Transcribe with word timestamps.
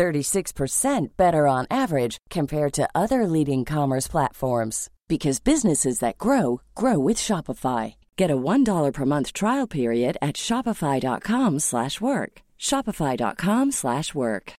36% 0.00 1.16
better 1.18 1.46
on 1.46 1.66
average 1.70 2.16
compared 2.30 2.72
to 2.72 2.88
other 2.94 3.26
leading 3.26 3.66
commerce 3.66 4.08
platforms 4.08 4.88
because 5.08 5.40
businesses 5.40 5.98
that 5.98 6.16
grow 6.16 6.62
grow 6.74 6.98
with 6.98 7.18
Shopify. 7.18 7.94
Get 8.16 8.30
a 8.30 8.36
$1 8.36 8.92
per 8.94 9.04
month 9.04 9.32
trial 9.34 9.66
period 9.66 10.16
at 10.22 10.36
shopify.com/work. 10.36 12.32
shopify.com/work. 12.58 14.52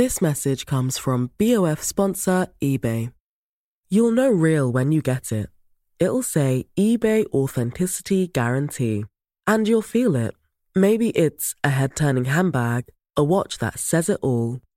This 0.00 0.20
message 0.20 0.66
comes 0.66 0.98
from 0.98 1.30
BOF 1.38 1.80
sponsor 1.82 2.48
eBay. 2.60 3.12
You'll 3.88 4.16
know 4.20 4.30
real 4.48 4.72
when 4.72 4.92
you 4.92 5.00
get 5.02 5.32
it. 5.32 5.48
It'll 6.00 6.28
say 6.36 6.66
eBay 6.76 7.24
Authenticity 7.32 8.26
Guarantee. 8.26 9.04
And 9.46 9.68
you'll 9.68 9.90
feel 9.96 10.16
it. 10.16 10.34
Maybe 10.74 11.08
it's 11.10 11.54
a 11.62 11.70
head 11.70 11.94
turning 11.94 12.24
handbag, 12.24 12.82
a 13.16 13.22
watch 13.22 13.58
that 13.58 13.78
says 13.78 14.08
it 14.08 14.18
all, 14.22 14.58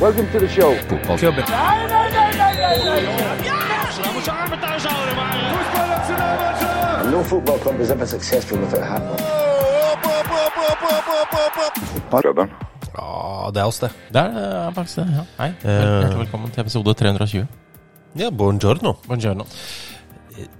Welcome 0.00 0.26
to 0.32 0.38
the 0.40 0.48
show. 0.48 0.74
Fotballklubben. 0.88 1.44
No 7.10 7.22
football 7.22 7.58
club 7.58 7.80
is 7.80 7.90
ever 7.90 8.06
successful 8.06 8.58
without 8.58 8.82
a 8.82 8.86
hat 8.86 9.02
Klubben. 12.10 12.50
Ja, 12.96 13.50
det 13.54 13.60
er 13.60 13.66
oss, 13.66 13.78
det. 13.82 13.90
Det 14.12 14.20
er 14.20 14.66
eh, 14.68 14.74
faktisk 14.74 14.96
det. 15.00 15.06
Ja. 15.16 15.24
Hei. 15.38 15.50
Hjertelig 15.62 16.18
velkommen 16.18 16.50
til 16.54 16.60
episode 16.62 16.94
320. 16.94 17.46
Ja, 18.18 18.30
buongiorno. 18.30 18.94
Buongiorno. 19.06 19.44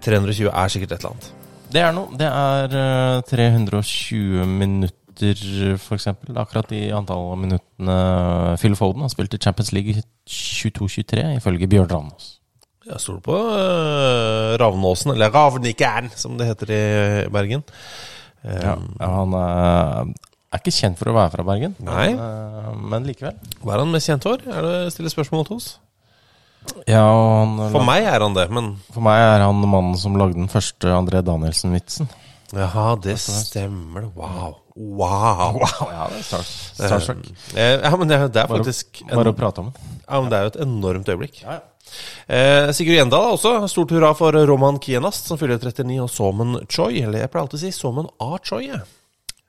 320 0.03 0.51
er 0.51 0.69
sikkert 0.69 0.93
et 0.93 0.99
eller 0.99 1.15
annet. 1.15 1.31
Det 1.75 1.81
er 1.83 1.95
noe. 1.95 2.19
Det 2.19 2.27
er 2.27 2.77
eh, 2.81 3.23
320 3.31 4.47
minutter, 4.47 4.99
for 5.83 5.97
eksempel. 5.97 6.37
Akkurat 6.41 6.69
de 6.71 6.81
antall 6.97 7.35
minuttene 7.41 7.99
Phil 8.61 8.75
Foden 8.79 9.05
har 9.05 9.13
spilt 9.13 9.35
i 9.37 9.41
Champions 9.43 9.73
League 9.77 10.03
22-23, 10.29 11.37
ifølge 11.39 11.69
Bjørn 11.71 11.91
Ravnås. 11.91 12.33
Jeg 12.85 13.01
stoler 13.01 13.23
på 13.25 13.33
uh, 13.33 14.55
Ravnåsen, 14.61 15.15
eller 15.15 15.33
Ravnikeren, 15.33 16.11
som 16.21 16.37
det 16.37 16.51
heter 16.51 16.73
i 16.75 16.83
Bergen. 17.33 17.63
Um, 18.45 18.51
Ja, 18.61 18.75
han 19.01 19.33
er, 19.39 20.11
er 20.53 20.61
ikke 20.61 20.75
kjent 20.75 21.01
for 21.01 21.09
å 21.09 21.17
være 21.17 21.33
fra 21.33 21.47
Bergen, 21.49 21.79
Nei. 21.81 22.11
men, 22.13 22.21
uh, 22.21 22.75
men 22.93 23.09
likevel. 23.09 23.39
Hva 23.63 23.79
er 23.79 23.85
han 23.87 23.95
mest 23.95 24.11
kjent 24.13 24.27
for? 24.29 24.45
Er 24.45 24.69
det 24.69 24.93
stille 24.93 25.13
spørsmål 25.13 25.49
hos? 25.55 25.71
Ja, 26.89 27.05
han, 27.05 27.57
For 27.73 27.85
meg 27.85 28.07
er 28.09 28.21
han 28.25 28.37
det, 28.37 28.47
men 28.53 28.75
for 28.93 29.05
meg 29.05 29.21
er 29.21 29.43
han 29.45 29.65
mannen 29.65 29.97
som 30.01 30.17
lagde 30.21 30.37
den 30.39 30.53
første 30.53 30.93
André 30.93 31.21
Danielsen-vitsen. 31.25 32.09
Jaha, 32.55 32.87
det 33.03 33.17
stemmer. 33.21 34.09
Wow. 34.15 34.57
Wow. 34.75 35.61
Ja, 35.91 36.09
det 36.11 36.19
er 36.19 36.27
Star, 36.27 36.43
Starstruck. 36.45 37.27
Eh, 37.55 37.77
ja, 37.83 37.93
men 37.97 38.11
det, 38.11 38.19
det 38.35 38.43
er 38.43 38.49
Bare, 38.51 38.59
faktisk 38.59 39.05
en, 39.07 39.21
å 39.21 39.35
prate 39.37 39.63
om 39.63 39.69
ja, 39.71 40.19
men 40.19 40.27
Det 40.33 40.39
er 40.39 40.43
jo 40.47 40.51
et 40.53 40.59
enormt 40.65 41.09
øyeblikk. 41.09 41.39
Eh, 42.27 42.73
Sigurd 42.77 42.99
Gjendal 42.99 43.37
også. 43.37 43.55
Stort 43.71 43.95
hurra 43.95 44.11
for 44.19 44.37
Roman 44.51 44.81
Kienast, 44.83 45.31
som 45.31 45.41
fyller 45.41 45.61
39, 45.63 46.01
og 46.05 46.11
Somen 46.13 46.59
Choi. 46.69 46.99
Eller 47.01 47.23
jeg 47.25 47.33
pleier 47.33 47.47
alltid 47.47 47.61
å 47.61 47.63
si 47.63 47.73
Somen 47.77 48.11
A. 48.21 48.35
Choi. 48.45 48.67
Jeg. 48.67 48.83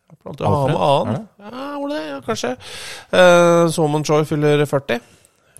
Jeg 0.05 0.19
pleier 0.21 0.31
alltid 0.31 0.45
å 0.47 0.53
ha 0.53 0.61
med 0.69 0.79
annen. 0.87 1.27
Ja, 1.41 1.65
var 1.81 1.91
det 1.91 1.97
det? 1.97 2.05
Ja, 2.11 2.21
kanskje. 2.29 2.53
Eh, 3.19 3.65
Somen 3.75 4.05
Choi 4.07 4.21
fyller 4.29 4.63
40. 4.69 5.01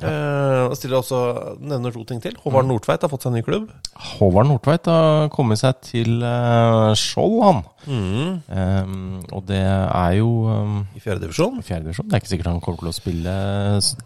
Eh, 0.03 0.35
Uh, 0.65 0.73
stiller 0.75 0.99
også 0.99 1.19
nevner 1.63 1.93
to 1.93 2.03
ting 2.07 2.21
til. 2.23 2.35
Håvard 2.43 2.67
Nordtveit 2.67 3.03
har 3.05 3.11
fått 3.11 3.25
seg 3.25 3.31
en 3.31 3.37
ny 3.39 3.43
klubb. 3.45 3.69
Håvard 4.15 4.49
Nordtveit 4.49 4.89
har 4.89 5.29
kommet 5.33 5.61
seg 5.61 5.77
til 5.85 6.23
uh, 6.23 6.91
Skjold, 6.97 7.37
han. 7.43 7.61
Mm. 7.85 8.31
Um, 8.49 8.95
og 9.35 9.45
det 9.49 9.61
er 9.61 10.15
jo 10.17 10.29
um, 10.49 10.79
I 10.97 11.03
fjerdedivisjon. 11.03 11.61
fjerdedivisjon. 11.65 12.09
Det 12.09 12.17
er 12.17 12.23
ikke 12.23 12.33
sikkert 12.33 12.51
han 12.51 12.61
kommer 12.65 12.81
til 12.81 12.91
å 12.91 12.95
spille 12.95 13.35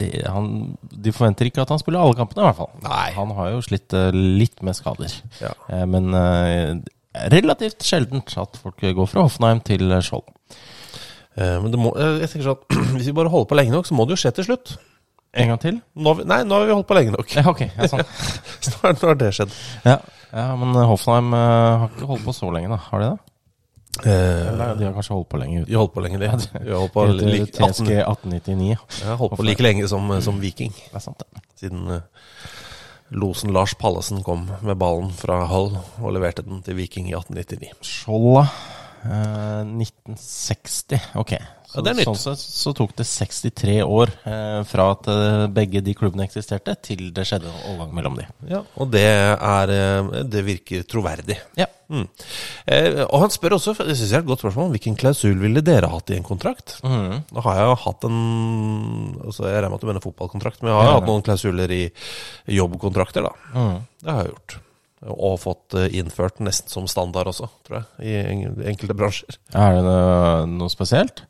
det, 0.02 0.10
han, 0.28 0.50
De 0.92 1.14
forventer 1.16 1.50
ikke 1.50 1.64
at 1.64 1.72
han 1.74 1.82
spiller 1.82 2.04
alle 2.04 2.18
kampene, 2.20 2.44
i 2.44 2.50
hvert 2.50 2.60
fall. 2.60 2.74
Nei. 2.86 3.06
Han 3.18 3.34
har 3.40 3.54
jo 3.56 3.64
slitt 3.66 3.96
uh, 3.98 4.10
litt 4.14 4.60
med 4.66 4.78
skader. 4.78 5.16
Ja. 5.42 5.56
Uh, 5.72 5.86
men 5.90 6.12
relativt 7.34 7.84
sjeldent 7.88 8.36
at 8.38 8.60
folk 8.62 8.84
går 8.84 9.10
fra 9.10 9.26
Hoffenheim 9.26 9.64
til 9.66 9.90
Skjold. 10.06 10.28
Men 11.40 11.72
det 11.72 11.80
må, 11.80 11.94
jeg 11.96 12.28
tenker 12.34 12.50
sånn 12.50 12.58
at 12.58 12.78
Hvis 12.98 13.08
vi 13.08 13.14
bare 13.16 13.32
holder 13.32 13.48
på 13.48 13.58
lenge 13.58 13.72
nok, 13.72 13.88
så 13.88 13.96
må 13.96 14.04
det 14.06 14.18
jo 14.18 14.22
skje 14.22 14.32
til 14.36 14.48
slutt. 14.50 14.74
En 15.34 15.52
gang 15.52 15.60
til? 15.62 15.76
Nå 15.94 16.14
nei, 16.26 16.40
nå 16.48 16.58
har 16.58 16.66
vi 16.66 16.74
holdt 16.74 16.88
på 16.90 16.96
lenge 16.98 17.14
nok. 17.14 17.34
Ja, 17.38 17.44
ok. 17.52 17.62
Ja, 17.68 17.88
sånn. 17.92 18.06
Snart 18.66 19.04
har- 19.06 19.20
det 19.20 19.30
skjedd. 19.38 19.52
ja. 19.86 20.00
ja, 20.32 20.46
men 20.58 20.74
eh, 20.76 20.88
Hoffenheim 20.90 21.34
uh, 21.34 21.42
har 21.84 21.92
ikke 21.94 22.10
holdt 22.10 22.26
på 22.26 22.34
så 22.34 22.50
lenge, 22.56 22.72
da. 22.74 22.80
Har 22.90 23.04
de 23.04 23.10
det? 23.12 23.18
Eh, 24.06 24.48
Eller 24.54 24.76
de 24.80 24.88
har 24.88 24.94
kanskje 24.96 25.14
holdt 25.18 25.30
på 25.30 25.40
lenge. 25.42 25.62
Uten. 25.62 25.70
De 25.72 25.78
holdt 25.78 25.94
på 25.94 26.04
lenge, 26.06 26.20
de. 26.22 26.32
de 26.66 26.74
holdt 26.78 26.94
på, 26.96 27.06
like, 27.20 27.46
18, 27.60 27.92
1899. 28.00 28.78
Ja, 29.04 29.16
holdt 29.20 29.38
på 29.38 29.46
like 29.46 29.66
lenge 29.66 29.88
som, 29.92 30.10
som 30.24 30.40
Viking. 30.42 30.74
Det 30.74 30.96
er 30.98 31.04
sant, 31.04 31.22
det. 31.26 31.44
Siden 31.60 31.86
uh, 31.92 32.02
losen 33.10 33.54
Lars 33.54 33.74
Pallesen 33.76 34.24
kom 34.24 34.48
med 34.66 34.78
ballen 34.82 35.10
fra 35.18 35.42
Hull 35.50 35.74
og 35.78 36.14
leverte 36.16 36.46
den 36.46 36.62
til 36.66 36.78
Viking 36.78 37.10
i 37.10 37.16
1899. 37.18 37.74
Skjolda. 37.86 38.46
Eh, 39.06 39.64
1960. 39.66 41.00
Ok. 41.16 41.34
Så, 41.70 41.84
Ja. 41.86 41.94
Sånn 42.02 42.16
sett 42.18 42.40
så 42.42 42.72
tok 42.74 42.96
det 42.98 43.06
63 43.06 43.76
år 43.86 44.10
eh, 44.26 44.64
fra 44.66 44.88
at 44.96 45.06
eh, 45.08 45.44
begge 45.54 45.84
de 45.86 45.94
klubbene 45.94 46.26
eksisterte, 46.26 46.74
til 46.82 47.12
det 47.14 47.28
skjedde 47.30 47.46
en 47.46 47.60
overgang 47.76 47.92
mellom 47.94 48.16
de. 48.18 48.26
Ja, 48.50 48.64
og 48.76 48.90
det 48.90 49.04
er 49.06 49.70
eh, 49.76 50.24
Det 50.26 50.42
virker 50.48 50.82
troverdig. 50.90 51.38
Ja. 51.62 51.68
Mm. 51.94 52.08
Eh, 52.66 53.04
og 53.06 53.20
han 53.22 53.30
spør 53.34 53.56
også, 53.60 53.76
det 53.86 53.96
syns 54.00 54.10
jeg 54.10 54.18
er 54.18 54.24
et 54.26 54.30
godt 54.32 54.42
spørsmål, 54.42 54.72
hvilken 54.74 54.98
klausul 54.98 55.38
ville 55.42 55.62
dere 55.66 55.90
hatt 55.94 56.10
i 56.10 56.18
en 56.18 56.26
kontrakt? 56.26 56.80
Mhm. 56.84 57.22
Nå 57.38 57.44
har 57.46 57.60
jeg 57.62 57.70
jo 57.70 57.76
hatt 57.86 58.04
en 58.10 58.18
altså 59.26 59.46
Jeg 59.46 59.62
regner 59.62 59.70
med 59.70 59.78
at 59.78 59.86
du 59.86 59.88
mener 59.94 60.06
fotballkontrakt, 60.08 60.64
men 60.64 60.72
jeg 60.74 60.80
har 60.82 60.90
Ja, 60.90 60.98
hatt 60.98 61.08
noen 61.10 61.22
klausuler 61.26 61.70
i 61.70 61.84
jobbkontrakter, 62.50 63.30
da. 63.30 63.34
Mm. 63.54 63.78
Det 64.02 64.10
har 64.10 64.24
jeg 64.26 64.34
gjort. 64.34 64.58
Og 65.08 65.38
fått 65.40 65.76
eh, 65.80 65.88
innført 66.00 66.42
nesten 66.44 66.72
som 66.72 66.88
standard 66.92 67.30
også, 67.32 67.48
tror 67.68 67.80
jeg, 67.80 68.08
i 68.10 68.72
enkelte 68.74 68.96
bransjer. 68.98 69.38
Er 69.56 69.78
det 69.78 70.00
noe, 70.52 70.72
spesielt? 70.74 71.24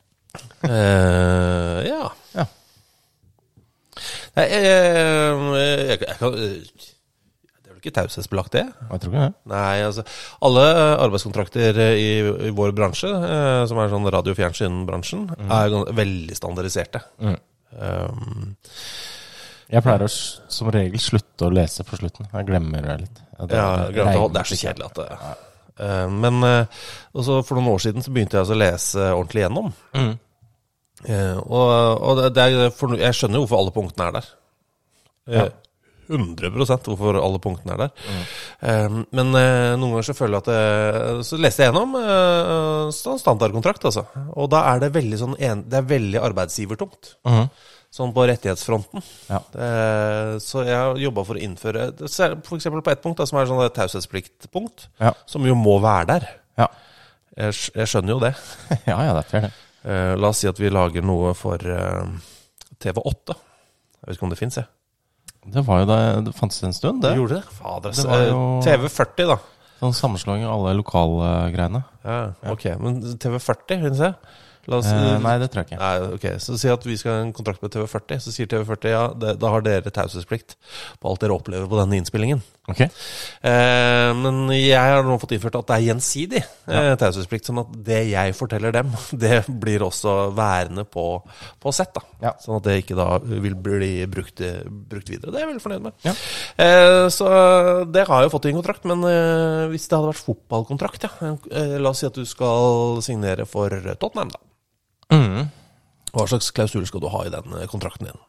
Eh, 0.65 1.79
ja. 1.89 2.07
Ja. 2.33 2.45
Nei, 4.37 4.45
jeg, 4.47 4.63
jeg, 4.63 4.79
jeg, 5.59 5.85
jeg 5.89 5.99
kan 6.19 6.35
Det 6.39 7.67
er 7.67 7.73
vel 7.73 7.79
ikke 7.81 7.93
taushetsbelagt, 7.97 8.55
det? 8.55 8.65
Jeg 8.69 9.03
tror 9.03 9.13
ikke 9.13 9.25
det. 9.25 9.33
Nei, 9.51 9.75
altså 9.87 10.05
Alle 10.47 10.65
arbeidskontrakter 11.05 11.81
i, 11.93 12.09
i 12.49 12.53
vår 12.55 12.73
bransje, 12.77 13.11
eh, 13.11 13.61
som 13.69 13.81
er 13.81 13.93
sånn 13.93 14.09
radio- 14.09 14.33
og 14.35 14.39
fjernsynbransjen, 14.39 15.29
er 15.45 15.77
veldig 16.01 16.37
standardiserte. 16.41 17.03
Mm. 17.21 17.39
Um, 17.79 18.55
Jeg 19.69 19.85
pleier 19.85 20.01
å 20.01 20.09
som 20.09 20.71
regel 20.73 21.01
slutte 21.01 21.45
å 21.45 21.53
lese 21.53 21.85
på 21.85 21.99
slutten. 21.99 22.25
Jeg 22.33 22.47
glemmer 22.47 22.87
det 22.87 22.97
litt. 23.03 23.21
Det, 23.39 23.55
ja, 23.55 23.67
glemmer, 23.93 24.25
det 24.33 24.41
er 24.41 24.49
så 24.49 24.57
kjedelig 24.59 24.89
at 24.89 24.99
det 24.99 25.07
Eh, 25.79 26.09
Men 26.11 26.43
eh, 26.43 26.81
også 27.15 27.39
for 27.47 27.59
noen 27.59 27.71
år 27.75 27.85
siden 27.85 28.05
så 28.05 28.11
begynte 28.11 28.37
jeg 28.37 28.43
altså 28.45 28.57
å 28.57 28.59
lese 28.59 29.07
ordentlig 29.13 29.45
gjennom. 29.45 29.71
Mm. 29.95 30.11
Eh, 31.05 31.37
og 31.39 32.03
og 32.03 32.19
det, 32.19 32.29
det 32.35 32.45
er 32.49 32.75
for, 32.75 32.97
jeg 32.99 33.15
skjønner 33.15 33.39
jo 33.39 33.45
hvorfor 33.45 33.61
alle 33.61 33.75
punktene 33.75 34.09
er 34.09 34.17
der. 34.19 34.29
Ja. 35.29 35.47
Eh, 35.47 35.57
100 36.09 36.49
hvorfor 36.87 37.19
alle 37.21 37.39
punktene 37.39 37.75
er 37.75 37.81
der. 37.83 37.91
Mm. 38.09 38.93
men 39.13 39.27
noen 39.29 39.91
ganger 39.91 40.07
så 40.07 40.15
føler 40.17 40.39
jeg 40.39 40.41
at 40.41 40.47
jeg, 40.55 41.25
Så 41.27 41.37
leste 41.37 41.61
jeg 41.61 41.69
gjennom 41.69 41.91
sånn 42.97 43.19
standardkontrakt, 43.21 43.85
altså. 43.85 44.07
Og 44.33 44.49
da 44.49 44.63
er 44.71 44.81
det 44.81 44.89
veldig 44.95 45.19
sånn 45.21 45.35
en, 45.37 45.61
Det 45.69 45.77
er 45.77 45.85
veldig 45.91 46.23
arbeidsgivertungt. 46.31 47.11
Mhm. 47.29 47.45
Sånn 47.89 48.11
på 48.13 48.25
rettighetsfronten. 48.29 49.01
Ja. 49.31 49.39
Det, 49.53 49.69
så 50.45 50.61
jeg 50.67 50.77
har 50.77 50.99
jobba 51.01 51.23
for 51.25 51.39
å 51.39 51.41
innføre 51.41 51.87
F.eks. 52.05 52.67
på 52.69 52.91
ett 52.93 53.01
punkt, 53.01 53.17
da, 53.17 53.25
som 53.29 53.39
er 53.41 53.49
sånn 53.49 53.63
taushetspliktpunkt, 53.73 54.87
Ja. 55.01 55.13
som 55.25 55.45
jo 55.47 55.55
må 55.57 55.79
være 55.81 56.05
der. 56.13 56.27
Ja. 56.61 56.67
Jeg, 57.39 57.55
jeg 57.75 57.87
skjønner 57.89 58.13
jo 58.15 58.19
det. 58.23 58.33
ja, 58.91 58.97
ja, 59.07 59.13
det 59.17 59.23
er 59.25 59.29
fair, 59.31 59.47
det. 59.47 59.53
Eh, 59.89 60.13
la 60.19 60.29
oss 60.33 60.41
si 60.43 60.49
at 60.49 60.59
vi 60.59 60.69
lager 60.69 61.05
noe 61.07 61.31
for 61.39 61.55
eh, 61.63 62.11
TV8. 62.83 63.37
Jeg 63.99 64.07
vet 64.11 64.17
ikke 64.19 64.27
om 64.27 64.33
det 64.35 64.39
fins, 64.41 64.59
jeg. 64.59 64.69
Det 65.49 65.61
var 65.65 65.79
jo 65.81 65.85
det 65.87 65.99
Det 66.27 66.33
fantes 66.35 66.61
en 66.67 66.75
stund, 66.75 67.01
det. 67.01 67.13
Gjorde 67.17 67.39
det? 67.39 67.53
Fader, 67.57 67.95
Det 67.95 68.05
var 68.05 68.21
eh, 68.25 68.29
jo- 68.29 68.59
TV40, 68.65 69.29
da. 69.31 69.39
Sånn 69.79 69.95
sammenslåing 69.95 70.43
av 70.43 70.57
alle 70.59 70.73
lokalgreiene. 70.81 71.79
Ja, 72.03 72.17
ok, 72.51 72.65
Men 72.83 72.97
TV40, 73.15 73.77
vil 73.85 73.93
du 73.95 74.01
La 74.03 74.11
oss, 74.77 74.85
Eh, 74.89 75.17
nei, 75.23 75.35
det 75.41 75.49
tror 75.51 75.63
jeg 75.63 75.71
ikke. 75.71 75.79
Nei, 75.81 76.13
ok, 76.15 76.25
Så 76.43 76.57
si 76.59 76.69
at 76.69 76.85
vi 76.85 76.97
skal 76.99 77.11
ha 77.11 77.23
en 77.25 77.33
kontrakt 77.33 77.61
med 77.61 77.71
TV40. 77.73 78.19
Så 78.21 78.33
sier 78.35 78.47
TV40 78.47 78.89
ja, 78.93 79.03
det, 79.13 79.35
da 79.41 79.49
har 79.53 79.61
dere 79.65 79.91
taushetsplikt 79.93 80.55
på 80.99 81.09
alt 81.09 81.21
dere 81.23 81.35
opplever 81.35 81.67
på 81.69 81.79
denne 81.79 81.99
innspillingen. 81.99 82.41
Ok. 82.69 82.81
Eh, 82.85 84.09
men 84.19 84.41
jeg 84.53 84.77
har 84.77 85.03
nå 85.05 85.15
fått 85.21 85.33
innført 85.33 85.57
at 85.57 85.69
det 85.71 85.77
er 85.79 85.85
gjensidig 85.87 86.41
eh, 86.69 86.91
taushetsplikt. 87.01 87.49
Sånn 87.49 87.61
at 87.63 87.71
det 87.87 88.01
jeg 88.11 88.35
forteller 88.37 88.75
dem, 88.75 88.91
det 89.23 89.41
blir 89.49 89.85
også 89.87 90.29
værende 90.37 90.85
på, 90.85 91.07
på 91.59 91.73
sett. 91.75 91.93
da 91.97 92.03
Ja. 92.29 92.33
Sånn 92.43 92.59
at 92.59 92.67
det 92.67 92.77
ikke 92.83 92.97
da 92.99 93.07
vil 93.23 93.55
bli 93.55 93.93
brukt, 94.11 94.43
brukt 94.69 95.09
videre. 95.09 95.31
Det 95.33 95.39
er 95.39 95.45
jeg 95.47 95.51
veldig 95.53 95.65
fornøyd 95.65 95.87
med. 95.87 95.97
Ja. 96.05 96.13
Eh, 96.59 97.07
så 97.13 97.29
det 97.89 98.05
har 98.07 98.21
jeg 98.21 98.29
jo 98.29 98.35
fått 98.35 98.45
i 98.49 98.53
en 98.53 98.59
kontrakt. 98.61 98.85
Men 98.89 99.03
eh, 99.07 99.65
hvis 99.71 99.87
det 99.89 99.97
hadde 99.97 100.11
vært 100.13 100.25
fotballkontrakt, 100.27 101.07
ja. 101.09 101.33
eh, 101.51 101.75
la 101.81 101.93
oss 101.93 102.03
si 102.03 102.09
at 102.09 102.15
du 102.19 102.25
skal 102.29 103.01
signere 103.05 103.47
for 103.49 103.73
Tottenham, 103.99 104.31
da. 104.35 104.43
Mm. 105.13 105.49
Hva 106.13 106.25
slags 106.29 106.51
klausul 106.55 106.85
skal 106.89 107.01
du 107.03 107.09
ha 107.13 107.23
i 107.25 107.31
den 107.33 107.55
eh, 107.59 107.67
kontrakten 107.69 108.09
din? 108.09 108.19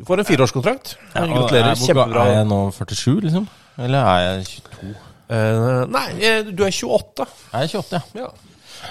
Du 0.00 0.04
får 0.08 0.22
en 0.22 0.24
fireårskontrakt. 0.24 0.96
Ja, 1.14 1.26
Gratulerer. 1.26 1.70
er- 1.70 1.74
Kjempebra. 1.76 2.26
Er 2.26 2.38
jeg 2.38 2.46
nå 2.48 2.60
47, 2.72 3.20
liksom? 3.26 3.48
Eller 3.78 3.98
er 3.98 4.20
jeg 4.26 4.46
22? 4.46 4.94
Eh, 5.30 5.86
nei, 5.92 6.06
eh, 6.26 6.42
du 6.42 6.64
er 6.64 6.70
28. 6.72 7.26
Er 7.52 7.66
jeg 7.66 7.74
28, 7.76 8.00
ja? 8.14 8.20
Ja. 8.24 8.30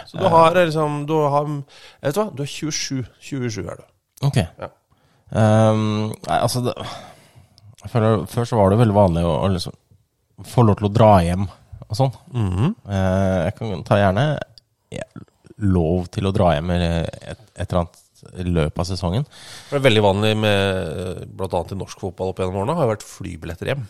Så 0.05 0.19
du 0.21 0.27
har 0.29 0.55
eh, 0.55 0.65
liksom 0.69 1.05
Du 1.09 1.15
har 1.17 1.47
Vet 2.01 2.13
du 2.15 2.19
hva? 2.21 2.27
Du 2.35 2.43
er 2.43 2.51
27. 2.51 3.05
27 3.19 3.65
er 3.65 3.79
du. 3.79 3.83
Ok. 4.27 4.37
Ja. 4.37 4.69
Um, 5.29 6.09
nei, 6.27 6.37
altså 6.41 6.61
det, 6.65 6.73
jeg 7.83 7.91
føler, 7.91 8.23
Før 8.25 8.47
så 8.49 8.57
var 8.57 8.71
det 8.71 8.79
veldig 8.79 8.95
vanlig 8.95 9.25
å, 9.25 9.33
å 9.45 9.49
liksom 9.53 9.75
få 10.49 10.63
lov 10.65 10.79
til 10.79 10.87
å 10.87 10.93
dra 10.93 11.09
hjem 11.21 11.43
og 11.89 11.97
sånn. 11.97 12.13
Mm 12.33 12.49
-hmm. 12.49 12.71
uh, 12.89 13.43
jeg 13.45 13.55
kan 13.57 13.83
ta 13.83 13.97
gjerne 13.97 14.23
ja, 14.91 15.03
lov 15.59 16.07
til 16.13 16.27
å 16.29 16.31
dra 16.35 16.53
hjem 16.55 16.71
et, 16.71 17.37
et 17.55 17.65
eller 17.67 17.81
annet 17.83 18.05
løpet 18.49 18.79
av 18.83 18.87
sesongen. 18.89 19.23
Det 19.69 19.77
er 19.79 19.85
veldig 19.85 20.01
vanlig 20.03 20.33
med 20.37 21.23
bl.a. 21.39 21.61
i 21.71 21.77
norsk 21.79 22.01
fotball 22.03 22.33
opp 22.33 22.41
gjennom 22.41 22.61
årene, 22.63 22.75
har 22.75 22.87
jo 22.87 22.91
vært 22.93 23.05
flybilletter 23.07 23.71
hjem. 23.71 23.85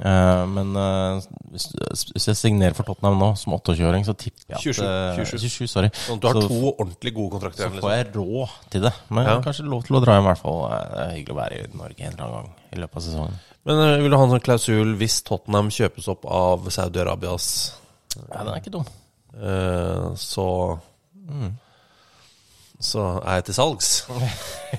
Eh, 0.00 0.42
men 0.48 0.70
uh, 0.80 1.20
hvis, 1.52 1.66
jeg 2.24 2.36
signerer 2.38 2.72
for 2.72 2.88
Tottenham 2.88 3.18
nå 3.20 3.26
som 3.36 3.52
28-åring, 3.58 4.06
så 4.08 4.14
tipper 4.16 4.54
jeg 4.54 4.56
at 4.56 4.64
27, 4.64 4.86
eh, 4.86 5.18
27. 5.28 5.42
27, 5.44 5.68
sorry. 5.68 5.90
Sånn 6.06 6.16
at 6.16 6.22
du 6.24 6.28
har 6.30 6.38
Så- 6.40 6.48
to 6.48 6.70
ordentlig 6.72 7.12
gode 7.18 7.34
kontrakter 7.34 7.66
Så 7.66 7.68
får 7.68 7.76
Liksom. 7.76 7.92
jeg 7.98 8.14
råd 8.16 8.54
til 8.72 8.80
det. 8.86 8.92
Men 9.10 9.26
Ja. 9.28 9.34
kanskje 9.44 9.68
lov 9.68 9.84
til 9.84 9.96
å 9.96 10.00
dra 10.06 10.14
hjem, 10.16 10.24
i 10.24 10.30
hvert 10.32 10.40
fall. 10.40 10.60
Det 10.70 11.02
er 11.04 11.12
hyggelig 11.18 11.34
å 11.36 11.40
være 11.42 11.58
i 11.60 11.76
Norge 11.76 12.00
en 12.00 12.12
eller 12.14 12.24
annen 12.24 12.32
gang 12.40 12.50
i 12.72 12.80
løpet 12.80 12.96
av 12.96 13.02
sesongen. 13.02 13.38
Men 13.66 13.76
uh, 13.76 13.96
vil 14.00 14.10
du 14.10 14.16
ha 14.16 14.24
en 14.24 14.30
sånn 14.30 14.46
klausul 14.48 14.96
hvis 14.96 15.22
Tottenham 15.28 15.68
kjøpes 15.68 16.08
opp 16.08 16.24
av 16.24 16.64
Saudi-Arabias 16.72 17.50
Ja, 18.16 18.38
den 18.42 18.54
er 18.54 18.60
ikke 18.62 18.72
dum. 18.72 18.86
eh, 19.36 20.16
så 21.30 21.50
Så 22.80 23.02
er 23.26 23.34
jeg 23.40 23.44
til 23.50 23.54
salgs. 23.54 23.88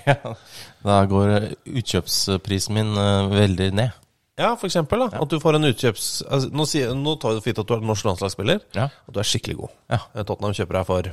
Da 0.85 0.95
går 1.05 1.51
utkjøpsprisen 1.69 2.73
min 2.73 2.95
eh, 2.97 3.27
veldig 3.29 3.67
ned. 3.77 3.97
Ja, 4.39 4.55
for 4.57 4.65
eksempel. 4.65 5.03
Da, 5.11 5.19
At 5.21 5.29
du 5.29 5.37
får 5.43 5.59
en 5.59 5.67
utkjøps... 5.69 6.05
Altså, 6.25 6.49
nå, 6.55 6.65
sier, 6.65 6.95
nå 6.97 7.13
tar 7.21 7.35
vi 7.35 7.37
det 7.37 7.43
for 7.43 7.51
gitt 7.51 7.59
at 7.61 7.69
du 7.69 7.73
er 7.75 7.83
norsk 7.85 8.07
landslagsspiller, 8.07 8.63
Ja. 8.73 8.87
og 9.05 9.13
du 9.13 9.19
er 9.21 9.27
skikkelig 9.29 9.57
god. 9.59 9.75
Ja. 9.93 9.99
Eh, 10.15 10.23
Tottenham 10.25 10.55
kjøper 10.57 10.79
deg 10.79 10.87
for 10.89 11.11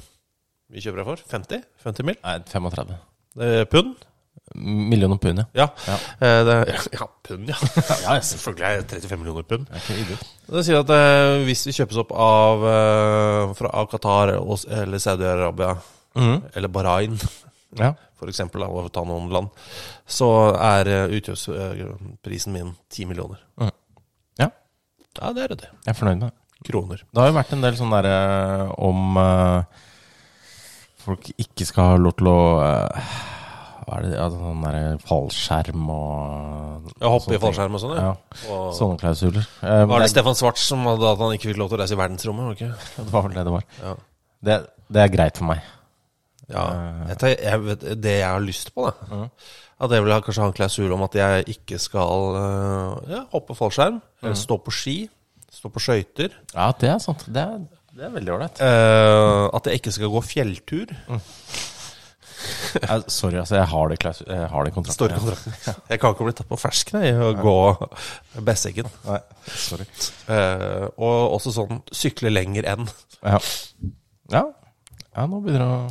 Vi 0.72 0.80
kjøper 0.84 1.02
deg 1.02 1.08
for 1.10 1.24
50? 1.34 1.66
50 1.84 2.08
mil? 2.08 2.16
Nei, 2.24 2.38
35. 2.48 2.96
Eh, 3.44 3.64
pund? 3.68 4.07
Millioner 4.54 5.16
pund, 5.16 5.38
ja. 5.38 5.44
Ja. 5.52 5.68
Ja. 5.86 5.98
Eh, 6.26 6.74
ja, 6.92 7.08
pund, 7.28 7.48
ja. 7.52 7.56
ja. 8.02 8.20
Selvfølgelig 8.20 8.64
er 8.64 8.80
det 8.80 9.00
35 9.02 9.20
millioner 9.20 9.42
pund. 9.42 9.68
Det 10.48 10.64
sier 10.64 10.80
at 10.80 10.92
eh, 10.94 11.44
hvis 11.48 11.66
vi 11.68 11.76
kjøpes 11.76 12.00
opp 12.04 12.14
av, 12.16 12.66
eh, 12.72 13.54
fra, 13.58 13.72
av 13.82 13.90
Qatar 13.92 14.34
eller 14.38 15.02
Saudi-Arabia 15.02 15.74
mm. 16.14 16.36
eller 16.54 16.72
Bahrain, 16.72 17.18
Ja. 17.76 17.92
for 18.16 18.30
eksempel, 18.32 18.64
da, 18.64 18.68
å 18.72 18.88
ta 18.92 19.04
noen 19.04 19.28
land, 19.32 19.52
så 20.08 20.28
er 20.56 20.88
uh, 20.88 21.12
utkjøpsprisen 21.18 22.54
min 22.54 22.72
10 22.88 23.10
millioner. 23.10 23.42
Mm. 23.60 23.74
Ja. 24.40 24.48
Ja, 25.20 25.32
det 25.36 25.44
er 25.44 25.52
det. 25.52 25.68
Jeg 25.84 25.92
er 25.92 25.98
fornøyd 25.98 26.22
med 26.22 26.30
det. 26.30 26.34
Kroner. 26.66 27.04
Det 27.12 27.20
har 27.22 27.28
jo 27.28 27.36
vært 27.36 27.52
en 27.54 27.62
del 27.62 27.76
sånn 27.78 27.92
derre 27.92 28.16
om 28.82 29.18
eh, 29.22 29.84
folk 31.04 31.28
ikke 31.38 31.66
skal 31.68 31.92
ha 31.92 32.00
lov 32.02 32.16
til 32.18 32.30
å 32.32 32.40
eh, 32.64 33.12
Hva 33.88 33.96
er 33.98 34.04
det 34.04 34.10
ja, 34.18 34.26
Sånn 34.34 34.60
der 34.66 34.98
fallskjerm 35.08 35.86
og 35.94 36.90
Ja, 37.00 37.08
hoppe 37.14 37.34
i 37.34 37.40
fallskjerm 37.40 37.78
og 37.78 37.80
sånn, 37.80 37.94
ja. 37.96 38.02
Ja. 38.10 38.50
Og, 38.52 38.66
Sånne 38.76 38.98
klausuler. 39.00 39.46
Eh, 39.64 39.84
var 39.88 40.02
det 40.02 40.10
det, 40.10 40.12
Stefan 40.12 40.36
Svarts 40.36 40.66
som 40.68 40.84
hadde 40.84 41.08
at 41.08 41.22
han 41.24 41.32
ikke 41.38 41.48
fikk 41.54 41.60
lov 41.62 41.70
til 41.72 41.78
å 41.78 41.80
reise 41.82 41.96
i 41.96 42.00
verdensrommet? 42.02 42.44
var 42.44 42.60
det 42.60 42.68
det 43.08 43.12
var 43.14 43.24
vel 43.28 43.38
det 43.38 43.44
det 43.48 43.54
var. 43.56 43.64
Ja. 43.80 43.94
Det, 44.48 44.58
det 44.92 45.02
er 45.06 45.14
greit 45.16 45.40
for 45.40 45.48
meg. 45.54 45.64
Ja, 46.48 46.66
jeg, 47.10 47.16
tar- 47.20 47.34
jeg 47.44 47.60
vet, 47.64 47.82
Det 48.00 48.12
jeg 48.20 48.28
har 48.28 48.40
lyst 48.40 48.70
på, 48.72 48.86
da 48.88 49.18
At 49.84 49.92
jeg 49.92 50.04
vil 50.04 50.12
ha, 50.14 50.20
kanskje 50.24 50.40
ha 50.44 50.48
en 50.48 50.54
klausul 50.56 50.92
om 50.96 51.02
at 51.04 51.16
jeg 51.18 51.44
ikke 51.56 51.76
skal 51.82 52.38
øh, 52.40 53.10
ja, 53.12 53.24
hoppe 53.34 53.56
fallskjerm, 53.58 53.98
eller 54.22 54.38
stå 54.40 54.56
på 54.64 54.72
ski, 54.74 54.94
stå 55.52 55.68
på 55.74 55.80
skøyter. 55.84 56.32
Ja, 56.54 56.70
det 56.80 56.88
er 56.92 56.98
sant. 57.04 57.26
Det 57.28 57.40
er, 57.44 57.60
det 57.94 58.06
er 58.08 58.14
veldig 58.16 58.32
ålreit. 58.36 58.62
øh, 58.64 59.44
at 59.54 59.68
jeg 59.70 59.80
ikke 59.82 59.92
skal 59.96 60.10
gå 60.16 60.22
fjelltur. 60.24 60.96
Sorry, 63.18 63.38
altså. 63.40 63.56
Jeg 63.58 63.68
har 63.72 63.92
det, 63.92 63.98
klaus 64.02 64.22
jeg 64.24 64.48
har 64.52 64.66
det 64.66 64.72
kontrakten. 64.74 64.96
Står 64.96 65.14
i 65.14 65.18
kontrakten. 65.20 65.56
Jeg 65.92 66.02
kan 66.02 66.14
ikke 66.14 66.26
bli 66.28 66.36
tatt 66.38 66.50
på 66.50 66.58
fersken 66.60 67.00
i 67.04 67.12
å 67.12 67.30
gå 67.38 67.58
Besseggen. 68.44 68.90
Nei, 69.06 69.20
sorry. 69.52 69.86
Uh, 70.28 70.88
og 70.96 71.38
også 71.38 71.54
sånn 71.56 71.82
sykle 71.94 72.32
lenger 72.32 72.68
enn. 72.74 72.90
Ja. 73.22 73.40
ja. 74.34 74.44
Ja, 75.14 75.24
nå 75.26 75.40
begynner 75.42 75.64
det 75.64 75.70
å 75.72 75.86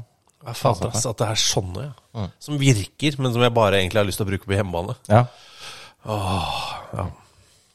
jeg 0.47 0.55
fatter 0.55 0.87
altså, 0.87 1.11
at 1.11 1.19
det 1.19 1.25
er 1.27 1.39
sånne, 1.41 1.85
ja. 1.89 2.25
Som 2.39 2.59
virker, 2.61 3.17
men 3.19 3.33
som 3.35 3.43
jeg 3.43 3.51
bare 3.51 3.81
egentlig 3.81 3.99
har 3.99 4.07
lyst 4.07 4.21
til 4.21 4.27
å 4.27 4.29
bruke 4.29 4.47
på 4.47 4.55
hjemmebane. 4.55 4.95
Ja. 5.11 5.25
ja. 6.07 7.07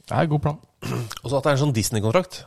Det 0.09 0.15
er 0.15 0.23
en 0.23 0.31
god 0.31 0.45
plan. 0.47 0.63
Og 1.23 1.27
så 1.27 1.37
at 1.37 1.45
det 1.45 1.51
er 1.51 1.59
en 1.59 1.63
sånn 1.67 1.75
Disney-kontrakt. 1.77 2.39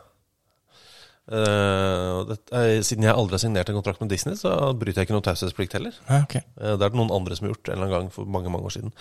Eh, 1.25 2.25
det, 2.29 2.37
eh, 2.53 2.83
siden 2.85 3.07
jeg 3.07 3.17
aldri 3.17 3.33
har 3.33 3.41
signert 3.41 3.69
en 3.69 3.77
kontrakt 3.79 4.01
med 4.03 4.11
Disney, 4.13 4.37
så 4.37 4.51
bryter 4.77 5.01
jeg 5.01 5.09
ikke 5.09 5.15
noe 5.17 5.25
taushetsplikt 5.25 5.73
heller. 5.77 5.95
Ja, 6.05 6.21
okay. 6.21 6.43
uh, 6.61 6.75
det 6.75 6.85
er 6.85 6.91
det 6.93 6.99
noen 6.99 7.13
andre 7.15 7.37
som 7.37 7.47
har 7.47 7.55
gjort 7.55 7.69
en 7.71 7.73
eller 7.73 7.85
annen 7.87 7.95
gang 7.95 8.11
for 8.13 8.29
mange 8.29 8.51
mange 8.53 8.69
år 8.69 8.75
siden. 8.75 8.93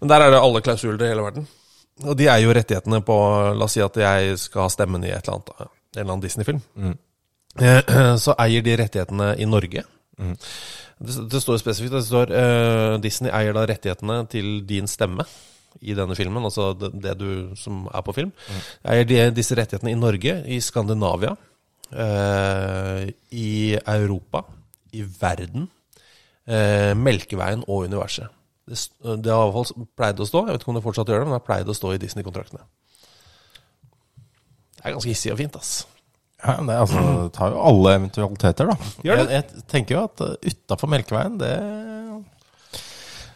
Men 0.00 0.12
der 0.12 0.24
er 0.24 0.34
det 0.34 0.42
alle 0.42 0.64
klausuler 0.64 1.06
i 1.06 1.12
hele 1.14 1.24
verden. 1.24 1.46
Og 2.02 2.18
de 2.18 2.28
er 2.28 2.42
jo 2.42 2.52
rettighetene 2.56 3.00
på 3.04 3.16
La 3.56 3.68
oss 3.68 3.76
si 3.76 3.84
at 3.84 3.96
jeg 3.96 4.36
skal 4.40 4.66
ha 4.66 4.72
stemmen 4.72 5.04
i 5.04 5.12
et 5.12 5.28
eller 5.28 5.38
annet, 5.38 5.54
en 5.62 5.72
eller 5.96 6.10
annen 6.10 6.24
Disney-film. 6.24 6.60
Eh, 7.60 8.16
Så 8.24 8.34
eier 8.40 8.64
de 8.64 8.76
rettighetene 8.80 9.34
i 9.40 9.48
Norge. 9.48 9.84
Det, 11.02 11.14
det 11.32 11.40
står 11.42 11.60
spesifikt 11.60 11.94
det 11.96 12.04
står 12.06 12.32
eh, 12.36 12.98
Disney 13.02 13.32
eier 13.34 13.56
da 13.56 13.64
rettighetene 13.68 14.20
til 14.30 14.60
din 14.68 14.88
stemme 14.90 15.24
i 15.80 15.96
denne 15.96 16.14
filmen, 16.14 16.44
altså 16.44 16.74
det, 16.76 16.92
det 17.00 17.14
du 17.18 17.56
som 17.58 17.86
er 17.88 18.04
på 18.04 18.14
film. 18.16 18.32
Eier 18.84 19.08
de, 19.08 19.22
disse 19.34 19.56
rettighetene 19.56 19.94
i 19.94 19.98
Norge, 19.98 20.36
i 20.46 20.60
Skandinavia, 20.62 21.32
eh, 21.92 23.06
i 23.36 23.78
Europa, 23.78 24.44
i 24.92 25.04
verden, 25.04 25.68
eh, 26.46 26.92
Melkeveien 26.98 27.64
og 27.68 27.88
universet. 27.88 28.32
Det, 28.68 28.78
det 29.24 29.32
har 29.32 29.52
fall 29.54 29.88
pleid 29.98 30.20
å 30.22 30.28
stå, 30.28 30.46
jeg 30.46 30.54
vet 30.54 30.64
ikke 30.64 30.72
om 30.72 30.78
det 30.78 30.84
fortsatt 30.84 31.10
gjør 31.10 31.22
det, 31.22 31.28
men 31.28 31.34
det 31.34 31.40
har 31.40 31.48
pleid 31.48 31.72
å 31.72 31.76
stå 31.76 31.94
i 31.94 32.02
Disney-kontraktene. 32.02 32.62
Det 34.76 34.84
er 34.84 34.94
ganske 34.96 35.12
hissig 35.12 35.32
og 35.34 35.40
fint, 35.40 35.58
ass. 35.58 35.72
Ja, 36.42 36.56
det, 36.58 36.76
altså, 36.84 37.02
det 37.22 37.32
tar 37.36 37.52
jo 37.54 37.60
alle 37.62 37.96
eventualiteter, 38.00 38.70
da. 38.72 38.92
Jeg, 39.06 39.26
jeg 39.30 39.66
tenker 39.70 39.94
jo 39.94 40.06
at 40.08 40.22
uh, 40.26 40.32
utafor 40.42 40.90
Melkeveien, 40.90 41.36
det 41.38 41.52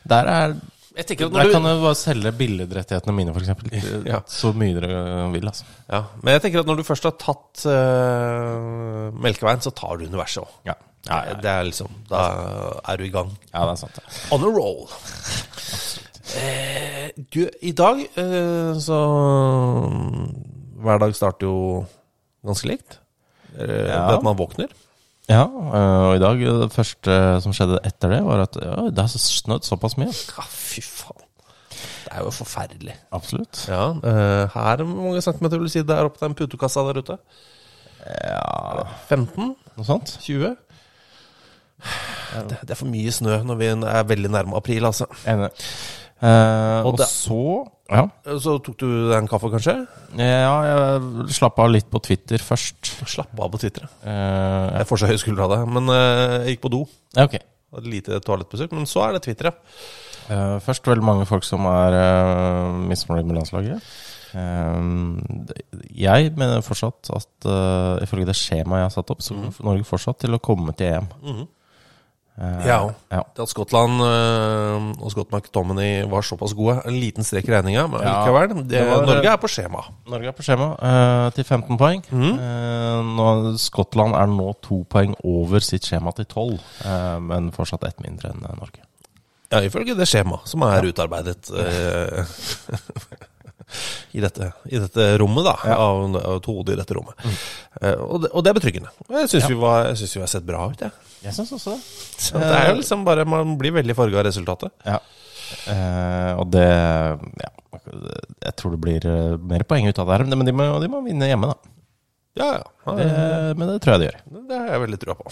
Der 0.07 0.31
er 0.31 0.57
Jeg 0.97 1.07
tenker 1.11 1.27
at 1.29 1.33
Der 1.35 1.45
når 1.45 1.53
kan 1.53 1.67
du, 1.67 1.71
bare 1.83 1.97
selge 2.01 2.31
billedrettighetene 2.39 3.13
mine, 3.13 3.33
f.eks. 3.37 3.51
Ja. 4.13 4.23
Så 4.33 4.53
mye 4.57 4.73
dere 4.81 5.27
vil, 5.35 5.45
altså. 5.51 5.67
ja, 5.93 6.01
men 6.23 6.33
jeg 6.37 6.43
tenker 6.47 6.63
at 6.65 6.71
når 6.71 6.81
du 6.81 6.85
først 6.89 7.05
har 7.05 7.13
tatt 7.21 7.67
eh, 7.69 9.11
Melkeveien, 9.27 9.61
så 9.65 9.73
tar 9.77 9.99
du 10.01 10.07
universet 10.09 10.43
òg. 10.47 10.55
Ja. 10.71 10.77
Ja, 11.07 11.19
ja, 11.29 11.35
Det 11.39 11.51
er 11.53 11.67
liksom 11.69 11.93
Da 12.11 12.21
er 12.91 12.97
du 12.99 13.05
i 13.07 13.13
gang. 13.15 13.29
ja, 13.53 13.61
det 13.69 13.75
er 13.77 13.83
sant. 13.85 14.01
Ja. 14.01 14.15
On 14.35 14.43
a 14.43 14.49
roll. 14.51 14.89
Eh, 16.41 17.11
du, 17.31 17.45
i 17.63 17.71
dag 17.79 18.01
eh, 18.19 18.73
så 18.83 18.97
Hver 20.83 20.99
dag 21.05 21.15
starter 21.17 21.47
jo 21.47 21.61
ganske 22.47 22.73
likt. 22.73 22.99
Eh, 23.57 23.87
Ja. 23.87 24.03
Ved 24.09 24.19
at 24.19 24.27
man 24.27 24.37
våkner. 24.39 24.73
Ja, 25.27 25.43
øh, 25.43 26.03
og 26.09 26.17
i 26.17 26.23
dag 26.23 26.43
det 26.63 26.73
første 26.75 27.15
som 27.43 27.55
skjedde 27.57 27.81
etter 27.87 28.13
det, 28.15 28.21
var 28.27 28.45
at 28.45 28.59
ja, 28.63 28.77
det 28.95 29.03
har 29.03 29.11
snødd 29.11 29.67
såpass 29.67 29.97
mye. 29.99 30.13
Ja, 30.13 30.45
fy 30.47 30.85
faen. 30.87 31.25
Det 32.07 32.13
er 32.15 32.23
jo 32.23 32.31
forferdelig. 32.31 32.95
Absolutt. 33.13 33.65
Ja, 33.69 33.89
eh, 33.91 34.55
her 34.55 34.85
hvor 34.85 35.03
mange 35.03 35.23
centimeter 35.25 35.59
vil 35.59 35.67
du 35.67 35.73
si 35.75 35.83
det 35.83 35.97
er 35.97 36.07
oppe 36.07 36.23
den 36.23 36.37
putekassa 36.39 36.85
der 36.87 37.03
ute? 37.03 37.19
Ja, 38.07 38.87
15? 39.11 39.57
noe 39.77 39.87
sånt. 39.89 40.15
20? 40.23 40.55
Det, 42.49 42.59
det 42.63 42.71
er 42.71 42.79
for 42.79 42.89
mye 42.89 43.13
snø 43.13 43.41
når 43.45 43.59
vi 43.61 43.69
er 43.75 44.07
veldig 44.09 44.31
nærme 44.31 44.57
april, 44.57 44.87
altså. 44.87 45.11
Enig. 45.29 45.51
Eh, 46.23 46.81
Og 46.87 46.93
og 46.95 46.97
det- 46.99 47.07
så 47.09 47.67
ja. 47.91 48.09
Så 48.41 48.57
tok 48.65 48.79
du 48.79 49.13
en 49.15 49.29
kaffe, 49.29 49.51
kanskje? 49.53 49.87
ja, 50.17 50.55
jeg 50.65 51.29
slapp 51.31 51.59
av 51.59 51.71
litt 51.71 51.89
på 51.91 52.01
Twitter 52.03 52.39
først. 52.39 52.95
Slapp 53.07 53.39
av 53.39 53.51
på 53.53 53.61
Twitter. 53.61 53.87
Eh, 54.05 54.79
Jeg 54.79 54.87
får 54.89 54.99
så 54.99 55.07
høye 55.07 55.19
skuldre 55.23 55.45
av 55.45 55.51
det. 55.55 55.69
Men 55.69 55.89
eh, 55.89 56.47
jeg 56.47 56.57
gikk 56.57 56.63
på 56.67 56.71
do. 56.71 56.87
ja, 57.15 57.25
ok. 57.29 57.39
Hadde 57.77 57.91
lite 57.91 58.21
toalettbesøk. 58.21 58.73
Men 58.73 58.87
så 58.87 59.05
er 59.09 59.13
det 59.13 59.23
Twitter, 59.23 59.45
ja. 59.53 59.53
Eh, 60.29 60.59
først 60.59 60.83
veldig 60.83 61.05
mange 61.05 61.27
folk 61.27 61.45
som 61.45 61.61
er 61.67 61.93
uh, 61.95 62.73
misfornøyd 62.89 63.27
med 63.29 63.37
landslaget. 63.37 63.81
Eh, 64.35 64.81
jeg 65.95 66.33
mener 66.37 66.63
fortsatt 66.67 67.11
at 67.15 67.47
uh, 67.47 67.99
ifølge 68.03 68.27
det 68.27 68.35
skjemaet 68.39 68.81
jeg 68.83 68.89
har 68.89 68.95
satt 68.97 69.11
opp, 69.15 69.23
så 69.23 69.35
kommer 69.37 69.69
Norge 69.71 69.85
fortsatt 69.87 70.19
til 70.25 70.35
å 70.35 70.41
komme 70.43 70.75
til 70.77 70.87
EM. 70.97 71.09
Mhm. 71.23 71.41
Eh, 71.43 71.56
Ja. 72.37 72.91
ja. 73.09 73.21
Det 73.33 73.43
at 73.47 73.49
Skottland 73.49 74.03
eh, 74.05 74.87
og 75.01 75.09
Scott 75.15 75.31
McTominay 75.33 76.03
var 76.11 76.21
såpass 76.27 76.53
gode. 76.53 76.75
En 76.85 76.99
liten 77.01 77.25
strek 77.25 77.49
i 77.49 77.55
regninga, 77.55 77.87
men 77.89 78.03
Ja, 78.05 78.19
likevel. 78.27 78.51
Det, 78.59 78.67
det 78.75 78.83
var- 78.91 79.07
Norge 79.09 79.31
er 79.33 79.39
på 79.41 79.49
skjema. 79.49 79.85
Norge 80.13 80.29
er 80.29 80.37
på 80.37 80.45
skjema 80.45 80.67
eh, 80.77 81.31
til 81.39 81.45
15 81.49 81.79
poeng. 81.81 82.03
Mm. 82.13 82.35
Eh, 82.35 82.99
nå, 83.17 83.29
Skottland 83.63 84.19
er 84.21 84.29
nå 84.29 84.51
to 84.61 84.83
poeng 84.93 85.15
over 85.25 85.65
sitt 85.65 85.89
skjema 85.89 86.13
til 86.19 86.27
12, 86.29 86.59
eh, 86.85 87.17
men 87.25 87.49
fortsatt 87.57 87.89
ett 87.89 88.05
mindre 88.05 88.35
enn 88.35 88.45
eh, 88.45 88.59
Norge. 88.61 88.85
Ja, 89.47 89.61
ifølge 89.63 89.95
det 89.97 90.09
skjemaet 90.11 90.45
som 90.51 90.65
er 90.67 90.89
utarbeidet 90.91 91.49
eh, 91.57 92.25
i, 94.13 94.21
dette, 94.23 94.53
i 94.71 94.79
dette 94.79 95.09
rommet, 95.19 95.45
da. 95.47 95.57
Av, 95.75 96.05
av 96.21 96.39
to 96.45 96.55
hoder 96.61 96.77
i 96.77 96.81
dette 96.81 96.95
rommet. 96.97 97.19
Eh, 97.81 97.97
og, 97.97 98.23
det, 98.25 98.31
og 98.33 98.45
det 98.45 98.53
er 98.53 98.59
betryggende. 98.61 98.93
Jeg 99.09 99.31
syns 99.33 99.47
Ja. 99.47 99.49
vi, 99.51 99.57
vi 99.59 100.21
har 100.23 100.31
sett 100.31 100.47
bra 100.47 100.69
ut, 100.71 100.85
jeg. 100.85 100.93
Jeg 101.25 101.35
syns 101.37 101.53
også 101.57 101.75
det. 101.75 101.81
Så 102.27 102.41
det 102.41 102.51
er 102.53 102.69
jo 102.71 102.81
liksom 102.81 103.05
bare 103.07 103.25
Man 103.29 103.57
blir 103.61 103.75
veldig 103.77 103.97
farga 103.99 104.21
av 104.21 104.27
resultatet. 104.29 104.75
Ja. 104.87 104.99
Eh, 105.71 106.33
og 106.41 106.51
det 106.55 106.67
Ja, 106.67 107.51
jeg 108.47 108.55
tror 108.59 108.75
det 108.75 108.83
blir 108.83 109.07
eh, 109.07 109.37
mer 109.39 109.65
poeng 109.69 109.89
ut 109.89 109.99
av 110.03 110.09
det 110.09 110.19
her. 110.19 110.29
Men 110.35 110.49
de 110.49 110.55
må, 110.57 110.69
de 110.83 110.91
må 110.93 111.03
vinne 111.07 111.29
hjemme, 111.31 111.51
da. 111.53 111.75
Ja, 112.37 112.49
ja. 112.61 112.95
Det, 112.99 113.11
men 113.57 113.69
det 113.71 113.81
tror 113.83 113.97
jeg 113.97 114.03
de 114.03 114.09
gjør. 114.11 114.17
det 114.51 114.59
har 114.61 114.73
jeg 114.75 114.83
veldig 114.85 114.99
trua 115.01 115.15
på. 115.17 115.31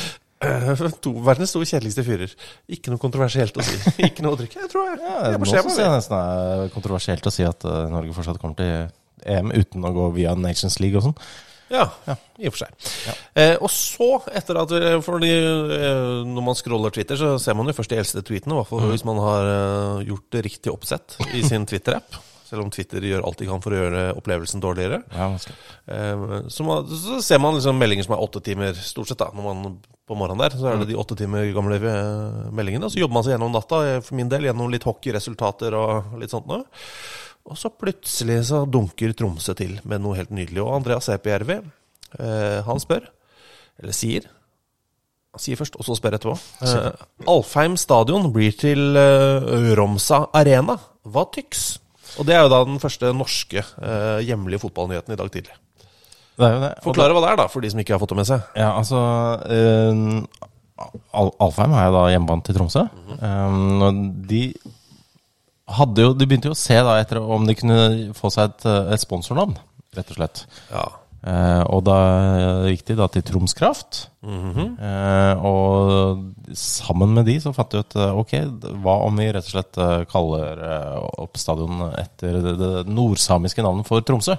to, 1.04 1.12
verdens 1.26 1.52
to 1.52 1.62
kjedeligste 1.66 2.04
fyrer. 2.06 2.32
Ikke 2.70 2.92
noe 2.92 3.02
kontroversielt 3.02 3.58
å 3.58 3.66
si. 3.66 3.76
Ikke 4.08 4.24
noe 4.24 4.36
å 4.36 4.40
drikke. 4.40 4.62
Jeg 4.62 4.72
tror 4.72 4.88
jeg, 4.88 5.00
Ja, 5.02 5.16
jeg 5.26 5.36
er 5.36 5.42
nå 5.42 5.50
på 5.66 5.74
jeg. 5.74 5.92
nesten 5.96 6.16
er 6.20 6.72
kontroversielt 6.76 7.26
å 7.26 7.34
si 7.34 7.46
at 7.48 7.66
eh, 7.68 7.84
Norge 7.92 8.14
fortsatt 8.16 8.40
kommer 8.42 8.58
til 8.60 8.90
EM 9.30 9.50
uten 9.52 9.84
å 9.84 9.92
gå 9.96 10.10
via 10.16 10.36
Nations 10.38 10.78
League 10.80 11.00
og 11.00 11.10
sånn. 11.10 11.18
Ja, 11.70 11.86
i 12.40 12.48
og 12.48 12.54
for 12.56 12.64
seg. 12.64 12.88
Eh, 13.38 13.54
og 13.62 13.70
så, 13.70 14.08
etter 14.34 14.58
at 14.58 14.72
Fordi 15.06 15.30
eh, 15.30 16.24
når 16.26 16.46
man 16.50 16.58
scroller 16.58 16.94
Twitter, 16.94 17.18
så 17.20 17.36
ser 17.42 17.54
man 17.58 17.70
jo 17.70 17.76
først 17.76 17.92
de 17.92 18.00
eldste 18.00 18.24
tweetene. 18.26 18.56
I 18.56 18.60
hvert 18.60 18.72
fall 18.72 18.90
hvis 18.90 19.06
man 19.06 19.22
har 19.22 19.52
eh, 19.52 20.08
gjort 20.10 20.26
det 20.34 20.44
riktig 20.48 20.74
oppsett 20.74 21.16
i 21.30 21.44
sin 21.50 21.68
Twitter-app. 21.70 22.18
Selv 22.50 22.64
om 22.64 22.70
Twitter 22.74 23.04
gjør 23.06 23.22
alt 23.22 23.38
de 23.38 23.46
kan 23.46 23.62
for 23.62 23.70
å 23.70 23.78
gjøre 23.78 24.02
opplevelsen 24.18 24.62
dårligere. 24.62 25.04
Ja. 25.14 25.28
Eh, 25.86 26.26
så, 26.50 26.66
man, 26.66 26.90
så 26.90 27.20
ser 27.22 27.38
man 27.42 27.54
liksom 27.54 27.78
meldinger 27.78 28.08
som 28.08 28.16
er 28.16 28.24
åtte 28.26 28.42
timer, 28.42 28.74
stort 28.74 29.12
sett, 29.12 29.22
da, 29.22 29.30
når 29.36 29.46
man 29.46 29.78
på 30.10 30.18
morgenen 30.18 30.42
der. 30.42 30.56
Så 30.58 30.66
er 30.66 30.80
det 30.80 30.88
de 30.90 30.98
åtte 30.98 31.14
timer 31.18 31.46
gamle 31.54 31.78
eh, 31.78 32.50
meldingene. 32.50 32.90
Så 32.90 32.98
jobber 32.98 33.20
man 33.20 33.26
seg 33.26 33.36
gjennom 33.36 33.54
natta, 33.54 33.84
eh, 33.86 34.00
for 34.02 34.18
min 34.18 34.30
del, 34.32 34.48
gjennom 34.48 34.72
litt 34.72 34.86
hockeyresultater 34.88 35.78
og 35.78 36.18
litt 36.18 36.34
sånt 36.34 36.50
noe. 36.50 36.64
Og 37.48 37.56
så 37.58 37.70
plutselig 37.72 38.42
så 38.50 38.64
dunker 38.68 39.14
Tromsø 39.16 39.54
til 39.58 39.78
med 39.88 40.02
noe 40.04 40.18
helt 40.18 40.32
nydelig. 40.34 40.60
Og 40.62 40.74
Andreas 40.76 41.08
Epijärvi, 41.12 41.60
eh, 42.18 42.60
han 42.66 42.82
spør, 42.82 43.08
eller 43.80 43.96
sier 43.96 44.28
Han 45.30 45.38
sier 45.38 45.54
først, 45.54 45.76
og 45.78 45.86
så 45.86 45.94
spør 45.94 46.16
etterpå. 46.16 46.32
Eh, 46.66 47.02
Alfheim 47.30 47.76
stadion 47.78 48.32
blir 48.34 48.50
til 48.58 48.96
eh, 48.98 49.68
Romsa 49.78 50.24
Arena. 50.34 50.74
Hva 51.06 51.22
tyks? 51.30 51.78
Og 52.18 52.26
det 52.26 52.34
er 52.34 52.42
jo 52.42 52.50
da 52.50 52.64
den 52.66 52.80
første 52.82 53.12
norske 53.14 53.62
eh, 53.62 54.18
hjemlige 54.26 54.64
fotballnyheten 54.64 55.14
i 55.14 55.18
dag 55.20 55.30
tidlig. 55.30 55.54
Det 56.34 56.48
er 56.48 56.56
jo 56.56 56.62
det. 56.64 56.72
Forklare 56.82 57.14
hva 57.14 57.22
det 57.22 57.30
er, 57.30 57.38
da, 57.44 57.46
for 57.52 57.62
de 57.62 57.70
som 57.70 57.78
ikke 57.82 57.94
har 57.94 58.02
fått 58.02 58.10
det 58.10 58.18
med 58.18 58.26
seg. 58.32 58.50
Ja, 58.58 58.72
altså 58.80 59.00
eh, 59.46 60.02
Al 61.20 61.30
Alfheim 61.46 61.78
er 61.78 61.86
jo 61.86 61.94
da 61.94 62.04
hjemmebane 62.10 62.46
til 62.48 62.58
Tromsø. 62.58 62.84
Eh, 63.20 63.56
og 63.86 64.02
de 64.30 64.42
hadde 65.76 66.04
jo 66.04 66.14
De 66.18 66.26
begynte 66.26 66.50
jo 66.50 66.56
å 66.56 66.58
se 66.58 66.76
da 66.86 66.96
etter 67.00 67.20
om 67.22 67.46
de 67.48 67.54
kunne 67.58 67.78
få 68.16 68.30
seg 68.32 68.50
et, 68.50 68.66
eh, 68.70 68.92
et 68.94 69.02
sponsornavn, 69.02 69.56
rett 69.96 70.10
og 70.12 70.18
slett. 70.20 70.44
Ja. 70.72 70.88
Eh, 71.20 71.62
og 71.68 71.82
da 71.84 71.96
gikk 72.70 72.86
de 72.88 72.94
da 72.96 73.06
til 73.12 73.24
Troms 73.28 73.52
Kraft. 73.56 74.06
eh, 74.80 75.42
og 75.44 76.22
sammen 76.56 77.12
med 77.16 77.26
de 77.28 77.34
så 77.44 77.52
fant 77.56 77.70
de 77.74 77.82
ut 77.82 77.96
eh, 77.96 78.14
ok, 78.22 78.32
hva 78.80 78.94
om 79.04 79.20
vi 79.20 79.28
rett 79.28 79.44
og 79.44 79.52
slett 79.52 79.80
eh, 79.84 80.04
kaller 80.10 80.62
eh, 80.64 80.94
opp 81.20 81.36
stadion 81.40 81.82
etter 82.00 82.40
det, 82.40 82.54
det 82.60 82.72
nordsamiske 82.88 83.64
navnet 83.66 83.88
for 83.88 84.00
Tromsø? 84.00 84.38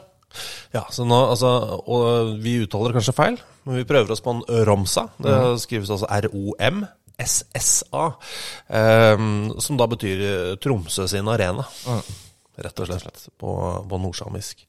ja, 0.72 0.86
så 0.96 1.04
nå, 1.04 1.18
altså, 1.34 1.50
og 1.92 2.38
Vi 2.40 2.54
uttaler 2.64 2.94
kanskje 2.96 3.14
feil, 3.14 3.38
men 3.68 3.82
vi 3.82 3.88
prøver 3.90 4.14
oss 4.16 4.24
på 4.24 4.32
en 4.32 4.66
Romsa. 4.66 5.10
Det 5.22 5.60
skrives 5.60 5.92
altså 5.92 6.08
R-O-M. 6.08 6.86
SSA, 7.20 8.06
ehm, 8.70 9.60
som 9.62 9.78
da 9.80 9.88
betyr 9.92 10.24
eh, 10.28 10.56
Tromsø 10.62 11.08
sin 11.12 11.28
arena. 11.32 11.66
Rett 12.62 12.80
og 12.84 12.92
slett, 12.92 13.24
på, 13.40 13.54
på 13.90 14.02
nordsamisk. 14.02 14.66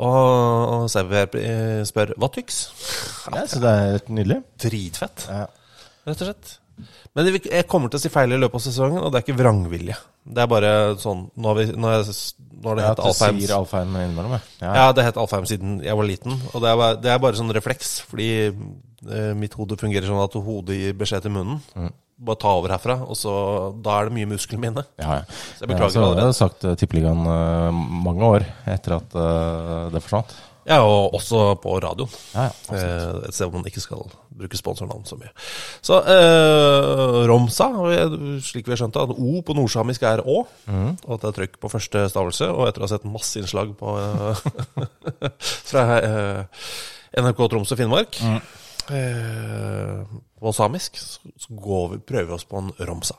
Og, 0.00 0.86
Sever 0.90 1.26
spør 1.88 2.14
hva 2.20 2.28
tyks? 2.32 2.60
Ja, 3.30 3.44
så 3.50 3.58
det 3.62 3.70
er 3.70 3.92
helt 3.96 4.10
nydelig. 4.14 4.40
Dritfett, 4.62 5.26
Ja. 5.30 5.46
rett 6.06 6.22
og 6.22 6.30
slett. 6.30 6.56
Men 7.14 7.26
jeg 7.26 7.66
kommer 7.68 7.90
til 7.90 7.98
å 7.98 8.02
si 8.02 8.08
feil 8.12 8.32
i 8.32 8.38
løpet 8.38 8.60
av 8.60 8.62
sesongen, 8.64 9.02
og 9.02 9.10
det 9.12 9.18
er 9.20 9.24
ikke 9.26 9.40
vrangvilje. 9.40 9.96
Det 10.30 10.42
er 10.44 10.48
bare 10.50 10.70
sånn 11.00 11.24
Nå 11.40 11.48
har, 11.48 11.56
vi, 11.58 11.64
nå 11.80 11.88
er, 11.90 12.04
nå 12.60 12.68
har 12.70 12.76
det 12.78 12.84
Ja, 12.84 12.90
hett 12.92 13.00
du 13.00 13.12
sier 13.16 13.54
Alfheim 13.56 13.94
innimellom, 13.96 14.34
ja. 14.60 14.72
ja. 14.76 14.84
Det 14.96 15.06
het 15.06 15.18
Alfheim 15.20 15.46
siden 15.48 15.78
jeg 15.84 15.96
var 15.96 16.06
liten. 16.06 16.36
Og 16.52 16.62
det 16.62 16.70
er 16.70 16.78
bare, 16.80 16.98
det 17.00 17.12
er 17.12 17.22
bare 17.24 17.40
sånn 17.40 17.52
refleks, 17.56 17.94
fordi 18.08 18.28
eh, 18.46 18.62
mitt 19.36 19.54
hode 19.56 19.78
fungerer 19.80 20.06
sånn 20.10 20.20
at 20.22 20.34
hodet 20.36 20.76
gir 20.76 20.96
beskjed 21.00 21.24
til 21.24 21.32
munnen. 21.34 21.60
Mm. 21.74 21.90
Bare 22.20 22.36
ta 22.36 22.50
over 22.52 22.68
herfra, 22.74 22.98
og 23.08 23.16
så 23.16 23.32
Da 23.80 23.94
er 23.96 24.10
det 24.10 24.12
mye 24.18 24.28
muskelminne. 24.28 24.82
Ja, 25.00 25.22
ja. 25.22 25.38
Så 25.56 25.64
jeg 25.64 25.70
beklager 25.70 25.88
ja, 25.88 25.94
så 25.94 26.02
allerede. 26.04 26.20
har 26.26 26.32
jeg 26.34 26.40
sagt 26.42 26.66
uh, 26.68 26.74
Tippeligaen 26.76 27.22
eh, 27.32 27.78
mange 28.04 28.28
år 28.28 28.44
etter 28.68 28.98
at 28.98 29.16
eh, 29.16 29.86
det 29.94 30.02
forsvant. 30.04 30.34
Ja, 30.68 30.82
og 30.84 31.14
også 31.16 31.54
på 31.64 31.78
radioen. 31.80 32.12
Ja, 32.36 32.44
ja. 32.50 32.76
Eh, 32.76 33.14
et 33.30 33.34
sted 33.34 33.48
hvor 33.48 33.56
man 33.62 33.64
ikke 33.72 33.80
skal 33.80 34.04
bruke 34.36 34.60
sponsornavn 34.60 35.08
så 35.08 35.16
mye. 35.18 35.32
Så 35.80 35.96
eh, 36.04 37.24
Romsa, 37.32 37.70
slik 38.44 38.68
vi 38.68 38.76
har 38.76 38.82
skjønt 38.84 38.94
det, 39.00 39.08
at 39.08 39.16
O 39.16 39.40
på 39.40 39.56
nordsamisk 39.56 40.04
er 40.04 40.20
Å, 40.20 40.38
mm. 40.68 40.92
og 41.08 41.16
at 41.16 41.24
det 41.24 41.32
er 41.32 41.36
trykk 41.40 41.56
på 41.64 41.72
første 41.72 42.04
stavelse. 42.12 42.52
Og 42.52 42.68
etter 42.68 42.84
å 42.84 42.86
ha 42.86 42.92
sett 42.92 43.08
masse 43.08 43.40
innslag 43.40 43.72
på 43.80 43.96
eh, 43.96 44.46
fra 45.72 45.88
eh, 46.04 46.64
NRK 47.24 47.46
Troms 47.48 47.72
og 47.74 47.80
Finnmark 47.80 48.20
Mhm. 48.20 48.40
Eh, 48.96 50.16
på 50.40 50.52
samisk, 50.56 50.96
så, 51.00 51.50
går 51.50 51.92
vi, 51.94 52.00
prøver 52.12 52.30
vi 52.30 52.36
oss 52.38 52.48
på 52.48 52.60
en 52.60 52.72
Romsa. 52.88 53.16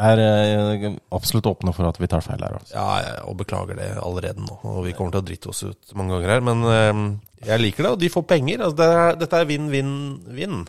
er 0.00 0.22
eh, 0.22 0.86
absolutt 1.12 1.46
åpne 1.50 1.74
for 1.76 1.88
at 1.88 1.98
vi 2.00 2.08
tar 2.10 2.24
feil 2.24 2.42
her. 2.42 2.56
Altså. 2.60 2.74
Ja, 2.76 3.16
og 3.28 3.36
beklager 3.40 3.76
det 3.78 3.90
allerede 4.00 4.44
nå. 4.44 4.58
Og 4.68 4.86
vi 4.86 4.94
kommer 4.96 5.14
til 5.14 5.22
å 5.22 5.26
drite 5.28 5.50
oss 5.52 5.64
ut 5.66 5.96
mange 5.98 6.16
ganger 6.16 6.36
her. 6.36 6.46
Men 6.48 6.64
eh, 6.70 7.02
jeg 7.48 7.64
liker 7.64 7.86
det, 7.86 7.92
og 7.96 8.00
de 8.00 8.12
får 8.12 8.28
penger. 8.30 8.64
Altså, 8.64 8.78
det 8.80 8.88
er, 9.02 9.20
dette 9.24 9.42
er 9.42 9.50
vinn-vinn-vinn. 9.50 10.62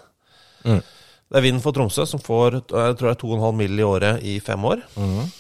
Mm. 0.64 0.82
Det 1.34 1.40
er 1.40 1.46
vinn 1.48 1.62
for 1.64 1.76
Tromsø, 1.76 2.06
som 2.06 2.22
får 2.22 2.60
jeg 2.60 2.68
tror 2.70 3.08
det 3.08 3.14
er 3.16 3.22
2,5 3.24 3.56
mill. 3.58 3.80
i 3.80 3.88
året 3.88 4.28
i 4.28 4.40
fem 4.44 4.70
år. 4.70 4.84
Mhm. 4.96 5.32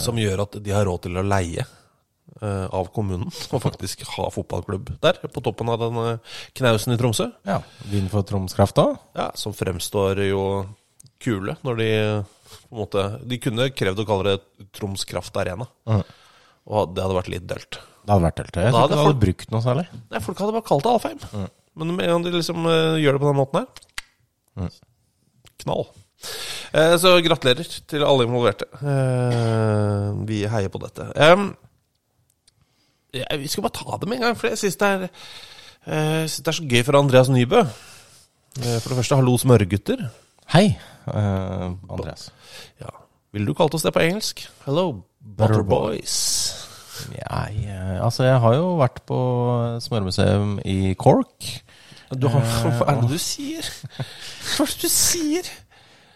Som 0.00 0.16
gjør 0.16 0.46
at 0.46 0.54
de 0.64 0.72
har 0.72 0.86
råd 0.88 1.02
til 1.04 1.18
å 1.20 1.24
leie 1.26 1.60
eh, 1.60 1.85
av 2.44 2.90
kommunen 2.92 3.30
og 3.30 3.62
faktisk 3.64 4.02
ha 4.16 4.26
fotballklubb 4.34 4.90
der, 5.00 5.20
på 5.32 5.42
toppen 5.44 5.70
av 5.72 5.80
den 5.80 5.96
eh, 6.02 6.34
knausen 6.58 6.92
i 6.92 6.98
Tromsø. 7.00 7.30
Ja. 7.48 7.62
Vind 7.92 8.10
for 8.12 8.26
Troms 8.28 8.56
Kraft, 8.56 8.76
da? 8.76 8.90
Ja, 9.16 9.30
Som 9.38 9.54
fremstår 9.56 10.20
jo 10.26 10.42
kule, 11.22 11.56
når 11.64 11.80
de 11.80 11.90
på 12.66 12.76
en 12.76 12.80
måte 12.82 13.02
De 13.26 13.38
kunne 13.42 13.70
krevd 13.74 14.02
å 14.02 14.06
kalle 14.08 14.34
det 14.36 14.68
Troms 14.76 15.04
Kraft 15.08 15.36
Arena. 15.40 15.66
mm. 15.88 16.02
Og 16.66 16.96
det 16.96 17.04
hadde 17.04 17.14
vært 17.14 17.28
litt 17.30 17.44
dølt. 17.46 17.76
Det 18.02 18.10
hadde 18.10 18.24
vært 18.26 18.40
dølt. 18.40 18.56
Jeg 18.58 18.72
tror 18.74 18.84
ikke 18.88 18.96
du 18.96 19.02
hadde 19.04 19.20
brukt 19.22 19.52
noe 19.54 19.62
særlig. 19.62 19.84
Nei, 20.10 20.20
folk 20.24 20.40
hadde 20.42 20.54
bare 20.56 20.66
kalt 20.66 20.82
det 20.82 20.90
Alfheim. 20.96 21.20
Men 21.78 21.92
med 21.94 22.08
en 22.08 22.16
gang 22.16 22.24
de 22.26 22.32
liksom 22.34 22.66
eh, 22.66 22.96
gjør 23.04 23.16
det 23.16 23.22
på 23.22 23.28
den 23.30 23.38
måten 23.38 23.62
her 24.56 24.74
Knall. 25.62 25.86
Eh, 26.72 26.94
så 27.00 27.12
gratulerer 27.24 27.68
til 27.88 28.04
alle 28.06 28.26
involverte. 28.26 28.66
Eh, 28.80 30.08
vi 30.28 30.42
heier 30.50 30.72
på 30.72 30.80
dette. 30.82 31.06
Ja, 31.14 31.36
vi 33.40 33.50
skal 33.50 33.66
bare 33.66 33.76
ta 33.78 33.98
det 34.00 34.08
med 34.08 34.20
en 34.20 34.28
gang, 34.28 34.38
for 34.38 34.50
jeg 34.50 34.60
syns 34.60 34.78
det, 34.80 34.88
er, 34.88 35.08
eh, 35.86 36.24
det 36.26 36.52
er 36.52 36.58
så 36.58 36.68
gøy 36.68 36.84
for 36.86 36.98
Andreas 36.98 37.30
Nybø. 37.32 37.60
Eh, 37.60 38.78
For 38.80 38.88
det 38.88 38.98
første, 39.00 39.18
hallo 39.18 39.36
smørgutter. 39.36 40.06
Hei, 40.54 40.78
uh, 41.10 41.74
Andreas. 41.90 42.30
Ja. 42.80 42.92
Ville 43.34 43.50
du 43.50 43.56
kalt 43.58 43.74
oss 43.74 43.82
det 43.82 43.92
på 43.92 44.00
engelsk? 44.04 44.46
Hello, 44.64 45.02
Butter 45.20 45.60
Butterboys. 45.60 46.16
Jeg, 47.12 47.66
eh, 47.68 48.04
altså, 48.04 48.24
jeg 48.24 48.40
har 48.40 48.54
jo 48.56 48.76
vært 48.80 49.02
på 49.08 49.18
smørmuseum 49.84 50.58
i 50.64 50.94
Cork. 50.94 51.48
Du 52.14 52.28
har, 52.30 52.44
hva 52.78 52.86
er 52.92 53.00
det 53.02 53.10
du 53.10 53.18
sier? 53.18 53.66
Hva 54.54 54.64
er 54.64 54.70
det 54.72 54.86
du 54.86 54.92
sier? 54.92 55.48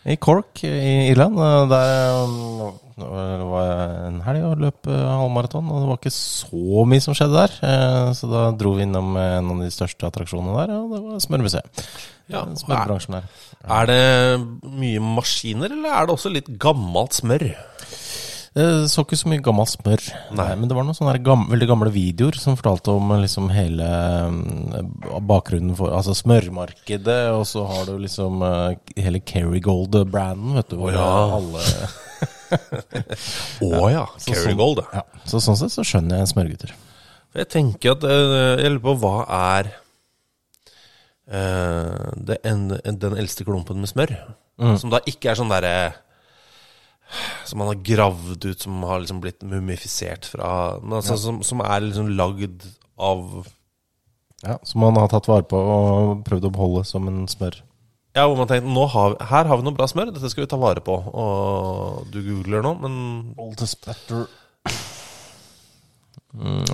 I 0.09 0.17
Cork 0.17 0.63
i 0.65 1.11
Irland. 1.11 1.37
eh, 1.39 1.67
Der 1.69 2.25
um, 2.25 2.73
var 3.01 3.65
jeg 3.65 4.07
en 4.11 4.21
helg 4.27 4.45
og 4.45 4.59
løp 4.61 4.87
eh, 4.89 5.05
halvmaraton, 5.09 5.69
og 5.73 5.83
det 5.83 5.89
var 5.91 5.99
ikke 6.01 6.13
så 6.17 6.85
mye 6.89 7.01
som 7.05 7.15
skjedde 7.17 7.37
der. 7.37 7.55
Eh, 7.69 8.13
Så 8.17 8.29
da 8.31 8.47
dro 8.57 8.75
vi 8.77 8.83
innom 8.87 9.13
en 9.17 9.51
av 9.55 9.61
de 9.65 9.71
største 9.73 10.09
attraksjonene 10.09 10.57
der, 10.67 10.75
og 10.77 10.95
det 10.95 11.03
var 11.05 11.21
smørmuseet. 11.27 11.85
Ja, 12.31 12.45
Eh, 12.47 12.55
Smørbransjen 12.61 13.17
der. 13.19 13.25
Er 13.69 13.87
det 13.91 14.01
mye 14.65 15.01
maskiner, 15.03 15.73
eller 15.73 15.91
er 15.97 16.07
det 16.07 16.15
også 16.15 16.31
litt 16.33 16.49
gammelt 16.63 17.13
smør? 17.17 17.49
Det 18.51 18.65
så 18.91 19.05
ikke 19.05 19.15
så 19.15 19.29
mye 19.31 19.43
gammel 19.47 19.67
smør, 19.71 20.01
Nei. 20.35 20.49
men 20.59 20.67
det 20.67 20.75
var 20.75 20.83
noen 20.83 20.97
sånne 20.99 21.21
gam 21.23 21.45
veldig 21.53 21.69
gamle 21.71 21.91
videoer 21.95 22.35
som 22.41 22.57
fortalte 22.59 22.91
om 22.99 23.13
eh, 23.15 23.21
liksom 23.23 23.47
hele 23.55 23.87
mm, 24.35 25.21
bakgrunnen 25.29 25.77
for 25.79 25.95
Altså 25.95 26.17
smørmarkedet, 26.19 27.21
og 27.31 27.45
så 27.47 27.63
har 27.69 27.87
du 27.87 27.95
liksom 28.03 28.43
eh, 28.43 28.75
hele 29.07 29.23
Kerrygold-branden, 29.23 30.59
vet 30.59 30.75
du. 30.75 30.81
Hvor 30.83 30.91
oh, 30.91 30.99
ja. 30.99 31.07
alle 31.39 31.63
Å 33.85 33.85
ja. 33.93 34.03
Så 34.25 34.35
Kerrygold, 34.35 34.83
sånn, 34.83 34.99
ja. 34.99 35.23
Så 35.31 35.45
sånn 35.47 35.63
sett 35.63 35.77
så 35.77 35.87
skjønner 35.87 36.25
jeg 36.25 36.35
smørgutter. 36.35 36.75
Jeg 37.39 37.53
tenker 37.55 37.95
at 37.95 38.11
eh, 38.11 38.37
Jeg 38.65 38.75
lurer 38.75 38.85
på 38.89 38.99
hva 39.05 39.17
er 39.31 39.73
uh, 41.31 42.11
det 42.19 42.43
en, 42.51 42.67
den 42.75 43.15
eldste 43.15 43.47
klumpen 43.47 43.79
med 43.79 43.95
smør? 43.95 44.19
Som 44.83 44.91
da 44.91 44.99
ikke 45.07 45.31
er 45.31 45.39
sånn 45.39 45.55
derre 45.55 45.93
Som 47.49 47.63
man 47.63 47.71
har 47.73 47.81
gravd 47.87 48.45
ut, 48.45 48.61
som 48.63 48.83
har 48.87 49.01
liksom 49.03 49.23
blitt 49.23 49.43
mumifisert 49.43 50.29
fra 50.31 50.51
altså, 50.79 51.17
ja. 51.17 51.23
som, 51.25 51.41
som 51.47 51.63
er 51.65 51.83
liksom 51.89 52.13
lagd 52.19 52.69
av 53.01 53.49
Ja, 54.45 54.59
Som 54.65 54.85
man 54.85 54.97
har 55.01 55.11
tatt 55.13 55.29
vare 55.29 55.45
på 55.49 55.59
og 55.59 56.23
prøvd 56.29 56.47
å 56.49 56.53
beholde 56.55 56.85
som 56.89 57.09
en 57.11 57.27
smør. 57.29 57.59
Ja, 58.17 58.25
hvor 58.27 58.39
man 58.39 58.49
tenkte 58.51 58.71
nå 58.73 58.87
har, 58.91 59.15
her 59.31 59.47
har 59.47 59.59
vi 59.61 59.67
noe 59.67 59.77
bra 59.77 59.87
smør, 59.91 60.11
dette 60.15 60.31
skal 60.33 60.47
vi 60.47 60.51
ta 60.51 60.59
vare 60.59 60.83
på. 60.83 60.97
Og 60.97 62.09
du 62.11 62.19
googler 62.25 62.65
nå, 62.65 62.73
men 62.83 62.95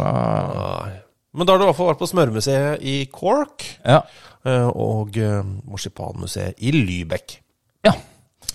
ah, 0.00 0.86
Nei. 0.86 0.94
Men 1.36 1.44
da 1.44 1.52
har 1.52 1.60
du 1.60 1.66
i 1.66 1.68
hvert 1.68 1.76
fall 1.76 1.90
vært 1.90 2.00
på 2.00 2.08
smørmuseet 2.08 2.84
i 2.88 2.96
Cork. 3.12 3.66
ja. 3.84 4.00
eh, 4.48 4.68
Og 4.72 5.18
eh, 5.20 5.42
marsipanmuseet 5.68 6.56
i 6.64 6.72
Lübeck. 6.72 7.38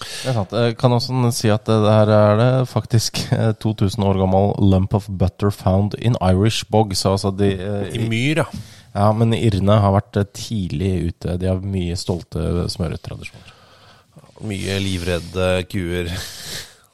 Ja. 0.01 0.10
Det 0.22 0.29
er 0.31 0.38
sant. 0.38 0.53
Jeg 0.65 0.77
kan 0.81 0.96
også 0.96 1.31
si 1.36 1.51
at 1.53 1.70
det 1.70 1.93
her 1.93 2.12
er 2.15 2.39
det 2.39 2.50
faktisk 2.72 3.22
eh, 3.36 3.51
2000 3.62 4.05
år 4.08 4.20
gammel 4.22 4.53
lump 4.72 4.93
of 4.98 5.08
butter 5.10 5.51
found 5.53 5.96
in 6.00 6.17
Irish 6.22 6.65
bogs. 6.70 7.05
Altså 7.05 7.31
de, 7.36 7.51
eh, 7.55 7.96
I 7.96 8.08
myr, 8.10 8.43
ja. 8.43 8.48
ja, 8.96 9.10
men 9.15 9.36
irene 9.38 9.79
har 9.84 9.96
vært 9.98 10.22
eh, 10.22 10.29
tidlig 10.38 10.93
ute. 11.12 11.38
De 11.41 11.50
har 11.51 11.62
mye 11.63 11.98
stolte 12.00 12.67
smøretradisjoner. 12.74 13.58
Mye 14.48 14.79
livredde 14.81 15.51
kuer. 15.70 16.10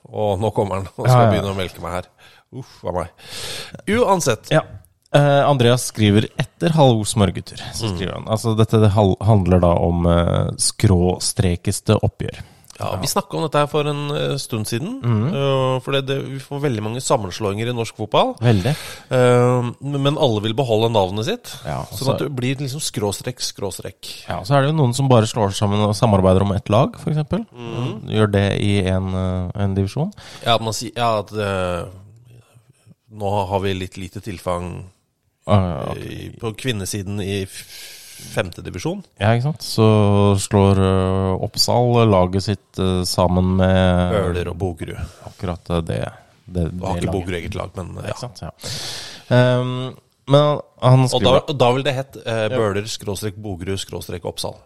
Å, 0.08 0.34
nå 0.40 0.52
kommer 0.56 0.80
han 0.80 0.92
og 0.96 1.04
skal 1.04 1.26
ja. 1.26 1.32
begynne 1.34 1.52
å 1.52 1.58
melke 1.58 1.84
meg 1.84 1.98
her. 2.00 2.12
Uff 2.56 2.84
a 2.88 2.94
meg. 2.96 3.26
Uansett. 3.92 4.52
Ja. 4.54 4.64
Uh, 5.16 5.48
Andreas 5.48 5.86
skriver 5.88 6.28
etter 6.36 6.74
'Hallo, 6.76 7.04
smørgutter'. 7.08 7.62
Så 7.74 7.94
skriver 7.94 8.18
han. 8.18 8.28
Altså, 8.28 8.54
dette 8.60 8.80
det 8.84 8.92
handler 8.92 9.62
da 9.64 9.72
om 9.80 10.08
uh, 10.08 10.52
skråstrekeste 10.60 11.96
oppgjør. 12.04 12.42
Ja, 12.80 12.92
Vi 13.02 13.10
snakka 13.10 13.38
om 13.38 13.44
dette 13.48 13.62
her 13.64 13.70
for 13.72 13.90
en 13.90 14.04
eh, 14.14 14.36
stund 14.42 14.68
siden. 14.70 15.00
Mm. 15.02 15.82
For 15.82 15.96
det, 15.98 16.04
det, 16.10 16.18
vi 16.30 16.40
får 16.44 16.62
veldig 16.62 16.84
mange 16.86 17.02
sammenslåinger 17.02 17.72
i 17.72 17.76
norsk 17.76 17.98
fotball. 17.98 18.36
Veldig. 18.44 18.74
eh, 19.10 19.70
Men 19.82 20.18
alle 20.18 20.44
vil 20.46 20.54
beholde 20.58 20.92
navnet 20.94 21.26
sitt. 21.30 21.54
Ja, 21.66 21.80
Sånn 21.92 22.14
at 22.14 22.22
det 22.22 22.30
blir 22.38 22.60
liksom 22.62 22.84
skråstrekk, 22.84 23.42
skråstrekk. 23.42 24.12
Ja, 24.28 24.42
Så 24.46 24.56
er 24.58 24.62
det 24.66 24.72
jo 24.74 24.78
noen 24.80 24.94
som 24.98 25.10
bare 25.10 25.30
slår 25.30 25.56
sammen 25.58 25.82
og 25.88 25.96
samarbeider 25.98 26.46
om 26.46 26.54
ett 26.54 26.70
lag, 26.70 26.94
f.eks. 27.00 27.18
eksempel 27.18 27.46
Gjør 28.14 28.30
det 28.32 28.46
i 28.62 28.76
en, 28.88 29.10
en 29.16 29.74
divisjon. 29.78 30.14
Ja, 30.46 30.56
at 30.56 30.62
man 30.66 30.76
sier 30.78 30.94
ja, 30.96 31.10
at 31.24 31.34
uh, 31.34 31.90
nå 33.18 33.32
har 33.50 33.60
vi 33.66 33.74
litt 33.74 33.98
lite 33.98 34.22
tilfang 34.22 34.70
Ah, 35.48 35.94
i, 35.96 36.28
på 36.36 36.50
kvinnesiden 36.60 37.22
i 37.24 37.46
f- 38.18 38.32
femte 38.34 38.64
divisjon. 38.66 39.04
Ja, 39.22 39.32
ikke 39.38 39.46
sant. 39.52 39.66
Så 39.66 39.86
slår 40.42 40.82
eh, 40.82 41.46
Oppsal 41.48 41.94
laget 42.10 42.44
sitt 42.48 42.82
eh, 42.82 43.04
sammen 43.08 43.54
med 43.62 44.18
Øler 44.24 44.50
og 44.54 44.58
Bogerud. 44.62 44.98
akkurat 45.30 45.70
det. 45.86 46.02
det. 46.48 46.66
det, 46.72 46.82
har 46.82 46.98
ikke. 47.02 47.14
Bogerud 47.14 47.38
eget 47.42 47.56
lag, 47.60 47.72
men 47.78 47.94
ja. 48.02 48.10
Ikke 48.12 48.26
sant, 48.26 48.42
ja. 48.42 48.52
Um, 49.30 49.96
men 50.28 50.60
han 50.84 51.06
Og 51.14 51.24
da, 51.24 51.38
da 51.56 51.68
vil 51.76 51.84
det 51.88 51.94
hett 51.96 52.18
eh, 52.26 52.48
Bøler, 52.52 52.84
skråstrek 52.92 53.38
Bogerud, 53.40 53.78
skråstrek 53.80 54.26
Oppsal. 54.28 54.58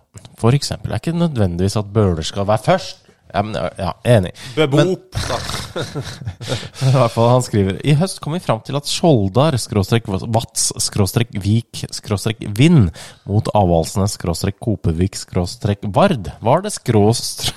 for 0.41 0.57
eksempel 0.57 0.89
Det 0.89 0.97
er 0.97 1.03
ikke 1.03 1.19
nødvendigvis 1.21 1.77
at 1.77 1.91
Bøhler 1.93 2.25
skal 2.25 2.47
være 2.49 2.63
først. 2.65 3.03
Ja, 3.31 3.43
men, 3.43 3.55
ja 3.79 3.93
enig. 4.03 4.33
Bebop, 4.55 5.15
da. 5.15 5.37
I 6.87 6.91
hvert 6.91 7.13
fall 7.13 7.29
han 7.31 7.45
skriver 7.45 7.77
I 7.87 7.95
høst 7.95 8.19
kom 8.23 8.35
vi 8.35 8.41
fram 8.43 8.59
til 8.65 8.75
at 8.75 8.89
Skjoldar 8.91 9.55
skråstrek 9.61 10.09
Vats 10.09 10.67
skråstrek 10.83 11.31
Vik 11.39 11.85
skråstrek 11.95 12.43
Vind 12.57 12.89
mot 13.29 13.47
Avaldsnes 13.55 14.17
skråstrek 14.17 14.59
Kopervik 14.59 15.15
skråstrek 15.19 15.85
Vard 15.95 16.27
var 16.43 16.65
det 16.65 16.73
skråstrek 16.75 17.55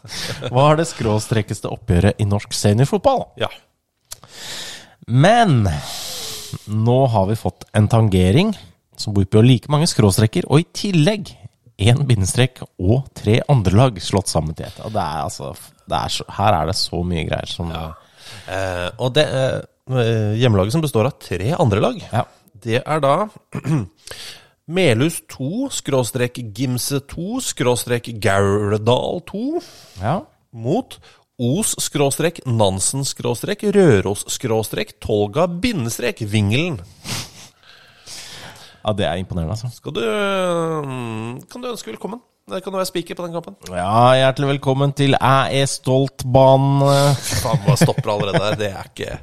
Var 0.56 0.78
det 0.78 0.86
skråstrekeste 0.90 1.70
oppgjøret 1.70 2.20
i 2.22 2.26
norsk 2.28 2.54
seniorfotball. 2.56 3.26
Ja. 3.40 3.50
Men 5.06 5.66
nå 6.66 6.98
har 7.06 7.28
vi 7.30 7.38
fått 7.38 7.66
en 7.76 7.88
tangering 7.90 8.54
som 8.96 9.14
bor 9.16 9.24
på 9.24 9.42
like 9.44 9.70
mange 9.72 9.88
skråstreker, 9.88 10.46
og 10.50 10.60
i 10.60 10.68
tillegg 10.76 11.32
én 11.80 12.04
bindestrek 12.06 12.60
og 12.78 13.08
tre 13.16 13.38
andre 13.50 13.74
lag 13.78 14.00
slått 14.04 14.28
sammen 14.30 14.54
til 14.56 14.68
ett. 14.68 14.78
Og 14.84 14.92
det 14.94 15.00
er 15.02 15.24
altså 15.24 15.52
det 15.90 15.96
er 15.98 16.12
så, 16.14 16.24
Her 16.36 16.56
er 16.60 16.70
det 16.70 16.76
så 16.78 17.00
mye 17.06 17.26
greier 17.28 17.50
som 17.50 17.72
Eh, 18.46 18.88
og 19.02 19.14
det 19.16 19.24
eh, 19.26 20.36
hjemmelaget 20.38 20.76
som 20.76 20.82
består 20.84 21.08
av 21.08 21.16
tre 21.18 21.48
andre 21.58 21.80
lag, 21.82 21.96
Ja. 22.12 22.22
det 22.62 22.78
er 22.84 23.00
da 23.02 23.14
Melhus 24.70 25.16
2, 25.32 25.66
skråstrek 25.74 26.38
Gimse 26.54 27.00
2, 27.10 27.40
skråstrek 27.42 28.12
Gauldal 28.22 29.18
2, 29.26 29.40
ja. 30.02 30.20
mot 30.52 30.94
Os, 31.40 31.72
skråstrek 31.80 32.42
Nansen, 32.46 33.02
skråstrek 33.08 33.64
Røros, 33.74 34.26
skråstrek 34.28 34.98
Tolga, 35.00 35.46
bindestrek 35.48 36.20
Vingelen. 36.28 36.76
Ja, 38.80 38.92
det 38.96 39.06
er 39.06 39.20
imponerende, 39.20 39.52
altså. 39.52 39.70
Skal 39.74 39.94
du 39.96 40.02
mm, 40.86 41.40
Kan 41.52 41.62
du 41.62 41.70
ønske 41.70 41.92
velkommen? 41.92 42.20
Det 42.50 42.62
kan 42.64 42.72
du 42.72 42.80
være 42.80 42.88
spiker 42.88 43.14
på 43.14 43.26
den 43.26 43.32
kampen. 43.32 43.54
Ja, 43.70 44.12
hjertelig 44.18 44.48
velkommen 44.48 44.92
til 44.92 45.14
Jeg 45.20 45.60
er 45.60 45.68
stolt-banen. 45.70 46.82
Faen, 47.14 47.60
hva 47.66 47.76
stopper 47.78 48.10
allerede 48.10 48.40
der. 48.42 48.56
Det 48.58 48.70
er 48.70 48.88
ikke 48.88 49.18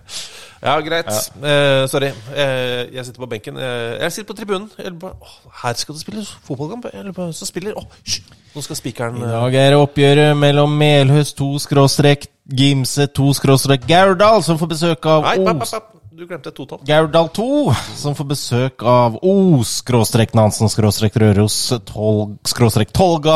Ja, 0.62 0.80
greit. 0.82 1.12
Eh, 1.44 1.84
sorry. 1.92 2.14
Uh, 2.32 2.96
jeg 2.96 3.06
sitter 3.06 3.20
på 3.20 3.30
benken. 3.30 3.58
Uh, 3.58 4.00
jeg 4.00 4.12
sitter 4.12 4.34
på 4.34 4.38
tribunen. 4.38 4.72
På, 5.00 5.12
åh, 5.22 5.36
her 5.64 5.74
skal 5.74 5.98
det 5.98 6.02
spilles 6.02 6.32
fotballkamp. 6.48 6.88
På 7.16 7.32
så 7.32 7.46
spiller. 7.46 7.76
Hysj! 8.06 8.22
Nå 8.56 8.64
skal 8.66 8.80
spikeren 8.80 9.20
I 9.22 9.28
dag 9.30 9.56
er 9.60 9.74
det 9.76 9.78
oppgjøret 9.78 10.38
mellom 10.40 10.72
Melhus 10.80 11.34
2 11.38 11.50
skråstrek 11.62 12.26
Gimse 12.58 13.06
2 13.14 13.28
skråstrek 13.38 13.84
Gaurdal, 13.86 14.42
som 14.42 14.58
får 14.58 14.72
besøk 14.72 15.06
av 15.12 15.28
Nei, 15.28 15.36
pap, 15.46 15.62
Os. 15.62 15.76
Du 16.18 16.24
glemte 16.26 16.50
et 16.50 16.56
totall. 16.58 16.80
Gaurdal 16.82 17.28
2, 17.30 17.70
som 17.94 18.16
får 18.18 18.26
besøk 18.32 18.82
av 18.90 19.20
O-Nansen-Røros 19.22 21.58
Tolga 21.86 23.36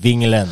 Vingelen. 0.00 0.48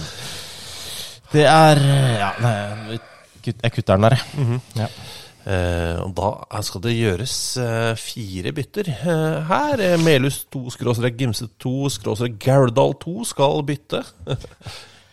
Det 1.33 1.47
er 1.49 1.81
Ja, 2.21 2.37
nei, 2.37 3.01
jeg 3.49 3.73
kutter 3.73 3.97
den 3.97 4.05
der, 4.05 4.12
jeg. 4.18 4.61
ja. 4.77 4.85
Eh, 5.42 5.99
og 6.05 6.12
da 6.21 6.62
skal 6.62 6.85
det 6.85 6.92
gjøres 6.99 7.57
eh, 7.64 7.97
fire 7.97 8.53
bytter 8.53 8.92
eh, 8.92 9.40
her. 9.49 9.81
Eh, 9.81 9.97
Melhus 10.05 10.45
2, 10.53 10.68
skråstrek 10.77 11.16
Gimse 11.16 11.49
2, 11.64 11.88
skråstrek 11.97 12.37
Gauldal 12.45 12.92
2 13.01 13.25
skal 13.33 13.64
bytte. 13.73 14.05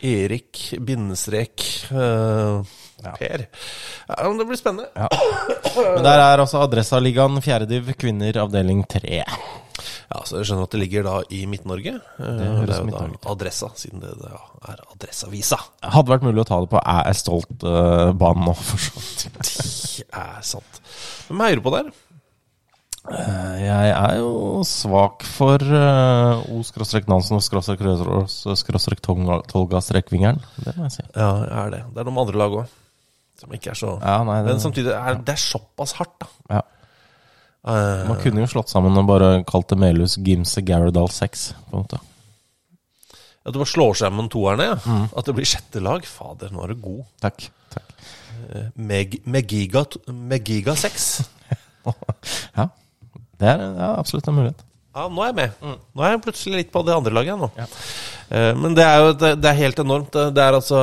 Erik, 0.03 0.75
bindestrek 0.83 1.63
eh, 3.05 3.15
Per. 3.19 3.45
Ja, 4.09 4.33
det 4.41 4.47
blir 4.49 4.59
spennende. 4.59 4.89
Men 5.77 6.03
der 6.05 6.23
er 6.25 6.43
altså 6.43 6.63
Adressaligaen, 6.65 7.39
fjerdediv, 7.45 7.93
kvinner, 7.99 8.41
avdeling 8.43 8.83
3. 8.89 9.21
Ja, 10.09 10.23
så 10.25 10.39
jeg 10.39 10.47
skjønner 10.49 10.65
at 10.65 10.73
det 10.73 10.79
ligger 10.81 11.03
da 11.05 11.15
i 11.31 11.43
Midt-Norge. 11.47 11.93
Det, 12.17 12.29
Det, 12.39 12.45
er 12.75 12.81
jo 12.81 12.89
da 13.21 13.31
Adressa, 13.31 13.69
siden 13.77 14.01
det 14.03 14.15
da 14.19 14.33
er 14.73 14.81
Adresseavisa. 14.95 15.59
Hadde 15.85 16.11
vært 16.15 16.25
mulig 16.25 16.41
å 16.43 16.47
ta 16.49 16.57
det 16.63 16.71
på 16.71 16.81
Jeg 16.81 17.05
er 17.13 17.19
stolt-banen 17.19 18.47
nå, 18.49 18.55
for 18.57 18.81
så 18.89 18.95
vidt. 18.97 19.25
Det 19.99 20.07
er 20.17 20.39
sant. 20.47 20.79
Hvem 21.29 21.43
heier 21.45 21.59
du 21.59 21.63
på 21.67 21.73
der? 21.75 21.91
Eh, 23.09 23.55
Jeg 23.63 23.91
er 23.95 24.17
jo 24.19 24.59
svak 24.67 25.23
for 25.27 25.61
uh, 25.61 26.41
O-Nansen 26.51 27.37
og 27.39 27.45
skråstrek 27.45 27.81
Rødros 27.85 28.41
skråstrek 28.59 29.01
Tolga- 29.05 29.41
Tolga-strekvingeren. 29.49 30.41
Det 30.65 30.73
må 30.75 30.89
jeg 30.89 30.97
si. 30.97 31.05
Ja, 31.15 31.29
jeg 31.45 31.57
er 31.63 31.73
det. 31.77 31.81
Det 31.93 32.01
er 32.03 32.09
noen 32.09 32.21
andre 32.25 32.41
lag 32.43 32.57
òg 32.63 32.75
som 33.39 33.55
ikke 33.55 33.71
er 33.73 33.79
så 33.79 33.95
Ja, 34.01 34.19
nei, 34.27 34.41
det, 34.43 34.53
Men 34.53 34.61
samtidig 34.63 34.93
er 34.95 35.17
det 35.23 35.33
er 35.35 35.41
såpass 35.41 35.95
hardt, 35.99 36.15
da. 36.21 36.29
ja. 36.57 36.65
Uh, 37.59 38.05
Man 38.07 38.19
kunne 38.23 38.39
jo 38.45 38.47
slått 38.47 38.71
sammen 38.71 38.95
og 38.95 39.07
bare 39.09 39.41
kalt 39.47 39.67
det 39.71 39.77
Melhus 39.81 40.13
Gimse 40.23 40.61
Garadal 40.63 41.09
6. 41.11 41.41
På 41.67 41.75
en 41.75 41.83
måte. 41.83 41.99
At 43.43 43.51
du 43.51 43.59
bare 43.59 43.71
slår 43.71 43.97
sammen 43.99 44.29
toerne, 44.31 44.69
ja. 44.71 44.99
At 45.11 45.27
det 45.27 45.35
blir 45.35 45.47
sjette 45.47 45.81
lag. 45.83 46.05
Fader, 46.07 46.53
nå 46.55 46.63
er 46.63 46.71
du 46.71 46.79
god. 46.85 47.01
Takk. 47.23 47.49
takk. 47.73 47.91
Meg, 48.79 49.19
Megiga, 49.27 49.83
Megiga 50.07 50.77
6. 50.79 51.09
Ja, 52.59 52.67
det 53.39 53.47
er 53.49 53.61
ja, 53.63 53.87
absolutt 53.97 54.27
en 54.29 54.35
mulighet. 54.37 54.59
Ja, 54.93 55.07
nå 55.09 55.23
er 55.23 55.29
jeg 55.31 55.37
med. 55.39 55.77
Nå 55.95 56.03
er 56.03 56.11
jeg 56.13 56.21
plutselig 56.25 56.59
litt 56.59 56.71
på 56.73 56.81
det 56.85 56.95
andre 56.95 57.13
laget 57.15 57.39
nå. 57.39 57.47
Eh, 57.57 57.77
Men 58.29 58.75
det 58.77 58.83
er 58.85 58.99
jo 59.01 59.13
det, 59.17 59.45
er 59.49 59.57
helt 59.57 59.79
enormt. 59.81 60.11
Det- 60.13 60.33
Det 60.35 60.43
er 60.43 60.53
altså 60.53 60.79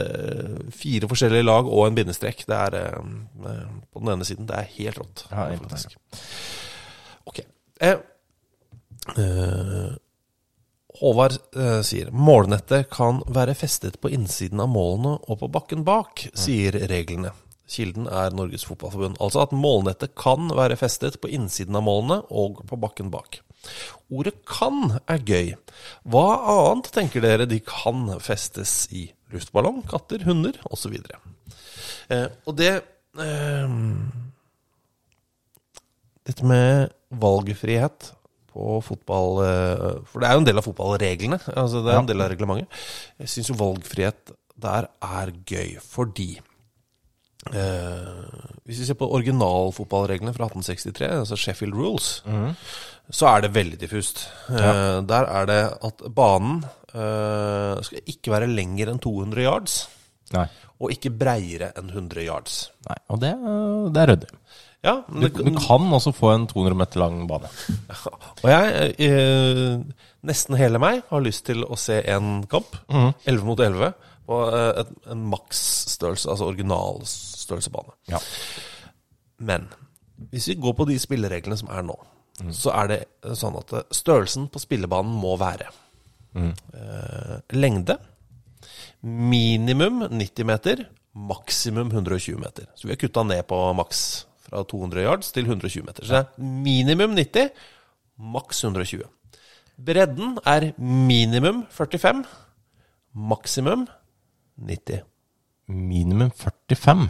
eh, 0.00 0.70
fire 0.72 1.08
forskjellige 1.10 1.44
lag 1.44 1.66
og 1.68 1.86
en 1.86 1.94
bindestrek. 1.98 2.46
Det 2.48 2.56
er 2.56 2.74
eh, 2.80 2.98
eh, 3.50 3.66
på 3.92 4.00
den 4.00 4.08
ene 4.14 4.24
siden. 4.24 4.46
Det 4.48 4.56
er 4.56 4.70
helt 4.78 4.98
rått. 5.02 5.24
Ja, 5.30 5.50
faktisk. 5.60 5.96
Ok. 7.26 7.40
Eh, 7.80 7.96
eh, 9.18 9.94
Håvard 11.00 11.36
eh, 11.54 11.82
sier 11.84 12.08
målnettet 12.10 12.88
kan 12.90 13.18
være 13.28 13.52
festet 13.58 13.98
på 14.00 14.08
innsiden 14.16 14.62
av 14.64 14.70
målene 14.72 15.18
og 15.28 15.42
på 15.42 15.50
bakken 15.52 15.84
bak, 15.84 16.22
sier 16.32 16.72
reglene. 16.88 17.34
Kilden 17.68 18.06
er 18.06 18.30
Norges 18.30 18.64
Fotballforbund. 18.64 19.18
Altså 19.20 19.42
at 19.42 19.52
målnettet 19.52 20.14
kan 20.16 20.48
være 20.54 20.76
festet 20.78 21.18
på 21.20 21.28
innsiden 21.28 21.76
av 21.76 21.82
målene 21.82 22.22
og 22.30 22.62
på 22.70 22.78
bakken 22.80 23.10
bak. 23.12 23.40
Ordet 24.10 24.34
'kan' 24.46 24.98
er 25.08 25.18
gøy. 25.18 25.54
Hva 26.04 26.26
annet 26.52 26.90
tenker 26.94 27.24
dere 27.24 27.46
de 27.46 27.60
kan 27.60 28.08
festes 28.20 28.86
i? 28.90 29.08
Luftballong, 29.34 29.82
katter, 29.90 30.22
hunder 30.24 30.54
osv. 30.70 30.94
Eh, 32.10 32.28
og 32.46 32.56
det 32.56 32.74
eh, 33.18 33.74
Dette 36.26 36.46
med 36.46 36.90
valgfrihet 37.10 38.12
på 38.56 38.80
fotball 38.82 39.42
eh, 39.44 39.86
For 40.08 40.22
det 40.22 40.28
er 40.28 40.34
jo 40.36 40.42
en 40.42 40.48
del 40.48 40.60
av 40.60 40.66
fotballreglene. 40.66 41.38
Altså 41.54 41.82
det 41.84 41.92
er 41.92 42.00
en 42.00 42.10
del 42.10 42.24
av 42.24 42.32
reglementet. 42.32 42.82
Jeg 43.22 43.32
syns 43.34 43.52
jo 43.52 43.60
valgfrihet 43.60 44.34
der 44.56 44.86
er 45.04 45.32
gøy, 45.44 45.74
fordi 45.84 46.30
eh, 47.52 48.22
Hvis 48.64 48.80
vi 48.80 48.86
ser 48.88 48.96
på 48.96 49.10
originalfotballreglene 49.18 50.32
fra 50.32 50.48
1863, 50.48 51.10
altså 51.20 51.36
Sheffield 51.36 51.76
Rules, 51.76 52.22
så 53.10 53.28
er 53.30 53.44
det 53.46 53.52
veldig 53.54 53.78
diffust. 53.80 54.24
Ja. 54.50 55.00
der 55.06 55.28
er 55.30 55.46
det 55.46 55.60
at 55.88 56.02
banen 56.14 56.64
eh, 56.94 57.82
skal 57.86 58.00
ikke 58.10 58.32
være 58.34 58.48
lenger 58.50 58.90
enn 58.92 58.98
200 59.02 59.44
yards, 59.46 59.76
Nei. 60.34 60.46
og 60.80 60.90
ikke 60.94 61.12
breiere 61.14 61.68
enn 61.78 61.90
100 61.92 62.24
yards. 62.26 62.56
Nei. 62.88 62.96
Og 63.14 63.20
det, 63.22 63.30
er- 63.36 63.90
det 63.94 64.02
er 64.02 64.10
ryddig. 64.14 64.32
Ja, 64.86 64.96
Du, 65.08 65.26
du 65.28 65.50
kan 65.58 65.86
også 65.96 66.12
få 66.14 66.28
en 66.34 66.44
200 66.46 66.76
meter 66.78 67.00
lang 67.00 67.24
bane. 67.26 67.48
Og 68.44 68.50
jeg, 68.50 68.92
eh, 69.02 69.78
nesten 70.26 70.58
hele 70.60 70.78
meg, 70.78 71.00
har 71.10 71.24
lyst 71.24 71.46
til 71.48 71.64
å 71.66 71.74
se 71.80 71.96
en 72.12 72.44
kamp. 72.46 72.76
11 72.90 73.42
mot 73.48 73.58
11. 73.64 73.92
På 74.26 74.40
eh, 74.54 74.82
en 75.10 75.24
maksstørrelse, 75.32 76.28
altså 76.30 76.46
originalstørrelsebane. 76.52 77.96
Ja. 78.12 78.18
Men 79.38 79.66
hvis 80.30 80.48
vi 80.52 80.58
går 80.60 80.76
på 80.78 80.86
de 80.88 80.98
spillereglene 81.02 81.58
som 81.58 81.68
er 81.72 81.82
nå, 81.86 81.96
så 82.52 82.72
er 82.76 82.90
det 82.90 83.00
sånn 83.38 83.56
at 83.58 83.72
størrelsen 83.94 84.50
på 84.52 84.60
spillebanen 84.60 85.14
må 85.16 85.36
være 85.40 85.70
eh, 86.36 87.38
lengde 87.56 87.96
minimum 89.06 90.02
90 90.10 90.48
meter, 90.48 90.84
maksimum 91.14 91.90
120 91.92 92.38
meter. 92.40 92.66
Så 92.74 92.88
vi 92.88 92.94
har 92.94 93.00
kutta 93.00 93.22
ned 93.22 93.46
på 93.48 93.58
maks 93.78 94.26
fra 94.46 94.62
200 94.64 95.04
yards 95.06 95.32
til 95.34 95.46
120 95.46 95.86
meter. 95.86 96.04
Så 96.04 96.12
det 96.12 96.22
er 96.22 96.48
minimum 96.66 97.14
90, 97.16 97.50
maks 98.34 98.64
120. 98.64 99.06
Bredden 99.76 100.38
er 100.46 100.72
minimum 100.80 101.64
45, 101.70 102.24
maksimum 103.14 103.86
90. 104.56 105.04
Minimum 105.68 106.30
45. 106.30 107.08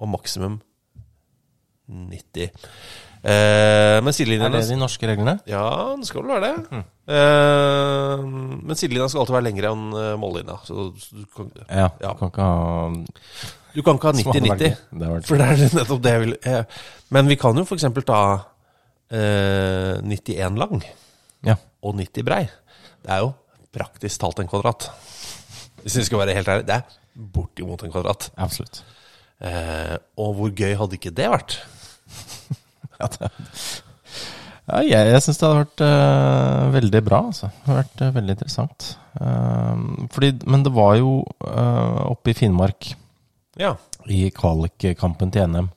Og 0.00 0.08
maksimum 0.08 0.60
90. 1.88 2.50
Eh, 3.20 3.98
men 4.00 4.14
Er 4.16 4.48
det 4.54 4.62
de 4.70 4.76
norske 4.80 5.06
reglene? 5.06 5.34
Ja, 5.46 5.94
det 5.98 6.06
skal 6.08 6.22
vel 6.24 6.40
være 6.40 6.52
det. 6.70 6.84
Eh, 7.12 8.22
men 8.24 8.78
sidelinja 8.78 9.08
skal 9.12 9.20
alltid 9.24 9.36
være 9.36 9.46
lengre 9.50 9.72
enn 9.74 9.82
eh, 9.92 10.14
mållinja. 10.20 10.56
Så 10.64 10.86
du 10.96 11.24
kan, 11.36 11.50
Ja. 11.68 11.90
Ja. 12.00 12.14
Du 12.14 12.18
kan 12.22 12.30
ikke 12.30 12.46
ha 12.46 12.94
du 13.70 13.82
kan 13.86 13.98
ikke 14.00 14.08
ha 14.08 14.12
Som 14.18 14.32
hadde 14.32 14.48
vært 14.48 14.58
90-90. 14.58 14.64
gøy. 14.64 14.76
Det 14.90 15.04
hadde 15.06 15.12
vært 15.14 15.28
For 15.28 15.36
det 15.38 15.48
er 15.50 15.76
nettopp 15.78 16.00
det 16.02 16.12
jeg 16.14 16.22
vil 16.24 16.32
eh, 16.50 16.64
Men 17.14 17.28
vi 17.30 17.36
kan 17.38 17.60
jo 17.60 17.62
f.eks. 17.68 17.84
ta 18.08 18.20
eh, 19.14 20.00
91 20.02 20.56
lang 20.58 20.80
Ja. 21.46 21.54
og 21.82 21.94
90 22.00 22.24
brei. 22.26 22.42
Det 23.04 23.12
er 23.14 23.20
jo 23.22 23.34
praktisk 23.72 24.20
talt 24.24 24.40
en 24.42 24.48
kvadrat. 24.50 24.88
Hvis 25.84 25.96
vi 26.00 26.04
skal 26.08 26.18
være 26.24 26.34
helt 26.40 26.48
ærlige. 26.50 26.66
Det 26.66 26.74
er 26.80 27.28
bortimot 27.36 27.84
en 27.86 27.92
kvadrat. 27.94 28.30
Absolutt. 28.36 28.82
Eh, 29.40 29.94
og 30.18 30.34
hvor 30.36 30.50
gøy 30.52 30.74
hadde 30.76 30.98
ikke 30.98 31.14
det 31.14 31.30
vært? 31.32 31.60
Ja, 33.00 33.08
ja 34.70 34.80
jeg, 34.86 35.10
jeg 35.14 35.22
syns 35.24 35.40
det 35.40 35.48
hadde 35.48 35.62
vært 35.64 35.82
uh, 35.84 36.70
veldig 36.76 37.02
bra. 37.06 37.20
Altså. 37.30 37.50
Det 37.50 37.68
hadde 37.68 37.82
vært 37.82 38.02
uh, 38.04 38.14
veldig 38.16 38.36
interessant. 38.36 38.88
Uh, 39.18 40.06
fordi, 40.14 40.32
men 40.46 40.64
det 40.66 40.72
var 40.74 40.96
jo 41.00 41.20
eh, 41.48 42.00
oppe 42.06 42.32
i 42.32 42.36
Finnmark, 42.38 42.92
Ja. 43.58 43.74
i 44.06 44.28
kvalikkampen 44.32 45.32
til 45.34 45.48
NM, 45.50 45.70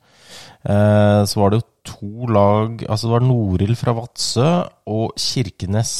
så 0.64 1.36
var 1.36 1.50
det 1.52 1.58
jo 1.58 1.64
to 1.84 2.26
lag 2.32 2.80
Altså 2.88 3.04
det 3.04 3.12
var 3.12 3.24
Norild 3.26 3.76
fra 3.76 3.92
Vadsø 3.92 4.46
og 4.88 5.12
Kirkenes 5.20 5.90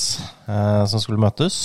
som 0.48 1.02
skulle 1.02 1.20
møtes. 1.20 1.58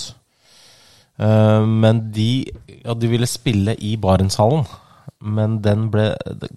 Men 1.16 2.02
de, 2.12 2.44
ja, 2.82 2.98
de 3.00 3.12
ville 3.14 3.30
spille 3.32 3.78
i 3.80 3.94
Barentshallen, 3.96 4.68
men 5.24 5.62
den 5.64 5.88
ble 5.94 6.10
det, 6.42 6.52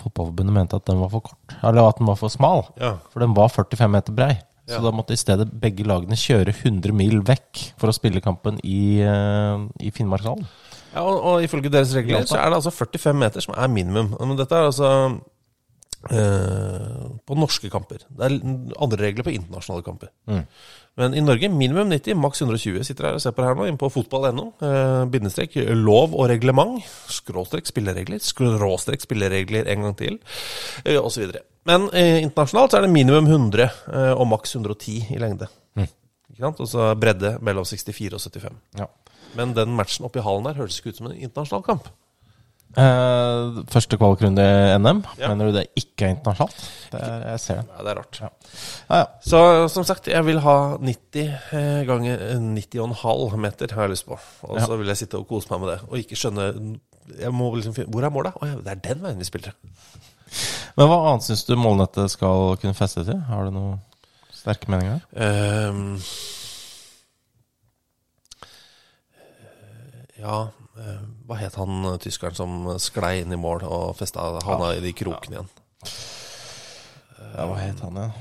Fotballforbundet 0.00 0.54
mente 0.56 0.76
at 0.76 0.84
den 0.88 0.98
var 1.00 1.08
for 1.12 1.20
kort, 1.28 1.54
eller 1.62 1.88
at 1.88 1.98
den 2.00 2.06
var 2.10 2.16
for 2.20 2.28
smal. 2.32 2.64
Ja. 2.80 2.96
For 3.12 3.20
den 3.24 3.34
var 3.36 3.48
45 3.52 3.90
meter 3.90 4.12
brei. 4.16 4.34
Så 4.66 4.78
Ja. 4.78 4.80
da 4.80 4.90
måtte 4.96 5.12
i 5.12 5.20
stedet 5.20 5.50
begge 5.60 5.84
lagene 5.84 6.16
kjøre 6.16 6.48
100 6.54 6.92
mil 6.96 7.18
vekk 7.20 7.74
for 7.76 7.88
å 7.88 7.92
spille 7.92 8.22
kampen 8.24 8.56
i, 8.64 9.00
eh, 9.04 9.58
i 9.84 9.90
Finnmarkshallen. 9.92 10.46
Ja, 10.94 11.02
og, 11.02 11.18
og 11.24 11.42
ifølge 11.44 11.68
deres 11.70 11.92
regler 11.94 12.24
så 12.24 12.38
er 12.40 12.48
det 12.48 12.60
altså 12.62 12.72
45 12.72 13.14
meter 13.18 13.40
som 13.44 13.54
er 13.58 13.68
minimum. 13.68 14.14
Men 14.20 14.36
dette 14.38 14.54
er 14.56 14.70
altså 14.70 14.90
øh, 16.10 17.18
på 17.26 17.36
norske 17.38 17.70
kamper. 17.72 18.04
Det 18.08 18.24
er 18.24 18.38
andre 18.80 19.00
regler 19.08 19.26
på 19.26 19.34
internasjonale 19.34 19.84
kamper. 19.86 20.08
Men 21.00 21.16
i 21.18 21.22
Norge 21.24 21.48
minimum 21.50 21.90
90, 21.90 22.14
maks 22.22 22.44
120. 22.44 22.84
Sitter 22.86 23.08
her 23.08 23.16
og 23.16 23.22
ser 23.22 23.34
på 23.34 23.42
det 23.42 23.48
her 23.48 23.58
nå, 23.58 23.66
inne 23.66 23.80
på 23.80 23.90
fotball.no. 23.90 24.46
Eh, 24.62 25.00
bindestrek 25.10 25.56
lov 25.74 26.14
og 26.14 26.28
reglement. 26.30 26.78
Skråstrek 27.10 27.66
spilleregler. 27.66 28.22
Skråstrek 28.22 29.02
spilleregler 29.02 29.70
en 29.72 29.88
gang 29.88 29.98
til. 29.98 30.20
Eh, 30.84 31.00
videre. 31.18 31.42
Men 31.66 31.88
eh, 31.96 32.20
internasjonalt 32.22 32.74
så 32.74 32.78
er 32.78 32.86
det 32.86 32.94
minimum 32.94 33.26
100 33.26 33.64
eh, 33.66 34.12
og 34.12 34.28
maks 34.30 34.54
110 34.54 35.16
i 35.16 35.20
lengde. 35.22 35.50
Ikke 36.34 36.48
sant? 36.48 36.62
Og 36.62 36.66
så 36.70 36.88
bredde 36.98 37.36
mellom 37.46 37.66
64 37.68 38.16
og 38.18 38.22
75. 38.22 38.56
Ja. 38.80 38.88
Men 39.38 39.52
den 39.54 39.74
matchen 39.78 40.06
oppe 40.06 40.18
i 40.18 40.24
hallen 40.24 40.48
der 40.48 40.58
høres 40.58 40.80
ikke 40.80 40.90
ut 40.90 40.98
som 40.98 41.10
en 41.10 41.18
internasjonal 41.18 41.62
kamp. 41.66 41.90
Eh, 42.74 43.58
første 43.70 43.98
kvalikrunde 44.00 44.44
i 44.44 44.78
NM. 44.80 45.02
Ja. 45.20 45.28
Mener 45.30 45.50
du 45.50 45.58
det 45.58 45.66
ikke 45.78 46.08
er 46.08 46.14
internasjonalt? 46.16 46.64
Det 46.90 47.02
er, 47.02 47.26
jeg 47.30 47.42
ser 47.42 47.60
det. 47.60 47.66
Ja, 47.70 47.84
det 47.86 47.92
er 47.92 48.00
rart. 48.00 48.20
Ja. 48.20 48.30
Ah, 48.88 49.02
ja. 49.02 49.04
Så 49.22 49.42
som 49.74 49.86
sagt, 49.86 50.10
jeg 50.10 50.26
vil 50.26 50.42
ha 50.42 50.56
90 50.80 51.22
eh, 51.28 51.84
ganger 51.86 52.26
eh, 52.32 52.42
90,5 52.42 53.38
meter, 53.46 53.76
har 53.76 53.86
jeg 53.86 53.94
lyst 53.94 54.08
på. 54.10 54.18
Og 54.48 54.58
så 54.60 54.80
vil 54.80 54.90
jeg 54.90 55.04
sitte 55.04 55.20
og 55.20 55.28
kose 55.30 55.52
meg 55.52 55.62
med 55.62 55.72
det. 55.74 55.78
Og 55.90 56.02
ikke 56.02 56.18
skjønne 56.18 56.50
jeg 57.20 57.32
må 57.36 57.50
liksom 57.54 57.74
Hvor 57.92 58.04
er 58.04 58.12
målet? 58.12 58.36
Å 58.40 58.46
ja, 58.48 58.60
det 58.64 58.70
er 58.72 58.84
den 58.86 59.02
veien 59.04 59.20
vi 59.20 59.26
spiller. 59.28 59.52
Men 60.74 60.88
hva 60.90 61.00
annet 61.10 61.26
syns 61.26 61.44
du 61.46 61.54
målnettet 61.60 62.10
skal 62.14 62.56
kunne 62.62 62.76
feste 62.76 63.04
til? 63.06 63.20
Har 63.28 63.46
du 63.46 63.54
noen 63.54 63.76
sterke 64.34 64.72
meninger? 64.72 65.04
Ehm, 65.14 65.98
ja 70.18 70.38
eh, 70.80 71.04
Hva 71.24 71.38
het 71.40 71.54
han 71.60 71.84
eh, 71.92 71.96
tyskeren 72.04 72.36
som 72.36 72.56
sklei 72.82 73.22
inn 73.22 73.32
i 73.32 73.40
mål 73.40 73.62
og 73.68 73.94
festa 73.96 74.26
havna 74.44 74.74
i 74.76 74.82
de 74.84 74.92
krokene 74.96 75.38
igjen? 75.38 75.50
Ja, 77.34 77.46
hva 77.48 77.56
het 77.62 77.80
han 77.84 77.96
igjen? 77.98 78.14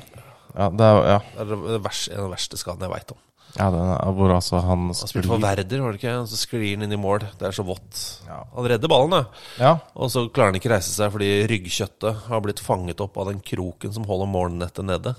Ja, 0.54 0.70
det 0.70 0.86
er, 0.88 0.98
ja. 1.10 1.20
Det 1.34 1.44
er 1.44 1.54
det 1.74 1.78
vers, 1.84 2.08
en 2.14 2.20
av 2.22 2.28
de 2.30 2.34
verste 2.36 2.60
skadene 2.62 2.86
jeg 2.88 2.94
veit 2.94 3.14
om. 3.16 3.22
Ja, 3.54 3.68
den, 3.70 3.84
er- 3.94 4.14
hvor 4.18 4.32
altså 4.34 4.58
han 4.66 4.88
Han 4.90 4.96
spilte 4.98 5.30
for 5.30 5.42
Verder, 5.42 5.62
Werder, 5.66 5.82
var 5.84 5.92
det 5.94 6.00
ikke? 6.00 6.14
Og 6.24 6.30
så 6.32 6.38
sklir 6.42 6.64
han 6.72 6.86
inn 6.88 6.96
i 6.96 6.98
mål. 6.98 7.26
Det 7.38 7.46
er 7.50 7.54
så 7.54 7.66
vått. 7.68 8.00
Ja. 8.26 8.40
Han 8.56 8.66
redder 8.70 8.90
ballen, 8.90 9.14
da. 9.14 9.20
Ja, 9.62 9.74
Og 9.94 10.10
så 10.14 10.24
klarer 10.34 10.50
han 10.54 10.58
ikke 10.62 10.72
reise 10.74 10.90
seg 10.94 11.12
fordi 11.14 11.30
ryggkjøttet 11.52 12.24
har 12.32 12.42
blitt 12.46 12.62
fanget 12.66 13.02
opp 13.06 13.18
av 13.22 13.30
den 13.30 13.44
kroken 13.46 13.94
som 13.94 14.08
holder 14.10 14.32
målnettet 14.34 14.88
nede. 14.90 15.14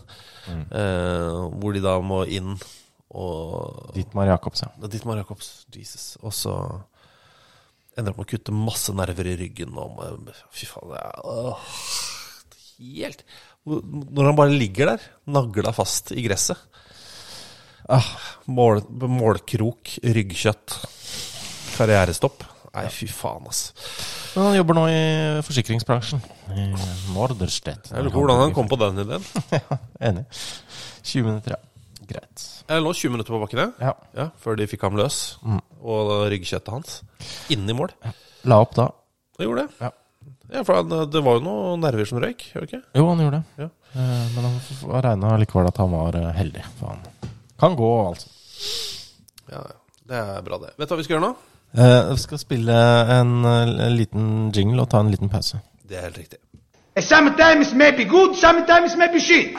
Eh, 0.50 1.38
hvor 1.60 1.76
de 1.76 1.82
da 1.84 1.94
må 2.02 2.24
inn 2.26 2.56
og 3.14 3.92
Dittmar 3.94 4.26
Jacobs, 4.32 4.64
ja. 4.66 4.72
Dittmar 4.90 5.20
Jacobs. 5.20 5.52
Jesus. 5.70 6.16
Og 6.22 6.34
så 6.34 6.56
ender 7.98 8.12
opp 8.12 8.20
med 8.20 8.26
å 8.26 8.32
kutte 8.34 8.54
masse 8.56 8.94
nerver 8.96 9.30
i 9.30 9.36
ryggen. 9.38 9.74
Og, 9.80 10.30
fy 10.54 10.68
faen, 10.70 10.94
det 10.94 11.02
er 11.02 11.26
åh, 11.30 11.74
Helt 12.74 13.20
Når 13.64 14.26
han 14.26 14.38
bare 14.38 14.56
ligger 14.58 14.90
der, 14.92 15.04
nagla 15.30 15.72
fast 15.72 16.10
i 16.12 16.24
gresset. 16.24 16.58
Ah, 17.84 18.06
mål, 18.48 18.80
målkrok, 18.90 19.98
ryggkjøtt, 20.02 20.74
karrierestopp. 21.76 22.44
Nei, 22.74 22.88
fy 22.90 23.06
faen, 23.12 23.46
ass. 23.48 23.68
Men 24.34 24.48
han 24.48 24.56
jobber 24.58 24.78
nå 24.78 24.84
i 24.90 25.02
forsikringsbransjen. 25.46 26.24
I 26.50 26.64
Morderstedt. 27.14 27.92
Jeg 27.92 28.02
lurer 28.02 28.16
på 28.16 28.24
hvordan 28.24 28.42
han 28.42 28.56
kom 28.56 28.70
på 28.72 28.80
den 28.80 29.04
ideen. 29.04 29.28
Enig. 30.08 30.24
20 31.04 31.28
minutter, 31.28 31.54
ja. 31.54 31.73
Greit. 32.08 32.44
Jeg 32.68 32.82
lå 32.84 32.92
20 32.94 33.10
minutter 33.14 33.34
på 33.34 33.40
bakken, 33.42 33.58
jeg. 33.64 33.72
Ja. 33.80 33.92
Ja, 34.16 34.26
før 34.40 34.56
de 34.60 34.66
fikk 34.70 34.82
ham 34.86 34.96
løs. 34.98 35.18
Og 35.82 36.12
ryggkjøttet 36.32 36.72
hans. 36.74 36.98
Inn 37.54 37.68
i 37.70 37.76
mål. 37.76 37.92
La 38.48 38.60
opp 38.64 38.74
da. 38.76 38.88
Han 39.38 39.46
gjorde 39.48 39.64
det. 39.66 39.78
Ja. 39.84 39.90
Ja, 40.54 40.60
for 40.62 40.76
han, 40.76 40.92
det 41.10 41.22
var 41.24 41.38
jo 41.38 41.44
noen 41.46 41.80
nerver 41.82 42.06
som 42.06 42.20
røyk, 42.22 42.44
ikke? 42.60 42.82
Jo, 42.94 43.06
han 43.08 43.22
gjorde 43.24 43.40
det. 43.40 43.64
Ja. 43.64 43.70
Eh, 43.94 44.26
Men 44.36 44.44
han 44.50 45.02
regna 45.08 45.36
likevel 45.40 45.70
at 45.70 45.80
han 45.80 45.90
var 45.94 46.18
eh, 46.20 46.30
heldig. 46.36 46.62
For 46.78 46.92
han 46.92 47.32
kan 47.60 47.76
gå, 47.78 47.90
altså. 48.10 48.28
Ja, 49.50 49.62
ja. 49.64 49.76
det 50.12 50.20
er 50.20 50.46
bra, 50.46 50.58
det. 50.62 50.74
Vet 50.78 50.88
du 50.88 50.94
hva 50.94 51.00
vi 51.00 51.06
skal 51.08 51.16
gjøre 51.16 51.26
nå? 51.28 51.34
Eh, 51.74 52.12
Vi 52.12 52.20
skal 52.22 52.38
spille 52.38 52.78
en, 53.18 53.34
eh, 53.44 53.74
en 53.88 53.96
liten 53.98 54.28
jingle 54.54 54.84
og 54.84 54.90
ta 54.92 55.00
en 55.02 55.10
liten 55.10 55.32
pause. 55.32 55.60
Det 55.82 55.98
er 55.98 56.08
helt 56.10 56.18
riktig. 56.22 56.38
Sometimes 57.02 57.72
maybe 57.74 58.04
good, 58.04 58.36
sometimes 58.38 58.94
maybe 58.96 59.18
shit. 59.18 59.58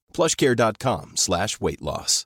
plushcare.com 0.15 1.15
slash 1.15 1.59
weight 1.61 1.81
loss. 1.81 2.25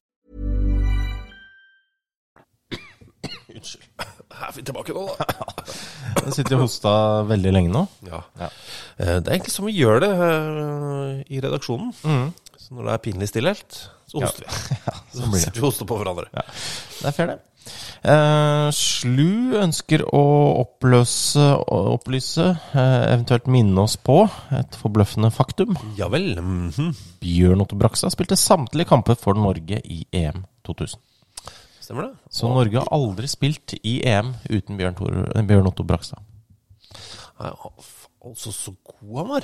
Unnskyld. 3.56 3.90
Er 4.36 4.52
vi 4.56 4.64
tilbake 4.68 4.94
nå, 4.94 5.06
da? 5.16 5.26
Du 6.26 6.32
sitter 6.34 6.56
og 6.58 6.64
hosta 6.66 6.92
veldig 7.30 7.52
lenge 7.54 7.70
nå. 7.72 7.84
Ja. 8.08 8.20
Ja. 8.40 8.48
Eh, 8.98 9.18
Det 9.22 9.28
er 9.30 9.36
egentlig 9.36 9.54
som 9.54 9.68
vi 9.68 9.76
gjør 9.78 10.00
det 10.04 10.10
eh, 10.26 11.20
i 11.36 11.40
redaksjonen. 11.44 11.92
Så 12.66 12.74
når 12.74 12.88
det 12.88 12.94
er 12.96 13.02
pinlig 13.06 13.28
stillhet, 13.30 13.76
så 14.10 14.22
hoster 14.24 14.46
vi. 14.46 14.78
Ja, 14.88 14.94
Så 15.14 15.20
blir 15.28 15.36
det. 15.38 15.42
sitter 15.44 15.60
vi 15.62 15.66
hoster 15.68 15.86
på 15.90 15.98
hverandre. 16.00 16.26
Det 16.34 17.10
er 17.12 17.14
fair, 17.14 17.28
det. 17.36 17.42
Eh, 18.06 18.68
Slu 18.78 19.54
ønsker 19.58 20.04
å 20.14 20.22
oppløse 20.64 21.46
opplyse, 21.70 22.46
eh, 22.78 23.04
eventuelt 23.14 23.48
minne 23.54 23.86
oss 23.86 23.96
på, 23.98 24.18
et 24.58 24.78
forbløffende 24.82 25.30
faktum. 25.34 25.78
Ja 25.98 26.10
vel. 26.14 26.32
mhm. 26.42 26.92
Bjørn 27.22 27.62
Otto 27.66 27.78
Brakstad 27.78 28.14
spilte 28.14 28.38
samtlige 28.38 28.90
kamper 28.90 29.18
for 29.18 29.38
Norge 29.38 29.80
i 29.86 30.04
EM 30.14 30.44
2000. 30.66 31.02
Stemmer 31.86 32.08
det? 32.10 32.14
Så 32.34 32.50
Norge 32.50 32.82
har 32.82 32.90
aldri 32.94 33.30
spilt 33.30 33.76
i 33.86 34.00
EM 34.10 34.34
uten 34.50 34.78
Bjørn, 34.78 34.98
Tor, 34.98 35.20
Bjørn 35.46 35.70
Otto 35.70 35.86
Brakstad. 35.86 36.22
Nei, 37.40 37.54
Altså, 38.26 38.50
så 38.50 38.72
god 38.90 39.20
han 39.20 39.28
var. 39.36 39.44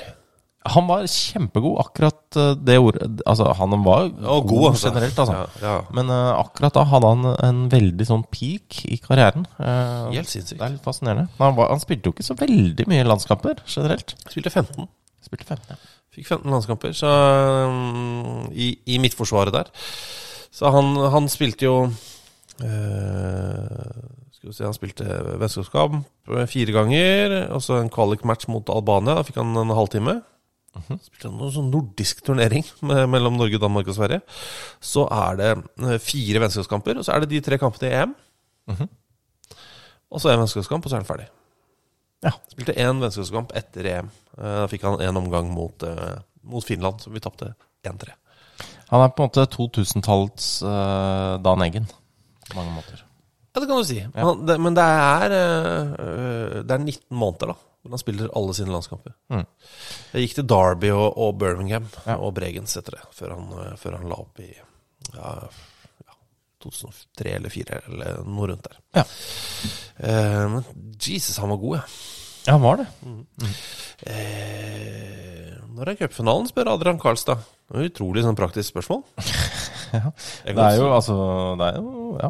Han 0.69 0.85
var 0.85 1.07
kjempegod, 1.09 1.79
akkurat 1.81 2.37
eh, 2.37 2.51
det 2.53 2.75
ordet 2.77 3.07
Altså, 3.25 3.47
han 3.57 3.71
var 3.81 4.11
god, 4.13 4.43
god, 4.45 4.65
altså. 4.69 4.91
generelt, 4.91 5.17
altså. 5.23 5.33
Ja, 5.33 5.45
ja. 5.65 5.77
Men 5.97 6.11
uh, 6.13 6.37
akkurat 6.37 6.75
da 6.77 6.83
hadde 6.85 7.09
han 7.15 7.25
en 7.47 7.63
veldig 7.71 8.05
sånn 8.05 8.21
peak 8.29 8.83
i 8.85 8.99
karrieren. 9.01 9.47
Uh, 9.57 10.13
Helt 10.13 10.29
sinnssykt. 10.29 10.59
Det 10.59 10.67
er 10.67 10.75
litt 10.75 10.85
fascinerende. 10.85 11.25
Han, 11.39 11.57
var, 11.57 11.71
han 11.73 11.81
spilte 11.81 12.11
jo 12.11 12.13
ikke 12.13 12.27
så 12.29 12.37
veldig 12.37 12.85
mye 12.91 13.07
landskamper 13.09 13.65
generelt. 13.65 14.13
Spilte 14.29 14.53
15. 14.53 14.85
Spilte 15.25 15.49
15, 15.49 15.73
ja. 15.73 15.81
Fikk 16.11 16.27
15 16.27 16.51
landskamper 16.51 16.91
så, 16.91 17.07
um, 17.71 18.49
i, 18.51 18.73
i 18.85 18.97
midtforsvaret 18.99 19.53
der. 19.55 19.69
Så 20.51 20.67
han, 20.75 20.91
han 21.13 21.29
spilte 21.31 21.63
jo 21.63 21.75
uh, 21.87 21.93
Skal 24.35 24.49
vi 24.49 24.55
se, 24.57 24.65
Han 24.65 24.75
spilte 24.75 25.05
vennskapskamp 25.39 26.03
fire 26.51 26.75
ganger. 26.75 27.37
Og 27.55 27.63
så 27.63 27.79
en 27.79 27.89
kvalikmatch 27.93 28.49
mot 28.51 28.67
Albania. 28.69 29.15
Da 29.17 29.23
fikk 29.25 29.39
han 29.39 29.55
en 29.57 29.71
halvtime. 29.73 30.19
Spilte 30.71 31.27
en 31.27 31.51
sånn 31.51 31.69
nordisk 31.73 32.21
turnering 32.23 32.63
mellom 32.81 33.35
Norge, 33.39 33.59
Danmark 33.59 33.89
og 33.91 33.97
Sverige. 33.97 34.21
Så 34.79 35.03
er 35.11 35.39
det 35.41 35.51
eh, 35.57 35.97
fire 35.99 36.45
vennskapskamper, 36.45 37.01
og 37.01 37.07
så 37.07 37.15
er 37.15 37.23
det 37.23 37.33
de 37.33 37.43
tre 37.43 37.59
kampene 37.61 37.91
i 37.91 37.99
EM. 38.01 38.15
Og 40.11 40.19
så 40.23 40.31
en 40.31 40.41
vennskapskamp, 40.43 40.85
og 40.85 40.91
så 40.91 40.97
er 40.97 41.03
han 41.03 41.09
ferdig. 41.09 41.27
Ja. 42.23 42.33
Spilte 42.51 42.75
én 42.77 43.01
vennskapskamp 43.01 43.53
etter 43.57 43.87
EM. 43.97 44.11
Eh, 44.37 44.57
Da 44.63 44.67
fikk 44.71 44.87
han 44.87 45.01
en 45.03 45.21
omgang 45.23 45.51
mot, 45.51 45.83
eh, 45.83 46.17
mot 46.43 46.65
Finland, 46.65 47.01
så 47.01 47.11
vi 47.11 47.23
tapte 47.23 47.53
1-3. 47.83 48.15
Han 48.91 49.01
er 49.01 49.13
på 49.15 49.23
en 49.23 49.29
måte 49.29 49.45
2000-tallets 49.47 50.47
uh, 50.67 51.37
Dan 51.39 51.61
Eggen 51.63 51.85
på 51.87 52.57
mange 52.57 52.73
måter. 52.75 52.99
Ja, 53.51 53.61
det 53.61 53.67
kan 53.69 53.79
du 53.79 53.87
si. 53.87 53.99
Han, 54.15 54.45
det, 54.47 54.57
men 54.59 54.75
det 54.75 54.83
er, 54.83 55.35
eh, 55.35 56.57
det 56.63 56.75
er 56.75 56.83
19 56.83 57.15
måneder, 57.15 57.53
da. 57.53 57.70
Hvor 57.81 57.95
han 57.95 57.99
spiller 58.01 58.29
alle 58.37 58.53
sine 58.53 58.69
landskamper. 58.71 59.13
Mm. 59.33 59.45
Jeg 60.13 60.21
gikk 60.27 60.35
til 60.37 60.47
Derby 60.51 60.91
og, 60.93 61.17
og 61.17 61.37
Birmingham 61.41 61.87
Ja. 62.05 62.15
og 62.21 62.33
Bregens 62.37 62.77
etter 62.77 62.91
det, 62.99 63.03
før 63.17 63.33
han, 63.35 63.47
eh, 63.65 63.75
før 63.81 63.97
han 63.97 64.09
la 64.11 64.19
opp 64.21 64.39
i, 64.39 64.51
ja, 65.15 65.31
ja, 66.05 66.17
2003 66.61 67.35
eller 67.39 67.49
2004, 67.49 67.81
eller 67.89 68.21
noe 68.29 68.51
rundt 68.51 68.67
der. 68.69 68.77
Ja. 68.99 69.05
Eh, 69.97 70.45
men 70.53 70.63
Jesus, 71.01 71.37
han 71.41 71.49
var 71.49 71.57
god, 71.57 71.79
ja. 71.81 71.85
Ja, 72.45 72.53
han 72.57 72.61
var 72.61 72.77
det. 72.81 72.87
Eh, 74.09 75.57
når 75.75 75.91
er 75.91 75.97
cupfinalen, 75.99 76.47
spør 76.49 76.71
Adrian 76.73 76.99
Karlstad. 77.01 77.41
Det 77.71 77.77
er 77.79 77.89
Utrolig 77.91 78.23
sånn 78.25 78.37
praktisk 78.39 78.73
spørsmål. 78.73 79.03
Ja. 79.91 80.07
Det 80.47 80.53
er 80.55 80.77
jo 80.79 80.85
altså 80.95 81.13
Det 81.59 81.65
er 81.67 81.77
jo 81.81 82.13
Ja, 82.21 82.29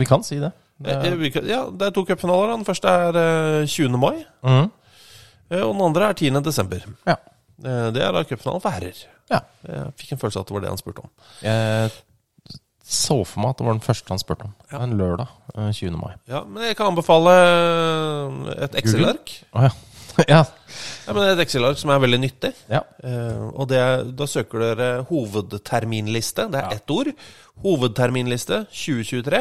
vi 0.00 0.06
kan 0.08 0.22
si 0.24 0.38
det. 0.40 0.48
det 0.80 0.94
Eh, 0.96 1.10
er, 1.12 1.42
Ja, 1.44 1.58
det 1.68 1.82
er 1.86 1.90
to 1.92 2.06
cupfinaler. 2.08 2.54
Den 2.56 2.64
første 2.64 2.88
er 2.88 3.18
eh, 3.60 3.66
20. 3.68 3.98
mai, 4.00 4.24
Mhm. 4.42 4.70
Eh, 5.50 5.60
og 5.62 5.74
den 5.74 5.84
andre 5.88 6.08
er 6.10 6.14
10. 6.14 6.40
desember. 6.42 6.84
Ja. 7.06 7.16
Eh, 7.64 7.90
Det 7.94 8.02
er 8.02 8.12
da 8.12 8.24
cupfinalen 8.24 8.60
for 8.62 8.70
herrer. 8.70 9.04
Ja. 9.30 9.40
Jeg 9.66 9.92
fikk 9.96 10.12
en 10.12 10.18
følelse 10.18 10.38
av 10.38 10.42
at 10.42 10.48
det 10.48 10.54
var 10.54 10.60
det 10.66 10.68
han 10.72 10.78
spurte 10.82 11.04
om. 11.04 11.10
Jeg 11.42 11.90
så 12.92 13.24
for 13.24 13.40
meg 13.40 13.50
at 13.54 13.58
det 13.60 13.64
var 13.66 13.72
den 13.78 13.84
første 13.86 14.10
han 14.12 14.18
spurte 14.20 14.44
om. 14.48 14.54
En 14.76 14.96
lørdag 14.98 15.28
eh, 15.56 15.70
20. 15.72 15.96
mai. 15.96 16.12
Ja, 16.28 16.42
Men 16.44 16.64
jeg 16.66 16.76
kan 16.76 16.90
anbefale 16.92 17.32
et 18.66 18.74
Excel-ark. 18.82 19.32
Oh, 19.54 19.62
ja. 19.64 19.70
ja. 20.28 20.42
Ja, 21.06 21.12
men 21.16 21.22
et 21.30 21.40
Excel-ark 21.46 21.78
som 21.80 21.90
er 21.94 22.02
veldig 22.02 22.18
nyttig. 22.20 22.50
Ja. 22.68 22.82
Eh, 23.04 23.46
og 23.54 23.68
det 23.70 23.78
er, 23.80 24.02
Da 24.18 24.26
søker 24.28 24.60
dere 24.66 24.90
hovedterminliste. 25.08 26.48
Det 26.52 26.60
er 26.60 26.74
ett 26.76 26.90
ord. 26.92 27.12
Hovedterminliste 27.64 28.64
2023. 28.68 29.40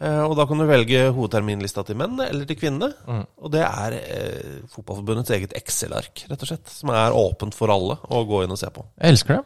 Eh, 0.00 0.22
og 0.24 0.32
da 0.38 0.46
kan 0.48 0.56
du 0.56 0.64
velge 0.64 1.02
hovedterminlista 1.12 1.84
til 1.84 1.98
menn 2.00 2.16
eller 2.24 2.46
til 2.48 2.56
kvinnene. 2.56 2.88
Og 3.36 3.52
det 3.52 3.62
er 3.66 3.96
eh, 3.98 4.52
Fotballforbundets 4.72 5.32
eget 5.36 5.52
Excel-ark, 5.58 6.24
rett 6.30 6.44
og 6.46 6.48
slett. 6.48 6.72
Som 6.72 6.92
er 6.96 7.16
åpent 7.16 7.56
for 7.56 7.72
alle 7.72 7.98
å 8.08 8.22
gå 8.28 8.44
inn 8.46 8.54
og 8.54 8.60
se 8.60 8.70
på. 8.72 8.86
Jeg 8.96 9.16
elsker 9.16 9.38
det. 9.38 9.44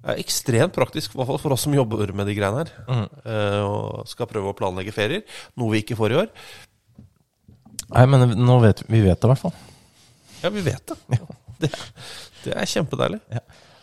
Det 0.00 0.14
er 0.14 0.22
ekstremt 0.22 0.72
praktisk, 0.72 1.12
i 1.12 1.18
hvert 1.18 1.28
fall 1.28 1.40
for 1.42 1.52
oss 1.52 1.66
som 1.66 1.74
jobber 1.76 2.14
med 2.16 2.30
de 2.30 2.36
greiene 2.38 2.62
her. 2.62 2.70
Eh, 2.88 3.60
og 3.66 4.06
skal 4.08 4.30
prøve 4.30 4.54
å 4.54 4.56
planlegge 4.56 4.94
ferier. 4.96 5.26
Noe 5.60 5.74
vi 5.74 5.82
ikke 5.82 5.98
får 5.98 6.14
i 6.14 6.20
år. 6.22 6.30
Nei, 7.90 8.06
men 8.06 8.38
nå 8.38 8.60
vet 8.62 8.84
vi 8.86 9.02
vet 9.02 9.18
det 9.18 9.26
i 9.26 9.32
hvert 9.34 9.42
fall. 9.42 9.58
Ja, 10.40 10.54
vi 10.54 10.62
vet 10.64 10.94
det. 10.94 11.20
Det, 11.60 11.68
det 12.46 12.54
er 12.56 12.68
kjempedeilig. 12.70 13.18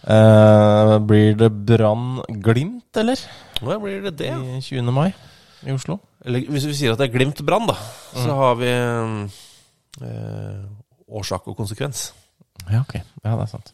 Eh, 0.10 0.98
blir 1.06 1.36
det 1.38 1.52
Brann-Glimt, 1.68 2.90
eller? 2.98 3.22
Nå 3.62 3.76
blir 3.84 4.08
det 4.08 4.16
det. 4.24 4.32
I 4.34 4.62
20. 4.64 4.96
mai 4.96 5.12
i 5.66 5.74
Oslo? 5.74 5.98
Eller 6.28 6.46
hvis 6.52 6.68
vi 6.70 6.76
sier 6.78 6.94
at 6.94 7.02
det 7.02 7.08
er 7.08 7.16
Glimt 7.16 7.42
Brann, 7.46 7.68
da, 7.70 7.76
så 8.14 8.36
har 8.38 8.56
vi 8.60 8.70
eh, 8.70 10.62
årsak 11.08 11.48
og 11.50 11.58
konsekvens. 11.58 12.12
Ja, 12.68 12.82
ok. 12.84 12.98
Ja, 13.24 13.34
det 13.34 13.44
er 13.46 13.52
sant. 13.52 13.74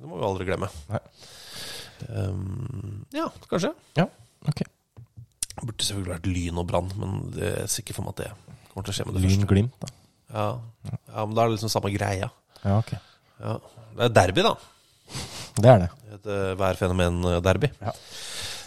Det 0.00 0.08
må 0.08 0.20
vi 0.20 0.24
aldri 0.24 0.46
glemme. 0.48 0.70
Um, 2.08 3.04
ja, 3.12 3.26
kanskje. 3.50 3.72
Ja, 3.98 4.06
ok. 4.48 4.62
Det 5.50 5.66
burde 5.66 5.84
selvfølgelig 5.84 6.14
vært 6.14 6.28
Lyn 6.30 6.60
og 6.62 6.68
Brann, 6.70 6.92
men 6.96 7.18
det 7.34 7.50
er 7.64 7.68
sikker 7.68 7.96
for 7.96 8.06
meg 8.06 8.16
at 8.16 8.22
det 8.22 8.30
kommer 8.70 8.86
til 8.86 8.94
å 8.94 8.96
skje 8.96 9.06
med 9.08 9.16
det 9.16 9.24
første. 9.24 9.40
Lyn-Glimt, 9.42 9.76
da. 9.82 9.90
Ja. 10.30 10.46
ja, 10.88 11.24
Men 11.26 11.34
da 11.36 11.42
er 11.42 11.50
det 11.50 11.58
liksom 11.58 11.72
samme 11.72 11.90
greia. 11.92 12.30
Ja, 12.62 12.78
ok. 12.78 12.94
Ja. 13.40 13.56
Det 13.98 14.06
er 14.06 14.14
derby, 14.16 14.44
da. 14.46 14.54
Det 15.60 15.68
er 15.68 15.82
det. 15.82 15.90
Et 16.16 16.30
uh, 16.30 16.52
værfenomen-derby. 16.60 17.72
Ja. 17.82 17.92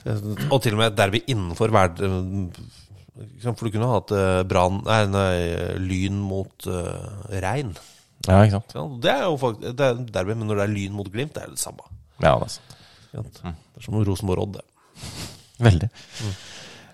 Og 0.03 0.59
til 0.63 0.75
og 0.75 0.81
med 0.81 0.89
et 0.89 0.97
derby 0.97 1.21
innenfor 1.31 1.71
hver 1.71 1.93
For 1.95 3.67
du 3.67 3.71
kunne 3.71 3.91
hatt 3.91 4.11
eh, 4.17 4.41
brann 4.49 4.81
Nei, 4.83 4.99
nei, 5.07 5.33
lyn 5.79 6.17
mot 6.19 6.67
uh, 6.67 7.29
regn. 7.43 7.73
Ja, 8.27 8.39
ikke 8.41 8.57
sant. 8.57 8.73
Ja, 8.75 8.85
det 9.03 9.11
er 9.13 9.25
jo 9.27 9.37
faktisk 9.39 9.75
det 9.79 9.89
er 9.89 9.99
derby, 10.15 10.35
men 10.37 10.47
når 10.49 10.61
det 10.61 10.65
er 10.65 10.73
lyn 10.77 10.95
mot 10.95 11.09
glimt, 11.11 11.35
det 11.35 11.43
er 11.43 11.51
det 11.51 11.61
samme. 11.61 11.85
Ja, 12.23 12.37
det 12.39 12.47
er 12.47 12.53
sant. 12.55 12.77
Ikke? 13.13 13.25
Det 13.43 13.81
er 13.81 13.85
som 13.85 13.99
Rosenborg-Odd, 13.99 14.57
det. 14.57 14.63
Veldig. 15.63 15.89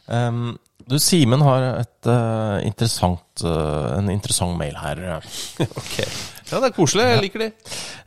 Um, 0.10 0.58
du, 0.90 0.98
Simen 1.02 1.44
har 1.46 1.68
et 1.70 2.10
uh, 2.10 2.58
interessant, 2.66 3.46
uh, 3.46 3.94
en 3.98 4.10
interessant 4.12 4.58
mail 4.58 4.78
her. 4.82 5.22
Ok. 5.84 6.00
Ja, 6.50 6.60
det 6.60 6.70
er 6.70 6.76
koselig. 6.76 7.06
Jeg 7.06 7.24
liker 7.24 7.44
de. 7.44 7.50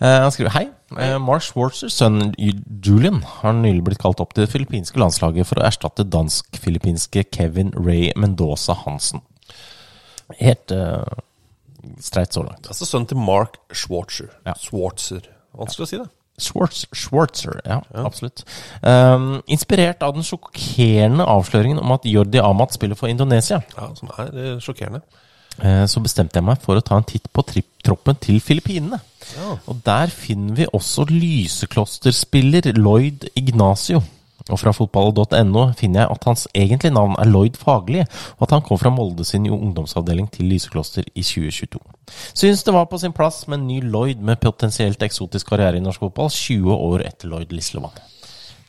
Eh, 0.03 0.19
han 0.25 0.33
skriver 0.35 0.55
Hei. 0.57 0.65
Eh, 0.99 1.17
Mark 1.23 1.45
Schwarzers 1.47 1.95
sønn 1.95 2.33
Julian 2.39 3.23
har 3.39 3.55
nylig 3.57 3.85
blitt 3.87 4.03
kalt 4.03 4.23
opp 4.23 4.35
til 4.35 4.45
det 4.45 4.53
filippinske 4.53 4.99
landslaget 5.01 5.49
for 5.49 5.61
å 5.61 5.67
erstatte 5.69 6.07
dansk-filippinske 6.11 7.27
Kevin 7.35 7.71
Ray 7.79 8.11
Mendoza 8.19 8.77
Hansen. 8.85 9.23
Helt 10.41 10.73
uh, 10.73 11.05
streit 12.01 12.35
så 12.35 12.43
langt. 12.47 12.67
Altså 12.73 12.89
sønnen 12.89 13.11
til 13.11 13.21
Mark 13.21 13.61
Schwarzer. 13.77 14.33
Ja. 14.49 14.57
Schwarzer. 14.59 15.29
Vanskelig 15.57 15.87
å 15.87 15.91
si 15.91 16.01
det. 16.01 16.11
Schwartz, 16.41 16.87
Schwartzer, 16.97 17.61
ja, 17.65 17.83
absolutt. 17.93 18.43
Um, 18.81 19.43
inspirert 19.47 20.03
av 20.03 20.15
den 20.17 20.25
sjokkerende 20.27 21.27
avsløringen 21.29 21.79
om 21.83 21.93
at 21.95 22.07
Jordi 22.09 22.41
Amat 22.43 22.73
spiller 22.75 22.99
for 22.99 23.13
Indonesia, 23.13 23.61
Ja, 23.77 23.91
Som 23.95 24.11
er 24.17 24.33
eh, 24.33 24.57
sjokkerende. 24.65 25.03
Eh, 25.61 25.85
så 25.87 26.03
bestemte 26.05 26.41
jeg 26.41 26.47
meg 26.47 26.63
for 26.63 26.79
å 26.79 26.85
ta 26.85 26.97
en 26.97 27.09
titt 27.09 27.29
på 27.33 27.45
tripp 27.47 27.69
troppen 27.83 28.19
til 28.23 28.41
Filippinene. 28.41 29.01
Ja. 29.35 29.57
Og 29.67 29.81
der 29.87 30.11
finner 30.15 30.55
vi 30.55 30.67
også 30.73 31.07
Lysekloster-spiller 31.11 32.73
Lloyd 32.79 33.27
Ignacio. 33.35 34.03
Og 34.51 34.59
fra 34.59 34.73
fotball.no 34.75 35.65
finner 35.79 36.03
jeg 36.03 36.11
at 36.11 36.25
hans 36.27 36.49
egentlige 36.59 36.95
navn 36.95 37.15
er 37.23 37.31
Lloyd 37.31 37.59
Fagli, 37.61 38.03
og 38.03 38.47
at 38.47 38.55
han 38.57 38.65
kom 38.67 38.79
fra 38.81 38.91
Molde 38.91 39.25
sin 39.27 39.47
ungdomsavdeling 39.47 40.27
til 40.35 40.49
Lysekloster 40.51 41.07
i 41.15 41.23
2022. 41.23 41.79
Syns 42.35 42.65
det 42.67 42.75
var 42.75 42.89
på 42.91 42.99
sin 42.99 43.15
plass 43.15 43.45
med 43.47 43.61
en 43.61 43.69
ny 43.71 43.79
Lloyd 43.85 44.23
med 44.23 44.43
potensielt 44.43 45.03
eksotisk 45.03 45.53
karriere 45.53 45.79
i 45.79 45.85
norsk 45.85 46.03
fotball 46.03 46.31
20 46.31 46.75
år 46.75 47.07
etter 47.07 47.31
Lloyd 47.31 47.55
Lislevann. 47.55 48.03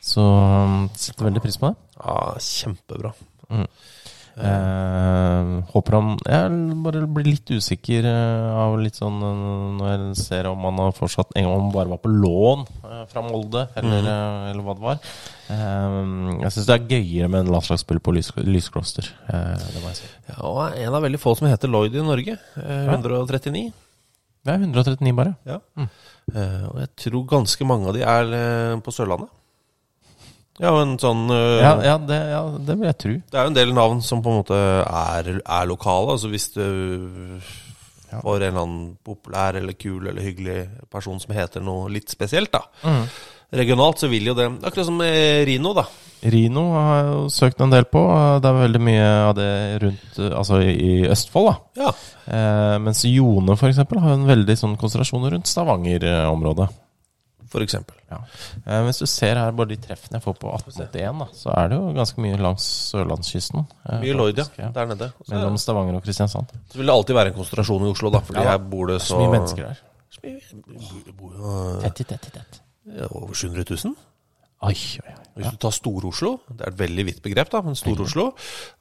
Så 0.04 0.22
um, 0.22 0.88
setter 0.94 1.26
veldig 1.26 1.42
pris 1.42 1.58
på 1.58 1.72
det. 1.72 1.76
Ja, 1.98 2.18
Kjempebra. 2.38 3.14
Eh, 4.34 5.50
håper 5.70 5.94
han 5.94 6.08
Jeg 6.26 6.78
bare 6.82 7.04
blir 7.06 7.28
litt 7.28 7.50
usikker 7.54 8.06
eh, 8.08 8.48
av 8.58 8.74
litt 8.82 8.96
sånn 8.98 9.20
eh, 9.22 9.42
når 9.78 9.92
jeg 9.92 10.16
ser 10.18 10.48
om 10.50 10.64
han 10.66 10.80
har 10.82 10.96
fortsatt 10.96 11.36
en 11.38 11.46
gang 11.46 11.54
om 11.54 11.68
bare 11.74 11.92
var 11.92 12.00
på 12.02 12.10
lån 12.10 12.64
fra 13.10 13.22
Molde, 13.22 13.66
eller, 13.78 14.08
eh, 14.10 14.50
eller 14.50 14.64
hva 14.66 14.74
det 14.74 14.84
var. 14.84 14.98
Eh, 15.54 16.00
jeg 16.42 16.54
syns 16.56 16.66
det 16.70 16.74
er 16.76 16.90
gøyere 16.96 17.30
med 17.30 17.44
en 17.44 17.52
landslagsspill 17.54 18.00
på 18.02 18.14
lys, 18.16 18.32
Lyskloster. 18.42 19.10
Eh, 19.28 19.54
det 19.70 19.82
må 19.84 19.92
jeg 19.92 20.00
si. 20.02 20.10
Ja, 20.32 20.38
og 20.50 20.78
en 20.82 20.98
av 20.98 21.06
veldig 21.06 21.20
få 21.22 21.36
som 21.38 21.50
heter 21.50 21.70
Lloyd 21.70 21.94
i 21.94 22.04
Norge. 22.04 22.38
Eh, 22.58 22.90
139. 22.90 23.70
Det 24.44 24.52
er 24.52 24.60
139, 24.66 25.14
bare. 25.16 25.36
Ja. 25.46 25.60
Eh, 25.78 26.66
og 26.72 26.82
jeg 26.82 26.90
tror 27.06 27.28
ganske 27.36 27.68
mange 27.68 27.92
av 27.92 27.96
de 27.96 28.02
er 28.02 28.80
på 28.84 28.92
Sørlandet. 28.92 29.30
Ja, 30.62 30.70
men 30.76 30.94
sånn 31.02 31.26
eh, 31.34 31.58
Ja, 31.64 31.74
ja, 31.82 31.98
det, 31.98 32.18
ja, 32.30 32.42
det 32.68 32.78
vil 32.78 32.88
jeg 32.90 32.98
tro. 33.02 33.14
Det 33.32 33.38
er 33.40 33.46
jo 33.46 33.52
en 33.52 33.58
del 33.58 33.74
navn 33.74 34.02
som 34.06 34.22
på 34.22 34.30
en 34.32 34.40
måte 34.42 34.58
er, 34.86 35.30
er 35.42 35.68
lokale. 35.70 36.14
Altså 36.14 36.30
hvis 36.30 36.50
du 36.54 36.64
får 38.14 38.36
en 38.36 38.48
eller 38.48 38.62
annen 38.62 38.88
populær 39.02 39.58
eller 39.58 39.74
kul 39.74 40.06
eller 40.06 40.22
hyggelig 40.22 40.60
person 40.92 41.18
som 41.22 41.34
heter 41.34 41.64
noe 41.64 41.90
litt 41.90 42.12
spesielt, 42.14 42.54
da. 42.54 42.62
Regionalt 43.54 44.00
så 44.02 44.08
vil 44.10 44.30
jo 44.30 44.34
det 44.34 44.48
Akkurat 44.66 44.86
som 44.88 45.02
Rino, 45.02 45.74
da. 45.76 45.84
Rino 46.24 46.62
har 46.72 46.94
jeg 46.96 47.08
jo 47.10 47.24
søkt 47.32 47.60
en 47.60 47.72
del 47.72 47.84
på. 47.90 48.00
Det 48.40 48.48
er 48.48 48.60
veldig 48.62 48.80
mye 48.80 49.08
av 49.26 49.34
det 49.36 49.50
rundt 49.82 50.20
eh, 50.22 50.32
Altså 50.32 50.60
i 50.64 51.04
Østfold, 51.10 51.50
da. 51.50 51.82
Ja. 51.84 51.92
Eh, 52.24 52.76
mens 52.80 53.04
Jone 53.08 53.56
f.eks. 53.58 53.82
har 53.84 54.14
en 54.14 54.28
veldig 54.30 54.56
sånn 54.56 54.78
konsentrasjon 54.80 55.28
rundt 55.34 55.50
Stavanger-området. 55.50 56.70
For. 57.54 57.94
Ja. 58.10 58.18
Eh, 58.66 58.82
hvis 58.88 58.98
du 59.02 59.06
ser 59.06 59.38
her 59.40 59.52
bare 59.56 59.70
de 59.72 59.76
treffene 59.80 60.18
jeg 60.18 60.24
får 60.26 60.36
på 60.42 60.50
1881, 60.58 61.18
da, 61.22 61.26
så 61.38 61.54
er 61.56 61.68
det 61.72 61.78
jo 61.78 61.92
ganske 61.96 62.24
mye 62.26 62.38
langs 62.42 62.66
sørlandskysten. 62.92 63.64
eh, 63.88 64.00
Mye 64.04 64.14
Lloyd, 64.18 64.42
ja. 64.58 64.68
Der 64.74 64.86
nede. 64.90 65.10
Også, 65.20 65.32
Mellom 65.34 65.56
Stavanger 65.58 65.96
og 66.00 66.02
Kristiansand. 66.06 66.46
så 66.70 66.78
vil 66.80 66.86
det 66.86 66.94
alltid 66.94 67.14
være 67.14 67.32
en 67.32 67.38
konsentrasjon 67.40 67.86
i 67.86 67.90
Oslo, 67.94 68.10
da. 68.10 68.18
Fordi 68.20 68.42
Ja, 68.44 68.50
her 68.50 68.58
bor 68.58 68.86
det 68.92 69.00
Så 69.02 69.14
så 69.14 69.20
mye 69.22 69.32
mennesker 69.38 69.66
her. 69.68 69.82
Jo 70.24 71.80
Tett 71.82 72.00
i 72.00 72.04
tett 72.04 72.26
i 72.28 72.30
tett. 72.34 72.60
eh, 72.94 73.06
over 73.10 73.34
700 73.34 73.64
000. 73.84 73.94
Oi, 74.64 74.72
oi, 74.72 75.10
oi. 75.10 75.14
Hvis 75.36 75.50
du 75.50 75.56
tar 75.60 75.72
Stor-Oslo, 75.74 76.30
det 76.48 76.62
er 76.64 76.70
et 76.70 76.78
veldig 76.78 77.04
vidt 77.04 77.18
begrep, 77.24 77.50
da, 77.52 77.60
men 77.66 77.74
Stor-Oslo 77.76 78.30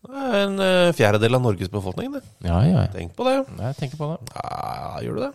er 0.07 0.35
en 0.45 0.59
eh, 0.63 0.91
fjerdedel 0.95 1.35
av 1.35 1.41
Norges 1.43 1.71
befolkning. 1.73 2.13
Det. 2.13 2.21
Ja, 2.45 2.61
ja, 2.63 2.83
ja. 2.85 2.91
Tenk 2.93 3.15
på 3.17 3.25
det. 3.27 3.33
Jeg 3.59 3.75
tenker 3.81 3.97
på 3.99 4.11
det. 4.13 4.31
Ja, 4.37 5.01
gjør 5.03 5.17
du 5.17 5.21
det? 5.25 5.31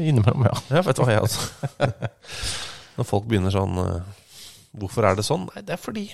Innimellom, 0.00 0.46
ja. 0.48 0.54
Ja, 0.78 0.82
vet 0.86 0.96
du 0.98 1.02
hva 1.04 1.14
jeg 1.14 1.24
også. 1.26 1.78
Når 2.98 3.08
folk 3.08 3.26
begynner 3.30 3.54
sånn 3.54 3.78
eh, 3.82 4.20
Hvorfor 4.78 5.06
er 5.08 5.18
det 5.18 5.24
sånn? 5.26 5.48
Nei, 5.52 5.62
det 5.66 5.74
er 5.76 5.80
fordi 5.82 6.04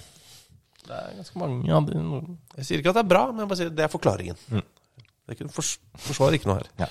Det 0.87 0.95
er 0.97 1.17
ganske 1.19 1.41
mange 1.41 1.73
av 1.77 1.89
de 1.89 1.97
Jeg 2.59 2.67
sier 2.69 2.81
ikke 2.83 2.93
at 2.95 3.01
det 3.01 3.05
er 3.07 3.11
bra, 3.13 3.27
men 3.33 3.45
jeg 3.45 3.51
bare 3.53 3.61
sier 3.61 3.75
det 3.77 3.85
er 3.87 3.93
forklaringen. 3.93 4.41
Mm. 4.51 4.65
Det 5.31 5.51
fors 5.55 5.75
forsvarer 6.09 6.39
ikke 6.41 6.51
noe 6.51 6.59
her. 6.63 6.71
Ja. 6.83 6.89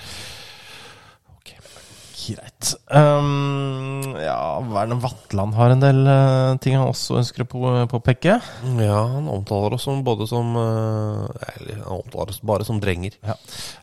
Greit. 2.30 2.76
Um, 2.94 4.14
ja, 4.22 4.60
Werner 4.70 5.00
Vatland 5.02 5.56
har 5.58 5.72
en 5.74 5.82
del 5.82 6.02
uh, 6.06 6.58
ting 6.62 6.76
han 6.78 6.90
også 6.92 7.18
ønsker 7.22 7.46
å 7.46 7.48
på- 7.50 7.72
påpeke. 7.90 8.36
Ja, 8.84 9.00
han 9.16 9.30
omtaler 9.32 9.74
oss 9.78 9.88
som 9.88 10.04
både 10.06 10.28
som 10.30 10.52
uh, 10.54 11.26
Eller 11.56 11.80
han 11.80 11.96
omtaler 12.04 12.36
oss 12.36 12.42
bare 12.46 12.68
som 12.68 12.78
drenger. 12.84 13.16
Ja. 13.26 13.34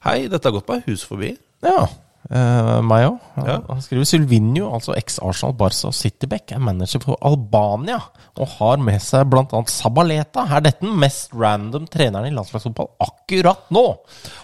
Hei, 0.07 0.29
dette 0.31 0.47
har 0.47 0.55
gått 0.59 0.71
meg 0.71 0.87
hus 0.87 1.03
forbi. 1.09 1.33
Ja. 1.67 1.89
Eh, 2.27 2.81
meg 2.83 3.05
òg. 3.07 3.19
Han, 3.37 3.45
Ja. 3.47 3.57
han 3.69 3.83
skriver 3.85 4.05
Sylvinio, 4.09 4.73
altså 4.75 4.97
eks-Arsenal, 4.99 5.55
Barca 5.55 5.87
og 5.89 5.95
Cityback, 5.95 6.51
er 6.53 6.59
manager 6.59 7.01
for 7.05 7.17
Albania 7.23 8.01
og 8.37 8.49
har 8.59 8.77
med 8.83 8.99
seg 9.01 9.29
bl.a. 9.31 9.47
Sabaleta. 9.71 10.43
Er 10.51 10.61
dette 10.67 10.81
den 10.83 10.99
mest 10.99 11.31
random 11.33 11.87
treneren 11.87 12.27
i 12.27 12.35
landslagsfotball 12.35 12.91
akkurat 13.01 13.71
nå? 13.71 13.85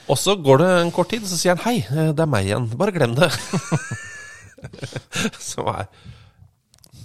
Og 0.09 0.17
så 0.17 0.37
går 0.39 0.59
det 0.63 0.71
en 0.83 0.93
kort 0.95 1.09
tid, 1.11 1.27
så 1.27 1.35
sier 1.37 1.57
han 1.57 1.65
'hei, 1.65 1.79
eh, 1.91 2.13
det 2.13 2.21
er 2.21 2.27
meg 2.27 2.47
igjen'. 2.47 2.77
Bare 2.77 2.93
glem 2.93 3.15
det. 3.17 3.33
Som 5.41 5.67
er 5.67 5.87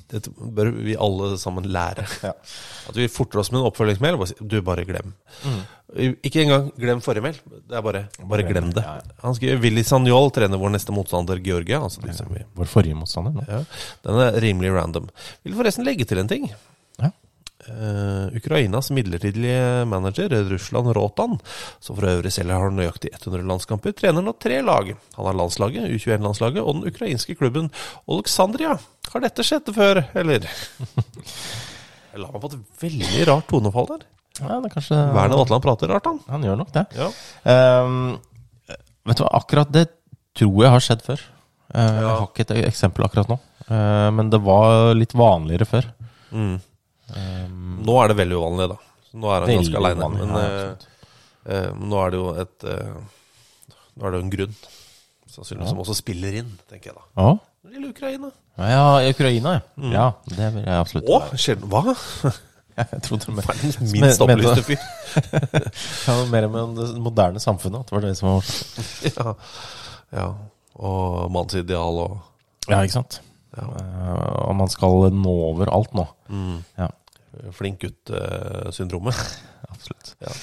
Det 0.08 0.22
bør 0.32 0.70
vi 0.72 0.94
alle 0.96 1.34
sammen 1.40 1.66
lære. 1.68 2.06
At 2.90 2.96
vi 2.96 3.10
forter 3.12 3.42
oss 3.42 3.52
med 3.52 3.60
en 3.60 3.68
oppfølgingsmail 3.68 4.16
'du, 4.40 4.62
bare 4.64 4.86
glem'. 4.88 5.12
Ikke 6.24 6.42
engang 6.44 6.70
glem 6.80 7.02
forrige 7.04 7.24
mail. 7.24 7.40
Det 7.68 7.76
er 7.76 7.84
bare, 7.84 8.06
bare 8.24 8.48
glem 8.48 8.72
det. 8.76 8.84
Han 9.24 9.36
skriver 9.36 9.62
Willy 9.64 9.84
Sanjol 9.84 10.32
trener 10.36 10.60
vår 10.60 10.74
neste 10.76 10.96
motstander 10.96 11.40
Georgia. 11.44 11.82
Altså 11.84 12.02
Vår 12.56 12.72
forrige 12.72 12.96
motstander 12.96 13.36
nå. 13.36 13.44
ja, 13.48 13.62
Den 14.04 14.20
er 14.24 14.40
rimelig 14.44 14.74
random. 14.76 15.10
Vil 15.44 15.56
forresten 15.60 15.88
legge 15.88 16.06
til 16.08 16.20
en 16.24 16.28
ting. 16.32 16.50
Ja. 17.68 17.74
Eh, 17.78 18.38
Ukrainas 18.40 18.90
midlertidige 18.96 19.86
manager, 19.86 20.30
Russland 20.50 20.92
Rotan, 20.96 21.38
som 21.84 21.98
for 21.98 22.08
øvrig 22.08 22.32
selv 22.32 22.52
har 22.56 22.72
nøyaktig 22.72 23.12
100 23.18 23.44
landskamper, 23.50 23.92
trener 23.98 24.24
nå 24.24 24.34
tre 24.40 24.62
lag. 24.64 24.94
Han 25.18 25.28
har 25.30 25.36
landslaget, 25.36 25.90
U21-landslaget, 25.92 26.62
og 26.64 26.80
den 26.80 26.88
ukrainske 26.94 27.36
klubben 27.36 27.68
Oleksandria. 28.08 28.78
Har 29.12 29.24
dette 29.24 29.44
skjedd 29.46 29.70
før, 29.76 30.04
eller? 30.18 30.48
Jeg 32.14 32.22
la 32.24 32.32
meg 32.32 32.42
på 32.42 32.50
et 32.54 32.60
veldig 32.82 33.26
rart 33.30 33.48
tonefall 33.52 33.90
der. 33.92 34.06
Ja, 34.38 34.60
det 34.62 34.70
er 34.70 34.74
kanskje 34.76 34.98
Werner 35.16 35.40
Vatland 35.42 35.64
prater 35.66 35.92
rart, 35.92 36.06
han. 36.10 36.20
Han 36.30 36.44
gjør 36.46 36.60
nok 36.60 36.72
det. 36.76 36.86
Ja. 36.98 37.08
Ehm, 37.50 38.18
vet 39.08 39.18
du 39.20 39.24
hva, 39.26 39.32
akkurat 39.40 39.72
det 39.74 39.88
tror 40.38 40.64
jeg 40.64 40.74
har 40.76 40.84
skjedd 40.86 41.04
før. 41.06 41.24
Eh, 41.74 41.82
Jeg 41.98 42.06
har 42.08 42.26
ikke 42.30 42.46
et 42.46 42.54
eksempel 42.70 43.04
akkurat 43.08 43.28
nå, 43.32 43.38
uh, 43.68 44.10
men 44.16 44.30
det 44.32 44.40
var 44.46 44.94
litt 44.96 45.16
vanligere 45.18 45.68
før. 45.68 45.90
Mm. 46.32 46.60
Ehm, 47.16 47.78
Nå 47.88 47.96
er 48.04 48.12
det 48.12 48.18
veldig 48.20 48.38
uvanlig, 48.40 48.68
da. 48.74 48.78
Nå 49.18 49.30
er 49.34 49.46
han 49.46 49.54
ganske 49.62 49.80
aleine. 49.80 50.10
Men 50.14 50.34
ja, 50.36 50.48
uh, 51.48 51.70
nå 51.80 52.02
er 52.04 52.12
det 52.12 52.18
jo 52.20 52.26
et 52.44 52.66
uh, 52.68 52.98
Nå 53.98 54.06
er 54.06 54.12
det 54.14 54.20
jo 54.20 54.26
en 54.26 54.34
grunn, 54.34 54.58
sannsynligvis, 55.32 55.72
som 55.72 55.80
også 55.86 55.96
spiller 55.98 56.36
inn, 56.42 56.50
tenker 56.70 56.92
jeg 56.92 56.98
da. 57.00 57.06
ja. 57.24 57.38
Lille 57.68 57.90
Ukraina. 57.92 58.30
ja, 58.64 58.84
Ukraina, 59.12 59.52
ja. 59.58 59.90
Ja, 59.92 60.04
det 60.32 60.46
vil 60.54 60.62
jeg 60.64 60.78
absolutt 60.80 61.10
Å, 61.12 61.18
skjer 61.36 61.58
det? 61.60 61.68
Hva? 61.68 61.96
Jeg 62.78 63.00
trodde 63.08 63.26
det 63.26 63.34
var 63.34 63.48
Verdens 63.50 63.78
minst 63.96 64.22
opplyste 64.22 64.64
fyr. 64.68 64.84
ja, 66.08 66.16
mer 66.30 66.46
med 66.54 66.76
det 66.78 66.86
moderne 67.02 67.42
samfunnet. 67.42 67.82
At 67.82 67.90
det 67.90 67.96
var 67.98 68.04
det 68.06 68.12
som 68.20 68.30
var 68.30 68.52
ja. 69.10 69.34
ja. 70.20 70.28
Og 70.78 71.32
mannsideal 71.34 72.00
og 72.04 72.20
Ja, 72.70 72.84
ikke 72.86 73.00
sant? 73.00 73.18
Ja. 73.58 73.66
Og 74.46 74.54
man 74.62 74.70
skal 74.70 75.10
nå 75.18 75.34
over 75.50 75.74
alt 75.74 75.98
nå. 75.98 76.06
mm, 76.30 76.60
Ja, 76.78 76.92
flink 77.56 77.84
gutt-syndromet. 77.84 79.20
absolutt. 79.74 80.16
Ja. 80.22 80.34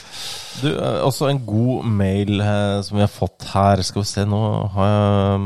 Du, 0.62 0.68
eh, 0.70 1.00
også 1.04 1.28
en 1.28 1.42
god 1.46 1.88
mail 1.88 2.40
eh, 2.40 2.78
som 2.86 2.98
vi 2.98 3.04
har 3.04 3.12
fått 3.12 3.46
her. 3.54 3.82
Skal 3.86 4.04
vi 4.04 4.10
se, 4.10 4.26
nå 4.28 4.42
har 4.76 4.92
jeg 4.92 5.42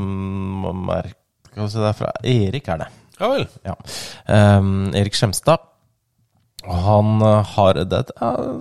merka 0.88 1.16
vi 1.58 1.70
se, 1.72 1.80
det 1.80 1.88
er 1.88 1.96
fra 1.98 2.12
Erik, 2.22 2.68
er 2.68 2.84
det. 2.84 2.92
ja 3.18 3.32
vel. 3.32 3.48
Ja. 3.66 3.74
Um, 4.58 4.92
Erik 4.94 5.16
Skjemstad. 5.18 5.64
Han 6.68 7.22
eh, 7.22 7.54
har 7.54 7.80
Det 7.88 8.04
er 8.14 8.54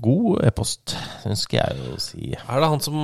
god 0.00 0.44
e-post, 0.46 0.96
ønsker 1.26 1.60
jeg 1.60 1.92
å 1.92 2.00
si. 2.00 2.32
Er 2.34 2.62
det 2.62 2.72
han 2.72 2.82
som 2.82 2.98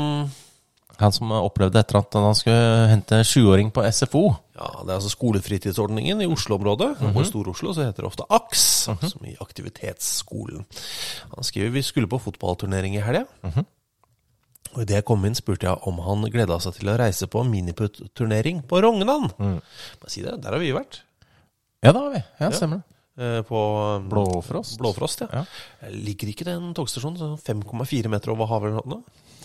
Han 1.01 1.13
som 1.13 1.33
opplevde 1.37 1.81
etter 1.83 1.99
at 2.01 2.17
han 2.17 2.37
skulle 2.39 2.89
hente 2.89 3.21
sjuåring 3.29 3.71
på 3.75 3.85
SFO. 3.93 4.25
Ja, 4.57 4.69
det 4.81 4.91
er 4.91 4.97
altså 4.97 5.13
skolefritidsordningen 5.13 6.23
i 6.25 6.29
Oslo-området. 6.33 6.91
Og 7.05 7.19
i 7.21 7.27
Stor-Oslo 7.29 7.75
så 7.77 7.85
heter 7.85 8.05
det 8.05 8.09
ofte 8.09 8.27
AKS, 8.33 8.67
som 9.13 9.27
i 9.29 9.35
aktivitetsskolen. 9.45 10.65
Han 11.35 11.45
skriver 11.45 11.75
vi 11.77 11.85
skulle 11.85 12.09
på 12.09 12.21
fotballturnering 12.25 12.97
i 12.97 13.05
helga. 13.05 13.27
Og 14.77 14.83
idet 14.83 14.99
jeg 14.99 15.07
kom 15.09 15.23
inn, 15.25 15.37
spurte 15.37 15.69
jeg 15.69 15.89
om 15.89 16.01
han 16.05 16.25
gleda 16.33 16.59
seg 16.61 16.75
til 16.77 16.91
å 16.93 16.99
reise 17.01 17.29
på 17.33 17.45
miniputt-turnering 17.49 18.65
på 18.69 18.81
Rognan. 18.85 19.31
Bare 19.37 20.13
si 20.13 20.25
det, 20.25 20.39
der 20.45 20.57
har 20.57 20.61
vi 20.61 20.75
vært. 20.77 21.03
Ja, 21.85 21.93
det 21.93 22.01
har 22.01 22.13
vi. 22.13 22.23
Ja, 22.41 22.51
stemmer 22.53 22.81
det. 22.83 22.89
Ja 23.17 23.43
På 23.49 23.61
um, 23.97 24.09
Blåfrost. 24.13 24.77
Blåfrost, 24.77 25.23
ja. 25.25 25.41
Ja. 25.41 25.89
Liker 25.89 26.29
ikke 26.29 26.45
den 26.45 26.75
togstasjonen. 26.77 27.17
sånn 27.17 27.63
5,4 27.65 28.11
meter 28.13 28.35
over 28.35 28.51
havet. 28.51 28.85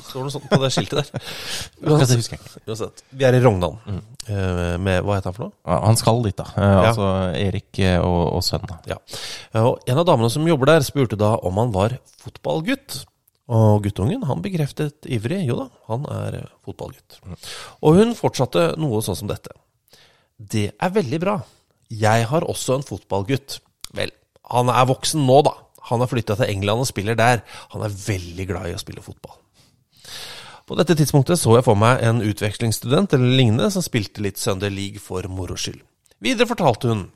Det 0.01 0.09
står 0.09 0.25
noe 0.25 0.33
sånt 0.33 0.47
på 0.49 0.57
det 0.61 0.69
skiltet 0.73 1.11
der. 1.11 1.27
Uansett, 1.85 2.17
husker 2.17 2.37
jeg 2.37 2.41
ikke. 2.41 2.63
Uansett, 2.65 3.03
vi 3.13 3.27
er 3.27 3.37
i 3.37 3.41
Rognan. 3.43 3.77
Mm. 3.85 4.01
Med, 4.81 4.97
hva 5.05 5.17
heter 5.17 5.29
han 5.29 5.37
for 5.37 5.45
noe? 5.47 5.77
Han 5.85 5.99
skal 5.99 6.21
dit, 6.25 6.37
da. 6.37 6.47
Eh, 6.57 6.79
Altså 6.89 7.07
Erik 7.37 7.79
eh, 7.85 7.99
og, 8.01 8.21
og 8.39 8.43
sønnen. 8.45 8.81
Ja. 8.89 8.97
Og 9.61 9.85
en 9.85 10.01
av 10.01 10.07
damene 10.09 10.31
som 10.33 10.47
jobber 10.49 10.73
der, 10.73 10.85
spurte 10.85 11.19
da 11.19 11.35
om 11.45 11.61
han 11.61 11.73
var 11.75 11.97
fotballgutt. 12.23 13.03
Og 13.51 13.81
guttungen 13.83 14.23
han 14.29 14.43
bekreftet 14.43 15.07
ivrig 15.11 15.41
jo 15.47 15.57
da, 15.63 15.67
han 15.89 16.05
er 16.13 16.37
eh, 16.43 16.51
fotballgutt. 16.65 17.19
Og 17.83 17.99
hun 17.99 18.13
fortsatte 18.17 18.71
noe 18.79 19.01
sånn 19.05 19.19
som 19.23 19.31
dette. 19.31 19.53
Det 20.41 20.69
er 20.73 20.93
veldig 20.95 21.19
bra. 21.21 21.35
Jeg 21.91 22.29
har 22.31 22.47
også 22.47 22.77
en 22.77 22.87
fotballgutt. 22.87 23.59
Vel, 23.97 24.13
han 24.53 24.71
er 24.71 24.87
voksen 24.89 25.25
nå, 25.27 25.41
da. 25.49 25.57
Han 25.89 25.99
har 26.03 26.09
flytta 26.11 26.37
til 26.39 26.47
England 26.53 26.85
og 26.85 26.87
spiller 26.87 27.17
der. 27.19 27.41
Han 27.73 27.83
er 27.83 27.91
veldig 28.05 28.47
glad 28.47 28.69
i 28.69 28.75
å 28.77 28.81
spille 28.81 29.03
fotball. 29.03 29.40
På 30.67 30.77
dette 30.79 30.95
tidspunktet 30.95 31.39
så 31.41 31.57
jeg 31.57 31.65
for 31.65 31.79
meg 31.79 32.03
en 32.05 32.21
utvekslingsstudent 32.23 33.17
eller 33.17 33.37
lignende 33.39 33.71
som 33.73 33.83
spilte 33.83 34.23
litt 34.23 34.39
Sunday 34.39 34.71
League 34.71 35.01
for 35.03 35.25
moro 35.27 35.57
skyld. 35.59 35.81
Videre 36.21 36.47
fortalte 36.47 36.91
hun 36.91 37.07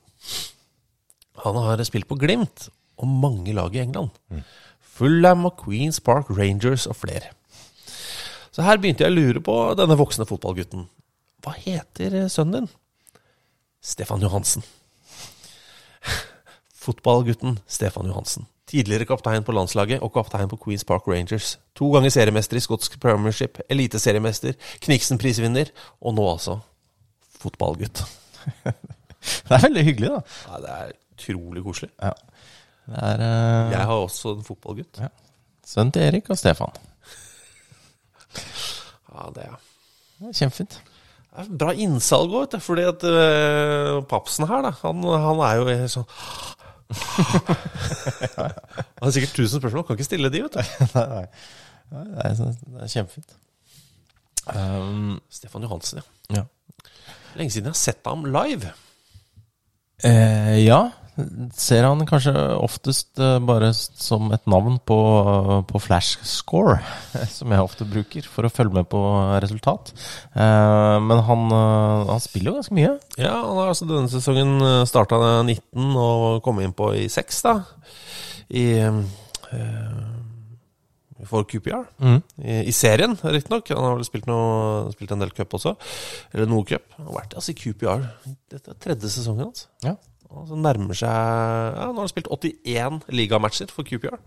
han 1.46 1.58
har 1.60 1.84
spilt 1.86 2.08
på 2.10 2.18
Glimt 2.18 2.70
og 2.96 3.10
mange 3.12 3.54
lag 3.54 3.76
i 3.76 3.82
England. 3.84 4.16
Fulham 4.96 5.46
og 5.50 5.60
Queens 5.64 6.00
Park 6.00 6.32
Rangers 6.32 6.88
og 6.88 6.96
flere. 6.96 7.34
Så 8.56 8.64
her 8.64 8.80
begynte 8.80 9.04
jeg 9.04 9.12
å 9.12 9.16
lure 9.16 9.44
på 9.44 9.56
denne 9.76 9.98
voksne 10.00 10.28
fotballgutten. 10.30 10.88
Hva 11.44 11.54
heter 11.60 12.30
sønnen 12.32 12.66
din? 12.66 12.70
Stefan 13.84 14.24
Johansen. 14.24 14.64
Fotballgutten 16.86 17.60
Stefan 17.68 18.08
Johansen. 18.10 18.48
Tidligere 18.76 19.08
kaptein 19.08 19.44
på 19.46 19.54
landslaget 19.56 20.02
og 20.04 20.12
kaptein 20.12 20.50
på 20.52 20.58
Queens 20.60 20.84
Park 20.84 21.06
Rangers. 21.08 21.54
To 21.80 21.88
ganger 21.94 22.12
seriemester 22.12 22.60
i 22.60 22.64
skotsk 22.64 22.98
premiership, 23.00 23.62
eliteseriemester, 23.72 24.58
Kniksen-prisvinner, 24.84 25.72
og 26.04 26.18
nå 26.18 26.26
altså 26.34 26.58
fotballgutt. 27.40 28.02
Det 29.48 29.56
er 29.56 29.64
veldig 29.64 29.84
hyggelig, 29.88 30.10
da. 30.12 30.34
Ja, 30.52 30.58
det 30.62 30.74
er 30.74 30.90
utrolig 31.16 31.64
koselig. 31.66 31.88
Ja. 31.98 32.12
Det 32.86 33.00
er 33.08 33.24
uh... 33.24 33.72
Jeg 33.72 33.88
har 33.90 34.02
også 34.04 34.36
en 34.36 34.44
fotballgutt. 34.46 35.00
ja. 35.02 35.08
sønnen 35.66 35.96
til 35.96 36.04
Erik 36.06 36.30
og 36.30 36.38
Stefan. 36.38 36.76
Ja, 38.36 39.32
det 39.34 39.48
er 39.48 39.56
Det 40.20 40.36
Kjempefint. 40.36 40.78
Det 41.32 41.46
er 41.48 41.58
bra 41.64 41.74
innsalg 41.74 42.36
òg, 42.36 42.44
vet 42.44 42.60
du. 42.60 42.66
Fordi 42.68 42.86
at 42.92 43.08
uh, 43.08 44.04
papsen 44.12 44.46
her, 44.52 44.68
da, 44.68 44.76
han, 44.84 45.02
han 45.26 45.42
er 45.48 45.64
jo 45.64 45.90
sånn 45.96 46.06
Han 48.36 49.08
har 49.08 49.14
sikkert 49.16 49.36
tusen 49.36 49.60
spørsmål, 49.62 49.86
kan 49.88 49.98
ikke 49.98 50.08
stille 50.08 50.30
de, 50.34 50.44
vet 50.46 50.58
du. 50.58 50.62
Nei, 50.96 51.08
nei. 51.12 51.26
Nei, 51.92 52.04
Det 52.06 52.26
er, 52.26 52.56
det 52.76 52.84
er 52.86 52.92
kjempefint. 52.94 53.36
Um, 54.46 55.16
Stefan 55.34 55.66
Johansen, 55.66 56.02
ja. 56.02 56.42
ja. 56.42 56.44
Lenge 57.36 57.54
siden 57.54 57.70
jeg 57.70 57.76
har 57.76 57.82
sett 57.82 58.06
ham 58.06 58.26
live. 58.30 58.72
Eh, 60.06 60.66
ja. 60.66 60.80
Ser 61.56 61.86
han 61.88 62.02
kanskje 62.08 62.34
oftest 62.60 63.22
eh, 63.24 63.38
bare 63.48 63.70
som 63.74 64.28
et 64.36 64.44
navn 64.52 64.76
på, 64.84 64.98
på 65.70 65.80
flashscore, 65.80 66.82
som 67.38 67.54
jeg 67.54 67.64
ofte 67.64 67.88
bruker 67.88 68.26
for 68.28 68.48
å 68.48 68.52
følge 68.52 68.76
med 68.76 68.90
på 68.92 69.00
resultat. 69.44 69.94
Eh, 70.36 70.96
men 71.00 71.22
han, 71.30 71.46
eh, 71.56 72.02
han 72.10 72.24
spiller 72.24 72.52
jo 72.52 72.58
ganske 72.58 72.76
mye. 72.76 72.90
Ja, 73.16 73.32
han 73.46 73.62
har 73.62 73.72
altså 73.72 73.88
denne 73.88 74.12
sesongen 74.12 74.60
starta 74.90 75.22
19 75.46 75.94
og 76.02 76.42
kom 76.44 76.60
inn 76.64 76.76
på 76.76 76.92
i 77.00 77.06
6, 77.12 77.40
da. 77.48 77.62
I 78.52 78.66
For 81.26 81.48
QPR. 81.48 81.86
I, 82.44 82.58
I 82.68 82.74
serien, 82.76 83.16
riktignok. 83.24 83.72
Han 83.72 83.88
har 83.88 83.96
vel 83.96 84.06
spilt, 84.06 84.28
noe, 84.28 84.92
spilt 84.94 85.16
en 85.16 85.24
del 85.24 85.32
cup 85.34 85.56
også. 85.58 85.74
Eller 86.36 86.52
noe 86.52 86.68
cup. 86.68 86.92
Han 87.00 87.08
har 87.08 87.22
vært 87.22 87.38
altså, 87.40 87.56
i 87.56 87.58
QPR. 87.64 88.04
Dette 88.52 88.76
er 88.76 88.84
tredje 88.84 89.14
sesongen 89.16 89.48
hans. 89.48 89.66
Ja. 89.86 89.96
Og 90.32 90.48
så 90.50 90.58
nærmer 90.60 90.98
seg 90.98 91.10
Ja, 91.10 91.90
nå 91.92 92.00
har 92.00 92.06
han 92.06 92.12
spilt 92.12 92.32
81 92.32 93.06
ligamatcher 93.16 93.72
for 93.74 93.88
QPR. 93.88 94.18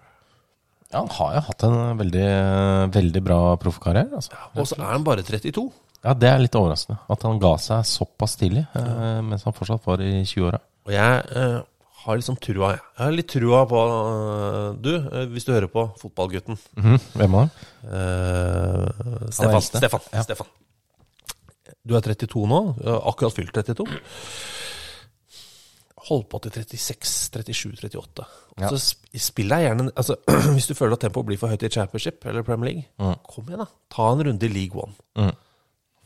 Ja, 0.89 1.03
han 1.03 1.11
har 1.19 1.35
jo 1.37 1.41
hatt 1.51 1.65
en 1.69 1.99
veldig, 1.99 2.29
veldig 2.95 3.23
bra 3.27 3.41
proffkarriere. 3.61 4.09
Altså. 4.17 4.37
Og 4.57 4.69
så 4.71 4.79
er 4.79 4.87
han 4.95 5.05
bare 5.05 5.25
32. 5.27 5.67
Ja, 6.05 6.15
Det 6.15 6.29
er 6.31 6.39
litt 6.41 6.57
overraskende. 6.57 7.01
At 7.13 7.25
han 7.27 7.41
ga 7.43 7.57
seg 7.61 7.83
såpass 7.85 8.39
tidlig, 8.41 8.65
eh, 8.79 9.19
mens 9.27 9.45
han 9.45 9.53
fortsatt 9.57 9.85
var 9.85 10.01
i 10.01 10.23
20-åra. 10.23 10.61
Og 10.89 10.95
jeg 10.95 11.19
eh, 11.37 11.59
har 12.05 12.17
liksom 12.17 12.39
trua, 12.41 12.71
jeg. 12.77 12.81
Har 13.03 13.13
litt 13.13 13.29
trua 13.29 13.65
på 13.69 13.81
eh, 13.85 14.69
du, 14.81 14.93
eh, 14.97 15.27
hvis 15.35 15.45
du 15.45 15.53
hører 15.53 15.69
på 15.73 15.85
fotballgutten. 16.01 16.57
Hvem 16.79 17.37
av 17.37 17.45
dem? 17.45 17.51
Eh, 17.85 19.03
Han 19.03 19.35
Stefan. 19.35 19.67
Stefan. 19.69 20.07
Ja. 20.15 20.25
Stefan. 20.25 20.49
Du 21.89 21.97
er 21.97 22.05
32 22.05 22.47
nå, 22.49 22.63
akkurat 23.09 23.35
fylt 23.37 23.53
32. 23.53 23.85
Hold 26.09 26.25
på 26.31 26.41
til 26.45 26.53
36, 26.55 27.53
37, 27.53 27.73
38. 27.81 28.27
Ja. 28.59 28.71
Så 28.71 28.79
spiller 28.81 29.25
spill 29.25 29.53
deg 29.53 29.65
gjerne 29.67 29.91
altså, 29.93 30.17
Hvis 30.57 30.69
du 30.71 30.75
føler 30.75 30.97
at 30.97 31.05
tempoet 31.05 31.29
blir 31.29 31.41
for 31.41 31.53
høyt 31.53 31.67
i 31.67 31.71
Championship 31.73 32.25
eller 32.27 32.47
Premier 32.47 32.71
League, 32.73 33.13
kom 33.29 33.51
igjen, 33.51 33.63
da. 33.65 33.69
Ta 33.93 34.09
en 34.13 34.25
runde 34.29 34.49
i 34.49 34.53
League 34.53 34.79
One. 34.79 34.97
Mm. 35.19 35.35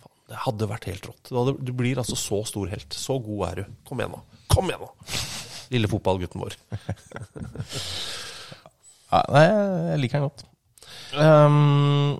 Faen, 0.02 0.18
det 0.32 0.40
hadde 0.46 0.68
vært 0.72 0.88
helt 0.90 1.08
rått. 1.10 1.32
Du 1.62 1.72
blir 1.76 2.00
altså 2.02 2.18
så 2.18 2.42
stor 2.48 2.72
helt. 2.72 2.96
Så 2.96 3.18
god 3.22 3.46
er 3.50 3.62
du. 3.62 3.78
Kom 3.88 4.02
igjen, 4.02 4.16
nå. 4.16 4.42
Kom 4.52 4.72
igjen, 4.72 4.84
nå. 4.84 5.22
Lille 5.72 5.88
fotballgutten 5.88 6.42
vår. 6.42 6.58
Ja, 9.12 9.20
nei, 9.28 9.42
jeg 9.44 10.00
liker 10.00 10.22
den 10.22 10.28
godt. 10.30 10.44
Um, 11.12 12.14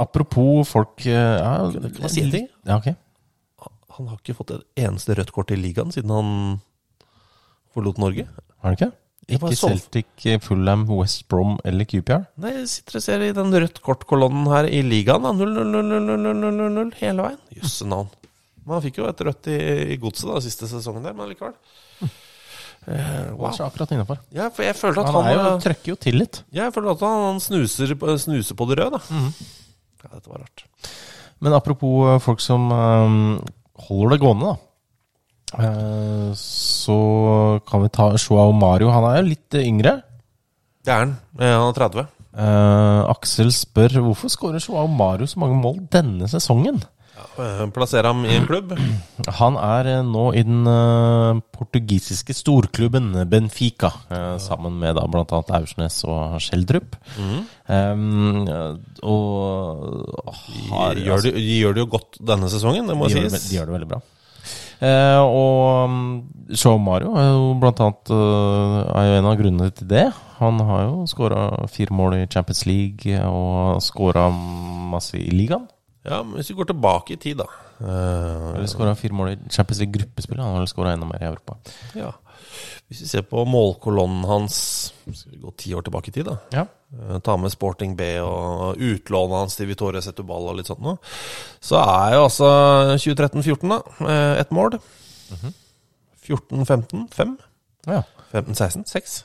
apropos 0.00 0.68
folk 0.70 1.04
eh, 1.04 1.12
ja, 1.12 1.68
Kan 1.68 2.06
jeg 2.06 2.12
si 2.14 2.22
en 2.24 2.32
ting? 2.32 2.46
Ja, 2.64 2.78
ok. 2.78 2.94
Han 3.98 4.08
har 4.08 4.16
ikke 4.16 4.38
fått 4.38 4.54
et 4.54 4.84
eneste 4.86 5.18
rødt 5.18 5.34
kort 5.36 5.52
i 5.52 5.58
ligaen 5.60 5.92
siden 5.92 6.14
han 6.14 6.30
forlot 7.74 7.98
Norge. 8.02 8.26
Har 8.62 8.74
du 8.74 8.76
ikke? 8.78 8.92
Ikke. 9.32 9.52
Celtic, 9.56 10.06
eh, 10.26 10.38
Fulham, 10.42 10.82
West 10.98 11.28
Brom 11.30 11.54
eller 11.64 11.86
QPR? 11.88 12.24
Nei, 12.42 12.50
jeg 12.58 12.68
sitter 12.68 12.98
og 12.98 13.02
ser 13.04 13.22
i 13.22 13.32
den 13.36 13.52
rødt 13.54 13.78
kort-kolonnen 13.86 14.48
her 14.50 14.66
i 14.66 14.82
ligaen. 14.82 15.22
da. 15.22 15.30
0-0-0-0-0-0 15.32 16.92
hele 17.00 17.22
veien. 17.28 17.38
Jøsse 17.56 17.86
navn. 17.88 18.10
Man 18.66 18.82
fikk 18.84 18.98
jo 19.00 19.06
et 19.10 19.22
rødt 19.26 19.48
i, 19.50 19.56
i 19.94 19.96
godset 20.02 20.28
da, 20.30 20.40
siste 20.44 20.68
sesongen 20.70 21.02
der, 21.06 21.14
men 21.18 21.30
likevel. 21.32 21.54
Eh, 22.02 22.08
Wow. 23.30 23.36
wow. 23.46 23.52
Så 23.54 23.62
akkurat 23.68 23.92
innenfor. 23.94 24.18
Ja, 24.34 24.48
for 24.50 24.64
jeg 24.66 24.74
føler 24.74 25.04
at 25.04 25.06
Han 25.12 25.22
han, 25.24 25.32
jo, 25.36 25.42
eh, 25.52 25.58
trøkker 25.62 25.92
jo 25.92 25.94
til 26.02 26.16
litt. 26.18 26.40
ja, 26.50 26.64
jeg 26.66 26.72
føler 26.74 26.90
at 26.96 27.00
han, 27.06 27.20
han 27.28 27.40
snuser, 27.40 27.94
på- 27.94 28.16
snuser 28.18 28.58
på 28.58 28.66
det 28.68 28.78
røde, 28.80 28.98
da. 28.98 29.22
Ja, 30.02 30.08
dette 30.16 30.26
var 30.32 30.42
rart. 30.42 30.64
Men 31.40 31.52
apropos 31.54 32.08
eh, 32.10 32.18
folk 32.18 32.40
som 32.42 32.66
um, 32.74 33.44
holder 33.86 34.16
det 34.16 34.20
gående, 34.24 34.50
da. 34.50 34.56
Eh, 35.60 36.30
så 36.38 36.98
kan 37.68 37.84
vi 37.84 37.92
ta 37.92 38.12
Joao 38.16 38.52
Mario. 38.56 38.92
Han 38.92 39.08
er 39.10 39.20
jo 39.20 39.28
litt 39.32 39.58
eh, 39.58 39.68
yngre. 39.68 39.98
Det 40.82 40.92
er 40.94 41.04
han. 41.04 41.14
Eh, 41.38 41.52
Han 41.52 41.68
er 41.68 41.78
30. 41.78 42.08
Uh, 42.32 43.04
Aksel 43.12 43.50
spør 43.52 43.98
hvorfor 44.06 44.32
skårer 44.32 44.62
Joao 44.62 44.88
Mario 44.88 45.28
så 45.28 45.42
mange 45.42 45.58
mål 45.60 45.82
denne 45.92 46.24
sesongen. 46.32 46.78
Ja, 47.12 47.66
Plasserer 47.74 48.08
ham 48.08 48.22
i 48.24 48.38
en 48.38 48.46
klubb. 48.48 48.72
Han 49.40 49.58
er 49.60 49.90
nå 50.06 50.22
i 50.32 50.40
den 50.48 50.64
portugisiske 51.52 52.32
storklubben 52.34 53.12
Benfica, 53.28 53.90
sammen 54.40 54.80
med 54.80 54.96
da 54.96 55.04
annet 55.04 55.52
Aursnes 55.58 56.00
og 56.08 56.40
Skjeldrup. 56.42 56.96
Mm. 57.20 57.36
Um, 57.68 58.48
og 59.04 60.16
har, 60.72 60.96
De 60.96 61.04
gjør, 61.04 61.26
det, 61.28 61.36
de 61.36 61.60
gjør 61.60 61.76
det 61.76 61.84
jo 61.84 61.92
godt 61.98 62.18
denne 62.32 62.48
sesongen, 62.50 62.88
det 62.88 62.96
må 62.96 63.12
de, 63.12 63.20
gjør 63.20 63.28
det, 63.28 63.36
sies. 63.36 63.52
de 63.52 63.60
gjør 63.60 63.70
det 63.70 63.76
veldig 63.76 63.92
bra. 63.92 64.02
Eh, 64.82 65.20
og 65.22 66.56
Show 66.58 66.78
Mario 66.82 67.12
er 67.14 67.28
jo 67.30 67.52
blant 67.62 67.80
annet 67.84 68.10
eh, 68.10 68.78
er 68.98 69.06
jo 69.08 69.18
en 69.20 69.28
av 69.30 69.36
grunnene 69.38 69.70
til 69.78 69.90
det. 69.92 70.06
Han 70.40 70.58
har 70.66 70.88
jo 70.88 71.04
skåra 71.10 71.44
fire 71.70 71.94
mål 71.94 72.16
i 72.18 72.24
Champions 72.26 72.64
League 72.66 73.20
og 73.28 73.78
skåra 73.84 74.26
masse 74.92 75.20
i 75.20 75.28
ligaen. 75.30 75.68
Ja, 76.02 76.22
men 76.26 76.34
Hvis 76.40 76.50
vi 76.50 76.56
går 76.58 76.72
tilbake 76.72 77.14
i 77.14 77.20
tid, 77.22 77.38
da. 77.38 77.46
Eh, 77.78 78.48
Eller 78.56 78.66
skåra 78.70 78.96
fire 78.98 79.14
mål 79.14 79.36
i 79.36 79.38
Champions 79.54 79.78
League 79.84 79.94
gruppespill. 79.94 80.42
Han 80.42 80.58
har 80.58 80.66
skåra 80.66 80.96
enda 80.96 81.06
mer 81.06 81.22
i 81.22 81.30
Europa. 81.30 81.58
ja. 81.94 82.10
Hvis 82.90 83.00
vi 83.00 83.06
ser 83.08 83.22
på 83.24 83.44
målkolonnen 83.48 84.26
hans 84.28 84.56
Skal 85.06 85.30
vi 85.32 85.38
gå 85.40 85.52
ti 85.56 85.70
år 85.72 85.84
tilbake 85.86 86.10
i 86.10 86.12
tid, 86.12 86.26
da. 86.28 86.34
Ja. 86.52 86.66
Eh, 86.92 87.18
Ta 87.24 87.36
med 87.40 87.52
Sporting 87.54 87.94
B 87.96 88.02
og 88.20 88.76
utlånet 88.76 89.38
hans 89.38 89.56
til 89.56 89.66
Vitore 89.70 90.02
Setubal 90.04 90.50
og 90.50 90.58
litt 90.58 90.68
sånt 90.68 90.82
noe. 90.84 90.98
Så 91.64 91.78
er 91.80 92.14
jo 92.18 92.24
altså 92.28 92.48
2013-14, 93.00 93.68
da. 93.72 93.80
eh, 94.08 94.40
Ett 94.42 94.50
mål. 94.52 94.78
14-15, 96.26 97.08
fem. 97.12 97.36
ja. 97.86 98.02
15-16, 98.32 98.84
seks. 98.88 99.24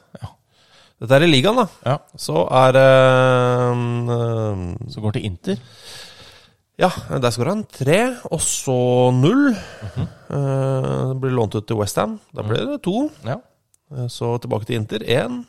Dette 0.97 1.13
er 1.13 1.23
i 1.27 1.29
ligaen, 1.29 1.55
da. 1.61 1.67
ja. 1.85 1.97
Så 2.17 2.41
er 2.57 2.75
øh, 2.81 4.63
Så 4.89 5.01
går 5.03 5.11
til 5.15 5.25
Inter. 5.29 5.59
Ja, 6.77 6.89
der 7.09 7.31
skåra 7.33 7.53
han 7.55 7.63
tre, 7.73 7.99
og 8.29 8.41
så 8.41 8.75
null. 9.15 9.51
Eh, 9.53 11.13
blir 11.21 11.33
lånt 11.37 11.55
ut 11.57 11.65
til 11.69 11.77
Westham. 11.79 12.17
Da 12.35 12.43
ble 12.45 12.59
det 12.73 12.81
to. 12.85 13.07
Ja. 13.25 13.37
Så 14.11 14.33
tilbake 14.43 14.65
til 14.69 14.75
Inter, 14.81 14.99
én. 15.05 15.43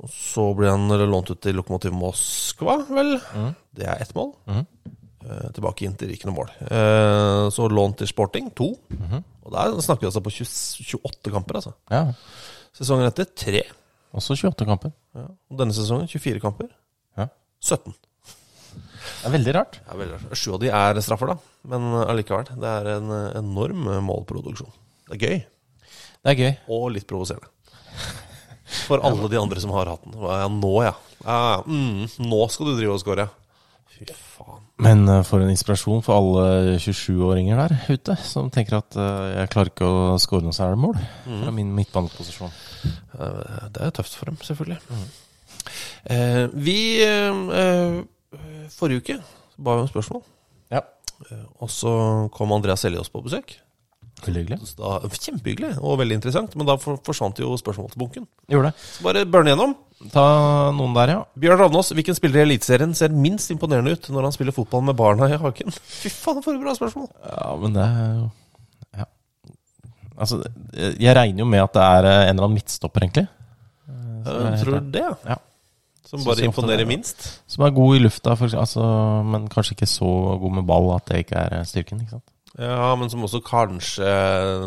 Og 0.00 0.08
så 0.08 0.46
blir 0.56 0.70
han 0.72 0.88
lånt 1.10 1.28
ut 1.34 1.40
til 1.44 1.58
Lokomotiv 1.58 1.92
Moskva, 1.92 2.78
vel. 2.88 3.18
Det 3.76 3.84
er 3.84 4.00
ett 4.00 4.14
mål. 4.16 4.30
Eh, 4.48 5.48
tilbake 5.52 5.84
inn 5.84 5.96
til 6.00 6.12
ikke 6.14 6.30
noe 6.30 6.38
mål. 6.38 6.52
Eh, 6.64 7.48
så 7.52 7.66
lånt 7.68 7.98
til 8.00 8.08
Sporting, 8.08 8.48
to. 8.56 8.70
Og 9.44 9.52
der 9.52 9.74
snakker 9.84 10.06
vi 10.06 10.08
altså 10.08 10.22
på 10.24 10.32
20, 10.32 10.96
28 11.04 11.34
kamper, 11.34 11.60
altså. 11.60 11.74
ja. 11.92 12.06
Sesongen 12.80 13.08
etter 13.10 13.26
tre. 13.36 13.60
Også 14.16 14.36
28 14.38 14.64
kamper. 14.68 14.92
Ja. 15.18 15.26
Og 15.50 15.58
denne 15.60 15.74
sesongen 15.76 16.08
24 16.08 16.40
kamper. 16.40 16.70
Ja. 17.18 17.26
17. 17.60 17.92
Det 17.92 19.28
er 19.28 19.34
veldig 19.34 19.54
rart. 19.58 19.80
Ja, 19.84 19.96
veldig 19.98 20.16
rart. 20.16 20.38
Sju 20.38 20.54
av 20.54 20.60
de 20.62 20.70
er 20.72 21.00
straffer, 21.04 21.34
da. 21.34 21.36
Men 21.68 21.90
allikevel. 22.06 22.48
Det 22.62 22.72
er 22.78 22.90
en 22.96 23.12
eh, 23.18 23.36
enorm 23.42 23.90
målproduksjon. 24.06 24.72
Det 25.10 25.18
er 25.18 25.26
gøy. 25.26 25.42
Det 26.20 26.32
er 26.32 26.40
gøy. 26.40 26.52
Og 26.78 26.88
litt 26.96 27.08
provoserende. 27.10 27.50
For 28.86 29.02
alle 29.06 29.28
de 29.30 29.38
andre 29.40 29.62
som 29.62 29.72
har 29.74 29.90
hatt 29.90 30.06
den. 30.06 30.16
Ja, 30.22 30.48
nå, 30.52 30.72
ja. 30.86 30.94
ja 31.24 31.38
mm, 31.66 32.08
nå 32.30 32.40
skal 32.52 32.70
du 32.70 32.74
drive 32.78 32.96
og 32.96 33.02
score. 33.02 33.26
Fy 33.90 34.06
faen. 34.14 34.66
Men 34.80 35.02
uh, 35.10 35.20
for 35.26 35.42
en 35.44 35.50
inspirasjon 35.52 36.04
for 36.04 36.16
alle 36.16 36.76
27-åringer 36.80 37.58
der 37.60 37.74
ute 37.90 38.16
som 38.24 38.48
tenker 38.52 38.78
at 38.78 38.96
uh, 38.96 39.26
jeg 39.34 39.50
klarer 39.52 39.72
ikke 39.72 39.88
å 39.88 40.14
score 40.22 40.46
noe 40.46 40.56
særlig 40.56 40.80
mål 40.80 41.00
fra 41.26 41.52
min 41.56 41.74
midtbaneposisjon. 41.76 42.54
Uh, 43.16 43.66
Det 43.74 43.84
er 43.84 43.96
tøft 43.98 44.16
for 44.16 44.30
dem, 44.30 44.38
selvfølgelig. 44.46 44.80
Eh, 46.10 46.46
vi 46.56 46.78
Forrige 48.72 49.02
uke 49.02 49.16
ba 49.60 49.74
vi 49.76 49.84
om 49.84 49.90
spørsmål. 49.90 50.22
Ja. 50.72 50.80
Og 51.60 51.68
så 51.68 51.92
kom 52.32 52.54
Andreas 52.56 52.86
Seljås 52.86 53.12
på 53.12 53.20
besøk. 53.26 53.58
Veldig 54.26 54.42
hyggelig. 54.42 54.72
Da, 54.78 54.96
kjempehyggelig 55.08 55.70
og 55.80 55.98
veldig 56.00 56.18
interessant, 56.18 56.56
men 56.58 56.68
da 56.68 56.76
for, 56.80 56.98
forsvant 57.06 57.40
jo 57.40 57.54
spørsmålsbunken. 57.60 58.26
Gjorde 58.52 58.70
det. 58.70 58.84
Så 58.96 59.06
bare 59.06 59.24
burn 59.28 59.48
igjennom. 59.50 59.76
Ta 60.12 60.24
noen 60.72 60.94
der, 60.96 61.12
ja. 61.12 61.24
Bjørn 61.40 61.60
Ravnås, 61.60 61.90
hvilken 61.96 62.16
spiller 62.16 62.40
i 62.40 62.46
Eliteserien 62.46 62.94
ser 62.96 63.12
minst 63.12 63.52
imponerende 63.52 63.92
ut 63.92 64.08
når 64.12 64.28
han 64.28 64.36
spiller 64.36 64.56
fotball 64.56 64.86
med 64.86 64.96
barna 64.96 65.28
i 65.28 65.36
haken? 65.40 65.74
Fy 66.00 66.12
faen, 66.12 66.40
for 66.44 66.56
et 66.56 66.62
bra 66.62 66.72
spørsmål! 66.76 67.10
Ja, 67.26 67.50
men 67.60 67.76
det 67.76 67.84
er 67.84 68.14
jo 68.14 68.30
Ja. 69.02 69.06
Altså, 70.16 70.40
jeg 70.76 71.16
regner 71.16 71.44
jo 71.44 71.50
med 71.52 71.64
at 71.64 71.76
det 71.76 71.84
er 71.84 72.08
eh, 72.08 72.22
en 72.24 72.34
eller 72.34 72.48
annen 72.48 72.58
midtstopper, 72.60 73.06
egentlig. 73.06 73.28
Jeg 74.24 74.64
tror 74.64 74.80
det, 74.80 75.04
ja. 75.04 75.14
Ja. 75.34 75.38
Som 76.10 76.24
bare 76.26 76.48
imponerer 76.48 76.88
minst. 76.88 77.22
Som 77.46 77.64
er 77.64 77.76
god 77.76 77.96
i 77.96 78.02
lufta, 78.02 78.34
for, 78.34 78.50
altså, 78.58 78.82
men 79.30 79.46
kanskje 79.52 79.76
ikke 79.76 79.86
så 79.86 80.10
god 80.42 80.56
med 80.58 80.66
ball 80.66 80.90
at 80.96 81.06
det 81.12 81.24
ikke 81.24 81.38
er 81.44 81.60
eh, 81.60 81.66
styrken. 81.68 82.00
ikke 82.02 82.16
sant? 82.16 82.29
Ja, 82.58 82.94
men 82.98 83.10
som 83.12 83.22
også 83.22 83.38
kanskje 83.46 84.06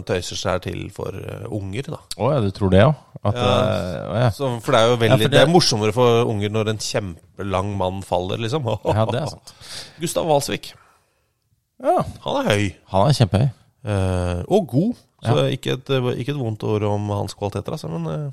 tøyser 0.07 0.39
seg 0.39 0.61
til 0.63 0.85
for 0.95 1.11
eh, 1.19 1.43
unger, 1.51 1.89
da. 1.91 1.99
Å 2.17 2.29
ja, 2.31 2.37
du 2.45 2.47
tror 2.55 2.71
det, 2.71 2.79
ja? 2.79 2.93
At, 3.23 3.35
Ja. 3.35 3.49
å, 4.07 4.15
ja. 4.21 4.29
Så, 4.35 4.49
for 4.63 4.71
det 4.75 4.79
er 4.81 4.87
jo 4.93 4.95
veldig 5.01 5.09
Ja, 5.11 5.17
det... 5.27 5.31
det- 5.33 5.41
er 5.43 5.51
morsommere 5.51 5.93
for 5.95 6.23
unger 6.31 6.49
når 6.51 6.71
en 6.73 6.79
kjempelang 6.83 7.73
mann 7.79 7.99
faller, 8.07 8.39
liksom. 8.39 8.63
ja, 8.85 9.05
det 9.11 9.21
er 9.21 9.27
sant. 9.33 9.53
Gustav 10.03 10.27
Walsvik. 10.31 10.71
Ja, 11.83 11.97
Han 12.23 12.39
er 12.39 12.49
høy. 12.53 12.65
Han 12.93 13.07
er 13.09 13.17
kjempehøy. 13.19 13.49
eh, 13.83 14.43
og 14.47 14.67
god. 14.71 14.95
Så 15.23 15.35
ikke, 15.55 15.77
et, 15.77 15.91
ikke 16.19 16.33
et 16.33 16.39
vondt 16.39 16.63
ord 16.67 16.83
om 16.87 17.09
hans 17.15 17.35
kvaliteter, 17.39 17.75
altså. 17.75 17.87
Men 17.91 18.07
eh, 18.11 18.31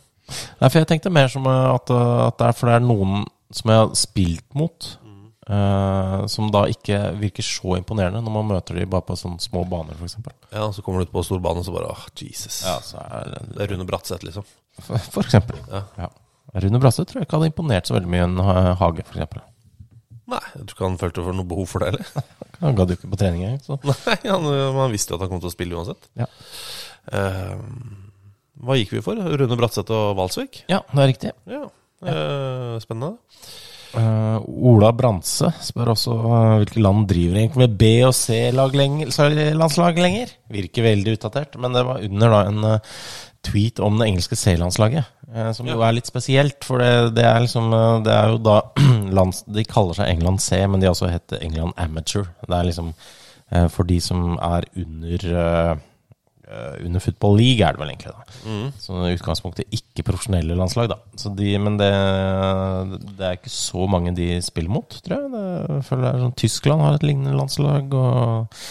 Nei, 0.61 0.69
for 0.71 0.79
jeg 0.79 0.87
tenkte 0.91 1.11
mer 1.11 1.27
som 1.31 1.47
at, 1.51 1.91
at 1.91 2.39
det 2.39 2.47
er 2.49 2.55
for 2.55 2.71
det 2.71 2.77
er 2.79 2.85
noen 2.87 3.25
som 3.51 3.71
jeg 3.73 3.81
har 3.83 3.89
spilt 3.99 4.45
mot, 4.55 4.93
eh, 5.51 6.17
som 6.31 6.51
da 6.55 6.65
ikke 6.71 7.01
virker 7.21 7.47
så 7.47 7.77
imponerende 7.79 8.23
når 8.25 8.37
man 8.37 8.51
møter 8.55 8.79
dem 8.79 8.91
bare 8.93 9.07
på 9.09 9.19
sånne 9.19 9.43
små 9.43 9.65
baner, 9.71 9.99
f.eks. 9.99 10.19
ja, 10.53 10.67
så 10.73 10.85
kommer 10.87 11.03
du 11.03 11.09
ut 11.11 11.15
på 11.15 11.25
storbane, 11.27 11.63
og 11.63 11.69
så 11.69 11.75
bare 11.75 11.93
åh, 11.93 12.07
Jesus. 12.21 12.63
Ja, 12.67 12.79
så 12.85 13.03
er 13.05 13.35
det, 13.35 13.45
Det 13.55 13.65
er 13.67 13.73
Rune 13.75 13.87
Bratseth, 13.89 14.27
liksom. 14.27 14.47
for, 14.81 14.99
for 15.11 15.27
eksempel. 15.27 15.59
Ja. 15.71 15.85
Ja. 15.99 16.11
Rune 16.61 16.83
Bratseth 16.83 17.11
tror 17.11 17.21
jeg 17.23 17.29
ikke 17.29 17.39
hadde 17.39 17.53
imponert 17.53 17.89
så 17.89 17.97
veldig 17.97 18.11
mye 18.11 18.25
i 18.25 18.29
en 18.29 18.77
Hage, 18.81 19.07
f.eks. 19.07 19.47
Nei, 20.31 20.43
jeg 20.55 20.63
tror 20.63 20.77
ikke 20.77 20.87
han 20.87 21.01
følte 21.01 21.25
for 21.27 21.35
noe 21.37 21.51
behov 21.51 21.67
for 21.71 21.83
det 21.83 21.91
heller. 21.91 22.29
Han 22.61 22.77
gadd 22.77 22.91
jo 22.93 22.99
ikke 22.99 23.09
på 23.09 23.19
trening 23.19 23.43
engang. 23.47 23.81
Nei, 23.89 24.17
han, 24.29 24.45
man 24.77 24.93
visste 24.93 25.15
jo 25.15 25.17
at 25.17 25.23
han 25.25 25.31
kom 25.33 25.39
til 25.41 25.49
å 25.49 25.53
spille 25.55 25.79
uansett. 25.79 26.11
Ja. 26.21 26.27
Uh, 27.09 27.63
hva 28.61 28.77
gikk 28.77 28.93
vi 28.93 29.01
for? 29.01 29.17
Rune 29.17 29.57
Bratseth 29.57 29.95
og 29.97 30.13
Valsvik? 30.19 30.59
Ja, 30.69 30.83
det 30.93 31.01
er 31.01 31.09
riktig. 31.09 31.33
Ja, 31.49 31.63
uh, 32.05 32.75
spennende. 32.85 33.17
Eh, 33.91 34.39
Ola 34.71 34.93
Brantse 34.95 35.49
spør 35.65 35.93
også 35.97 36.13
uh, 36.15 36.59
hvilke 36.61 36.83
land 36.83 37.09
driver 37.11 37.41
egentlig 37.41 37.65
med 37.65 37.77
B- 37.81 38.07
og 38.07 38.15
C-landslag 38.15 39.99
lenger. 39.99 40.35
Virker 40.53 40.87
veldig 40.87 41.17
utdatert, 41.17 41.59
men 41.59 41.75
det 41.75 41.83
var 41.89 42.05
under 42.07 42.35
da 42.37 42.43
en 42.47 42.69
uh, 42.77 43.01
tweet 43.47 43.83
om 43.83 43.99
det 43.99 44.11
engelske 44.11 44.39
C-landslaget. 44.39 45.11
som 45.57 45.67
jo 45.67 45.81
er 45.83 45.97
litt 45.97 46.11
spesielt, 46.11 46.63
for 46.67 46.83
det, 46.83 47.15
det 47.17 47.25
er 47.25 47.41
liksom 47.41 47.71
Det 48.05 48.13
er 48.13 48.33
jo 48.35 48.39
da 48.45 48.57
lands, 49.19 49.45
De 49.47 49.65
kaller 49.65 49.97
seg 49.97 50.11
England 50.13 50.43
C, 50.45 50.61
men 50.67 50.81
de 50.81 50.87
har 50.87 50.95
også 50.95 51.11
hett 51.11 51.39
England 51.41 51.73
Amateur. 51.77 52.29
Det 52.47 52.57
er 52.57 52.69
liksom 52.69 52.93
for 53.75 53.83
de 53.83 53.97
som 53.99 54.37
er 54.39 54.63
under 54.79 55.25
under 56.85 57.01
Football 57.01 57.37
League, 57.39 57.63
er 57.67 57.73
det 57.77 57.81
vel 57.81 57.91
egentlig. 57.93 58.13
da 58.13 58.71
Så 58.83 58.97
i 59.07 59.15
utgangspunktet 59.17 59.71
ikke 59.77 60.03
profesjonelle 60.09 60.57
landslag, 60.59 60.89
da. 60.91 60.97
Så 61.21 61.31
de, 61.39 61.53
men 61.63 61.77
det, 61.79 61.91
det 63.19 63.27
er 63.29 63.37
ikke 63.39 63.53
så 63.55 63.87
mange 63.91 64.15
de 64.17 64.27
spiller 64.45 64.73
mot, 64.75 64.97
tror 65.05 65.17
jeg. 65.17 65.31
Det, 65.35 65.45
jeg 65.77 65.85
føler 65.89 66.07
det 66.07 66.13
er 66.15 66.25
sånn 66.25 66.37
Tyskland 66.43 66.83
har 66.87 66.97
et 66.99 67.07
lignende 67.07 67.37
landslag, 67.39 67.95
og 67.95 68.65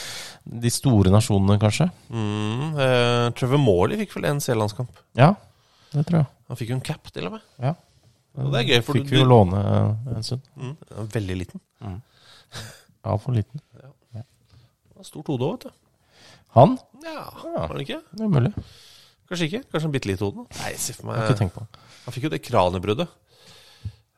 de 0.50 0.72
store 0.74 1.12
nasjonene, 1.14 1.60
kanskje. 1.62 1.90
Mm, 2.10 2.80
eh, 2.82 3.28
Trevor 3.38 3.62
Morley 3.62 4.00
fikk 4.02 4.16
vel 4.18 4.30
en 4.32 4.42
C-landskamp. 4.44 4.92
Ja, 5.20 5.34
det 5.94 6.08
tror 6.10 6.24
jeg. 6.24 6.30
Han 6.50 6.58
fikk 6.60 6.72
jo 6.74 6.80
en 6.80 6.86
cap, 6.90 7.12
til 7.14 7.28
og 7.30 7.36
med. 7.38 7.46
Ja. 7.62 7.76
Og 8.40 8.52
det 8.54 8.60
er 8.62 8.70
gøy, 8.74 8.82
for 8.86 8.98
Fikk 8.98 9.08
du- 9.10 9.16
vi 9.16 9.20
jo 9.22 9.28
låne 9.30 9.60
eh, 9.60 10.16
en 10.18 10.24
stund. 10.26 10.42
Mm, 10.58 10.76
Veldig 11.14 11.38
liten. 11.44 11.62
veldig 11.82 11.96
liten. 11.96 13.20
for 13.24 13.34
liten. 13.34 13.62
Ja. 14.16 14.24
Stort 15.04 15.28
hode 15.32 15.46
òg, 15.48 15.54
vet 15.60 15.70
du. 15.70 15.76
Han? 16.58 16.78
Ja, 17.04 17.24
var 17.68 17.74
det 17.78 17.86
ikke? 17.88 18.02
Det 18.16 18.26
er 18.26 18.32
mulig. 18.34 18.54
Kanskje 19.30 19.46
ikke? 19.50 19.64
Kanskje 19.72 19.86
en 19.90 19.94
bitte 19.94 20.10
lite 20.10 20.26
hode? 20.26 20.46
Nei, 20.60 20.72
si 20.82 20.94
for 20.98 21.12
Jeg 21.14 21.20
har 21.22 21.28
ikke 21.28 21.36
meg 21.36 21.42
tenkt 21.44 21.54
på 21.58 21.66
det. 21.66 21.84
Han 22.06 22.16
fikk 22.16 22.24
jo 22.26 22.32
det 22.34 22.42
kranebruddet. 22.48 23.10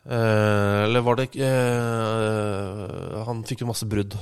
Eh, 0.01 0.83
eller 0.87 1.03
var 1.05 1.19
det 1.19 1.27
ikke 1.29 1.45
eh, 1.51 3.17
Han 3.27 3.43
fikk 3.45 3.61
jo 3.63 3.67
masse 3.69 3.85
brudd. 3.89 4.15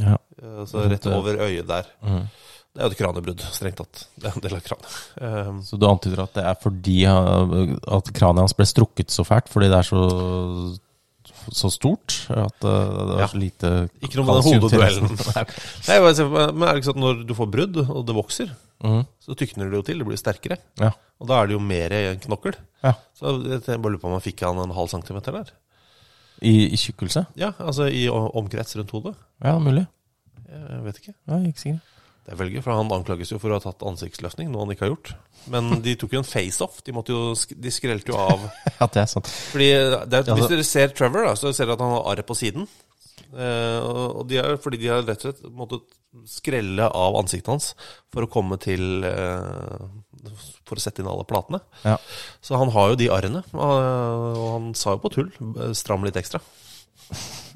Ja. 0.00 0.16
Eh, 0.40 0.56
altså 0.64 0.82
rett 0.90 1.06
over 1.12 1.38
øyet 1.46 1.68
der. 1.70 1.88
Mhm. 2.04 2.26
Det 2.74 2.82
er 2.82 2.88
jo 2.88 2.90
et 2.90 2.98
kranebrudd, 2.98 3.42
strengt 3.54 3.76
tatt. 3.78 4.00
Det 4.18 4.26
er 4.26 4.34
en 4.34 4.42
del 4.42 4.56
av 4.56 4.62
kranet. 4.66 4.94
Eh, 5.22 5.50
Så 5.62 5.78
du 5.78 5.84
antyder 5.86 6.24
at 6.24 6.32
det 6.34 6.42
er 6.44 6.56
fordi 6.60 7.04
han- 7.06 7.78
at 7.86 8.08
kraniet 8.12 8.42
hans 8.42 8.52
ble 8.58 8.66
strukket 8.66 9.14
så 9.14 9.22
fælt 9.24 9.46
fordi 9.48 9.68
det 9.70 9.78
er 9.78 9.86
så 9.86 10.78
så 11.52 11.70
stort 11.72 12.14
at 12.32 12.66
uh, 12.66 12.74
det 13.10 13.16
var 13.18 13.32
så 13.32 13.40
lite 13.40 13.72
Ikke 14.00 14.20
noe 14.20 14.26
med 14.28 14.38
den 14.38 14.62
hodeduellen. 14.62 15.10
Nei. 15.28 15.44
Nei, 15.88 15.98
men 16.00 16.64
er 16.64 16.70
det 16.70 16.80
ikke 16.80 16.88
sånn 16.90 17.00
at 17.00 17.02
når 17.04 17.24
du 17.28 17.34
får 17.38 17.50
brudd, 17.52 17.80
og 17.84 18.06
det 18.08 18.16
vokser, 18.16 18.54
mm. 18.84 19.02
så 19.26 19.36
tykner 19.38 19.68
det 19.68 19.80
jo 19.80 19.86
til, 19.88 20.00
det 20.00 20.08
blir 20.08 20.20
sterkere. 20.20 20.58
Ja. 20.80 20.92
Og 21.20 21.30
da 21.30 21.40
er 21.40 21.50
det 21.50 21.56
jo 21.56 21.62
mer 21.64 21.96
knokkel. 22.24 22.56
Ja. 22.84 22.94
Så 23.18 23.36
jeg 23.44 23.64
bare 23.68 23.94
lurer 23.94 24.02
på 24.02 24.10
om 24.10 24.16
han 24.16 24.24
fikk 24.24 24.46
han 24.46 24.62
en 24.64 24.76
halv 24.76 24.92
centimeter 24.92 25.36
der. 25.36 25.52
I, 26.44 26.54
I 26.74 26.78
tjukkelse? 26.80 27.26
Ja, 27.40 27.52
altså 27.62 27.86
i 27.88 28.06
omkrets 28.10 28.76
rundt 28.78 28.92
hodet. 28.94 29.14
Ja, 29.44 29.56
mulig. 29.62 29.86
Jeg 30.44 30.84
vet 30.84 31.00
ikke. 31.00 31.14
Ja, 31.28 31.40
ikke 31.40 31.62
sikker. 31.62 31.82
Det 32.24 32.32
er 32.32 32.38
veldig 32.40 32.62
for 32.64 32.72
han 32.72 32.92
anklages 32.94 33.34
jo 33.34 33.38
for 33.40 33.52
å 33.52 33.58
ha 33.58 33.62
tatt 33.66 33.82
ansiktsløftning, 33.84 34.48
noe 34.48 34.64
han 34.64 34.72
ikke 34.72 34.86
har 34.86 34.94
gjort. 34.94 35.10
Men 35.52 35.82
de 35.84 35.92
tok 36.00 36.14
jo 36.16 36.22
en 36.22 36.28
face-off. 36.28 36.78
De, 36.86 36.94
de 37.66 37.72
skrelte 37.74 38.14
jo 38.14 38.16
av 38.16 38.46
Ja, 38.80 38.88
det 38.88 39.02
er 39.02 39.10
sant. 39.12 39.28
Fordi 39.52 39.68
det 40.08 40.22
er, 40.22 40.30
Hvis 40.30 40.48
dere 40.54 40.64
ser 40.64 40.94
Trevor, 40.96 41.28
da, 41.28 41.34
så 41.36 41.52
ser 41.52 41.68
dere 41.68 41.76
at 41.76 41.84
han 41.84 41.92
har 41.98 42.08
arr 42.14 42.24
på 42.24 42.36
siden. 42.38 42.64
Eh, 43.34 43.78
og 43.84 44.22
og 44.22 44.24
de 44.30 44.38
er, 44.40 44.56
fordi 44.62 44.80
de 44.80 44.88
har 44.88 45.04
rett 45.04 45.20
og 45.20 45.28
slett 45.28 45.52
måttet 45.52 45.94
skrelle 46.30 46.86
av 46.86 47.16
ansiktet 47.18 47.50
hans 47.50 47.72
for 48.14 48.24
å 48.24 48.30
komme 48.30 48.56
til 48.62 49.04
eh, 49.08 49.86
For 50.64 50.78
å 50.78 50.82
sette 50.82 51.02
inn 51.02 51.10
alle 51.10 51.26
platene. 51.28 51.60
Ja. 51.84 51.98
Så 52.40 52.56
han 52.56 52.72
har 52.72 52.92
jo 52.92 53.00
de 53.00 53.10
arrene. 53.12 53.44
Og, 53.52 53.74
og 54.40 54.46
han 54.54 54.70
sa 54.78 54.96
jo 54.96 55.04
på 55.04 55.12
tull 55.12 55.32
stram 55.76 56.06
litt 56.06 56.16
ekstra. 56.16 56.40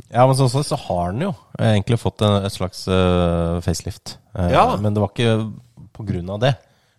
Ja, 0.09 0.25
men 0.27 0.37
sånn 0.39 0.49
sett 0.53 0.69
så 0.71 0.79
har 0.81 1.11
han 1.11 1.21
jo 1.21 1.33
egentlig 1.61 1.99
fått 2.01 2.23
en, 2.25 2.45
et 2.47 2.55
slags 2.55 2.87
uh, 2.89 3.59
facelift. 3.65 4.17
Uh, 4.33 4.49
Ja. 4.55 4.65
Men 4.81 4.95
det 4.97 5.03
var 5.03 5.13
ikke 5.13 5.51
på 5.93 6.07
grunn 6.09 6.31
av 6.33 6.41
det. 6.45 6.55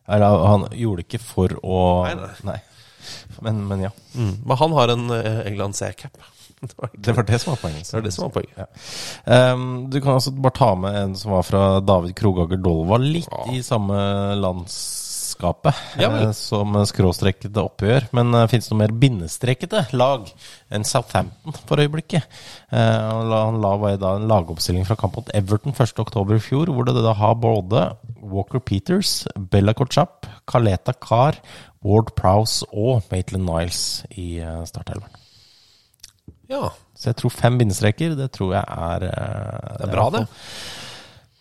Eller, 0.10 0.44
han 0.50 0.68
gjorde 0.74 1.04
det 1.04 1.08
ikke 1.08 1.22
for 1.22 1.54
å 1.62 1.80
Nei, 2.10 2.30
nei. 2.46 2.58
Men, 3.46 3.62
men 3.70 3.86
ja. 3.88 3.92
Men 4.18 4.58
han 4.60 4.76
har 4.78 4.94
en 4.94 5.08
uh, 5.14 5.42
England 5.48 5.78
C-cap. 5.80 6.18
Det 6.60 6.90
Det 7.00 7.14
var 7.16 7.24
det 7.24 7.38
som 7.40 7.54
var 7.54 7.60
poenget. 7.62 7.88
det 7.88 7.94
var 7.96 8.02
det 8.04 8.12
som 8.12 8.24
var 8.26 8.32
poenget. 8.36 8.58
Ja. 8.60 9.54
Um, 9.54 9.86
du 9.90 10.02
kan 10.02 10.18
altså 10.18 10.34
bare 10.36 10.58
ta 10.58 10.74
med 10.76 10.98
en 11.00 11.14
som 11.16 11.32
var 11.32 11.46
fra 11.48 11.62
David 11.80 12.18
Krogager 12.20 12.60
Dolva, 12.60 12.98
litt 13.00 13.32
i 13.54 13.62
samme 13.64 13.96
landskapet 15.40 15.76
Ja 16.00 16.10
eh, 16.22 16.32
som 16.32 16.74
skråstrekkede 16.86 17.62
oppgjør. 17.62 18.10
Men 18.12 18.34
uh, 18.34 18.48
fins 18.48 18.68
det 18.68 18.74
noe 18.74 18.84
mer 18.84 18.94
bindestrekete 18.94 19.86
lag 19.94 20.28
enn 20.70 20.84
Southampton 20.84 21.54
for 21.66 21.80
øyeblikket? 21.80 22.24
Uh, 22.72 23.24
la, 23.30 23.46
han 23.48 23.62
la 23.62 23.76
var 23.78 23.98
da 23.98 24.16
en 24.18 24.28
lagoppstilling 24.28 24.86
fra 24.86 24.98
kamp 25.00 25.16
mot 25.18 25.30
Everton 25.34 25.74
1.10 25.74 26.36
i 26.36 26.40
fjor, 26.44 26.72
hvor 26.74 26.86
det 26.88 26.96
da 26.96 27.14
har 27.14 27.36
både 27.36 27.96
Walker 28.20 28.60
Peters, 28.60 29.28
Bella 29.36 29.74
Kochap, 29.74 30.28
Kaleta 30.48 30.94
Carr, 30.94 31.40
Ward 31.84 32.14
Prowse 32.16 32.66
og 32.74 33.04
Maitland 33.12 33.48
Niles 33.48 34.04
i 34.12 34.42
uh, 34.44 34.64
startelveren. 34.68 35.16
Ja. 36.50 36.70
Så 36.98 37.12
jeg 37.12 37.20
tror 37.22 37.32
fem 37.32 37.58
bindestreker, 37.60 38.16
det 38.18 38.32
tror 38.36 38.58
jeg 38.58 38.66
er 38.66 39.08
uh, 39.08 39.76
Det 39.80 39.88
er 39.88 39.94
bra, 39.94 40.10
det. 40.18 40.26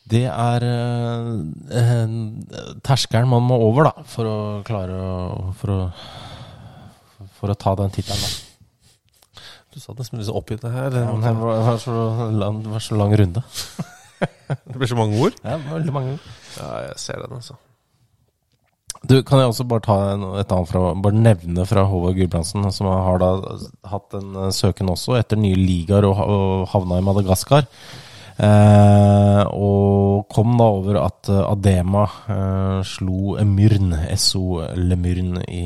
Det 0.09 0.25
er 0.31 0.65
eh, 0.65 2.17
terskelen 2.87 3.29
man 3.29 3.45
må 3.45 3.59
over, 3.67 3.91
da, 3.91 4.07
for 4.09 4.29
å 4.29 4.37
klare 4.67 4.97
å 4.97 5.53
For 5.59 5.75
å, 5.75 5.79
for 7.39 7.53
å 7.53 7.59
ta 7.59 7.75
den 7.79 7.93
tittelen. 7.95 8.47
Du 9.69 9.79
sa 9.83 9.93
det 9.93 10.03
nesten 10.03 10.23
litt 10.23 10.33
oppgitt 10.33 10.65
det 10.65 10.73
her. 10.73 10.89
Det 10.95 11.05
var, 11.05 11.63
var, 11.67 11.81
så 11.83 11.95
lang, 12.33 12.63
var 12.73 12.83
så 12.83 12.99
lang 12.99 13.15
runde. 13.21 13.45
Det 14.49 14.75
blir 14.81 14.89
så 14.89 14.97
mange 14.97 15.19
ord. 15.21 15.35
Ja, 15.45 15.59
veldig 15.61 15.93
mange. 15.93 16.15
Ja, 16.57 16.69
jeg 16.89 16.95
ser 17.03 17.21
den, 17.21 17.37
altså. 17.37 17.59
Du, 19.05 19.21
Kan 19.23 19.39
jeg 19.39 19.53
også 19.53 19.67
bare 19.69 19.85
ta 19.85 19.97
en, 20.15 20.25
et 20.41 20.51
annet 20.51 20.71
fra 20.73 20.81
Bare 20.99 21.15
nevne 21.15 21.67
fra 21.69 21.85
Håvard 21.87 22.17
Gulbrandsen, 22.17 22.65
som 22.75 22.89
har 22.91 23.21
da 23.23 23.31
hatt 23.93 24.17
en 24.19 24.35
eh, 24.47 24.51
søken 24.57 24.91
også 24.91 25.19
etter 25.21 25.39
nye 25.39 25.59
ligaer 25.59 26.09
og 26.09 26.67
havna 26.73 26.99
i 26.99 27.05
Madagaskar. 27.07 27.69
Eh, 28.39 29.41
og 29.51 30.29
kom 30.31 30.53
da 30.61 30.67
over 30.71 30.99
at 31.03 31.27
eh, 31.33 31.41
Adema 31.43 32.05
eh, 32.31 32.77
slo 32.87 33.35
Myrn, 33.43 33.91
SO 34.15 34.61
Lemyrn, 34.79 35.41
i, 35.51 35.65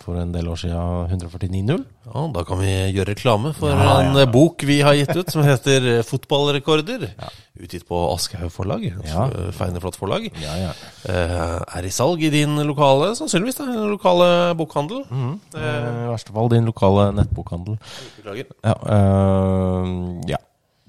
for 0.00 0.16
en 0.22 0.32
del 0.32 0.48
år 0.48 0.62
siden 0.62 1.12
149-0. 1.12 1.84
Ja, 2.10 2.24
Da 2.34 2.42
kan 2.48 2.58
vi 2.62 2.70
gjøre 2.96 3.12
reklame 3.12 3.52
for 3.54 3.68
Ja, 3.74 3.76
ja, 3.84 3.98
en 4.08 4.16
ja. 4.16 4.24
bok 4.32 4.64
vi 4.66 4.80
har 4.80 4.96
gitt 4.96 5.12
ut 5.14 5.28
som 5.30 5.44
heter 5.44 6.00
Fotballrekorder. 6.08 7.04
Utgitt 7.60 7.84
på 7.86 8.00
Aschehoug 8.14 8.50
forlag. 8.54 8.86
Ja. 8.88 9.04
Ja. 9.04 9.28
Feine, 9.52 9.82
flott 9.84 9.98
forlag. 10.00 10.30
Eh, 10.32 11.38
er 11.60 11.84
i 11.84 11.92
salg 11.92 12.24
i 12.24 12.32
din 12.32 12.56
lokale, 12.64 13.12
sannsynligvis, 13.18 13.60
da, 13.60 13.68
lokale 13.92 14.30
bokhandel. 14.56 15.04
Eh, 15.04 15.60
I 15.60 16.08
verste 16.14 16.32
fall 16.32 16.48
din 16.56 16.64
lokale 16.72 17.10
nettbokhandel. 17.20 17.76
Ja, 18.24 18.76
ja. 20.32 20.40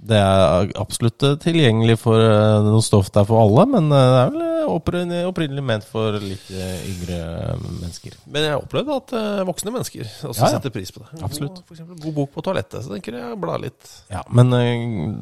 Det 0.01 0.17
er 0.17 0.71
absolutt 0.81 1.21
øh, 1.27 1.35
tilgjengelig 1.37 1.93
for 2.01 2.17
øh, 2.17 2.63
noe 2.65 2.81
stoff 2.81 3.11
der 3.13 3.25
for 3.29 3.37
alle, 3.43 3.67
men 3.69 3.91
øh, 3.93 3.99
det 4.01 4.21
er 4.21 4.31
vel 4.33 4.47
opprinnelig, 4.71 5.63
ment 5.67 5.83
for 5.85 6.15
litt 6.21 6.47
yngre 6.53 7.19
mennesker. 7.61 8.15
Men 8.25 8.45
jeg 8.47 8.53
har 8.55 8.63
opplevd 8.63 8.89
at 8.95 9.13
eh, 9.19 9.41
voksne 9.45 9.73
mennesker 9.75 10.07
også 10.25 10.31
Ja, 10.41 10.47
ja. 10.47 10.51
setter 10.55 10.73
pris 10.73 10.89
på 10.95 11.03
det. 11.03 11.21
Absolutt. 11.27 11.59
God, 11.67 11.77
for 11.83 12.01
god 12.05 12.15
bok 12.17 12.31
på 12.33 12.43
toalettet, 12.47 12.81
så 12.85 12.93
tenker 12.95 13.17
jeg 13.19 13.37
bla 13.43 13.57
litt. 13.61 13.91
Ja, 14.13 14.23
Men 14.33 14.49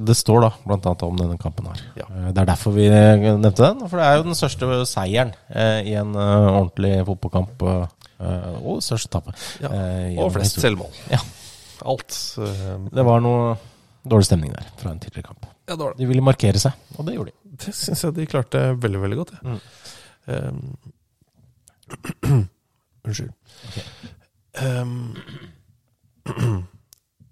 det 0.08 0.16
står 0.20 0.46
da 0.48 0.52
blant 0.64 0.88
annet 0.88 1.04
om 1.10 1.18
denne 1.20 1.38
kampen 1.42 1.68
her. 1.74 1.82
Ja. 2.00 2.08
Eh, 2.16 2.30
Det 2.32 2.44
er 2.46 2.50
derfor 2.54 2.76
vi 2.78 2.88
nevnte 2.90 3.58
den. 3.66 3.84
For 3.90 4.00
det 4.00 4.06
er 4.08 4.20
jo 4.22 4.28
den 4.30 4.38
største 4.40 4.80
seieren 4.88 5.34
eh, 5.50 5.82
i 5.92 5.98
en 6.00 6.16
ordentlig 6.16 6.94
fotballkamp. 7.10 7.68
og 7.68 7.90
det 8.20 8.84
største 8.88 9.12
tapet. 9.18 9.36
Ja. 9.64 9.74
eh, 9.76 10.16
Og 10.24 10.32
flest 10.36 10.60
selvmål. 10.64 10.92
Ja. 11.12 11.20
Alt. 11.88 12.16
eh, 12.40 12.78
Det 12.96 13.06
var 13.08 13.20
noe 13.24 13.58
dårlig 14.06 14.26
stemning 14.30 14.52
der 14.56 14.66
fra 14.80 14.92
en 14.94 15.00
tidligere 15.04 15.28
kamp. 15.32 15.42
ja, 15.68 15.74
det 15.76 15.84
var 15.84 15.92
det. 15.94 16.00
De 16.04 16.08
ville 16.10 16.22
markere 16.24 16.60
seg, 16.62 16.72
og 16.98 17.06
det 17.08 17.16
gjorde 17.18 17.32
de. 17.32 17.36
Det 17.60 17.74
syns 17.76 18.04
jeg 18.04 18.14
de 18.16 18.26
klarte 18.30 18.60
veldig, 18.80 19.02
veldig 19.04 19.18
godt. 19.20 19.32
Ja. 19.44 19.50
Mm. 19.50 19.60
Um, 20.30 20.78
unnskyld. 23.06 23.32
Um, 24.62 25.16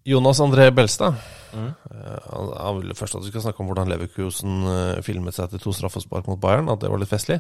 Jonas 0.08 0.40
André 0.40 0.72
Belstad. 0.72 1.14
Mm. 1.54 1.68
eh, 1.68 1.74
han, 2.32 2.50
han 2.60 2.78
ville 2.82 2.96
først 2.96 3.16
at 3.16 3.24
vi 3.24 3.28
skal 3.32 3.42
snakke 3.46 3.62
om 3.64 3.68
hvordan 3.70 3.90
Leverkusen 3.92 4.54
eh, 4.68 5.02
filmet 5.06 5.36
seg 5.36 5.50
til 5.52 5.60
to 5.64 5.72
straffespark 5.76 6.28
mot 6.28 6.40
Bayern. 6.42 6.70
At 6.72 6.82
det 6.84 6.90
var 6.92 7.00
litt 7.02 7.12
festlig. 7.12 7.38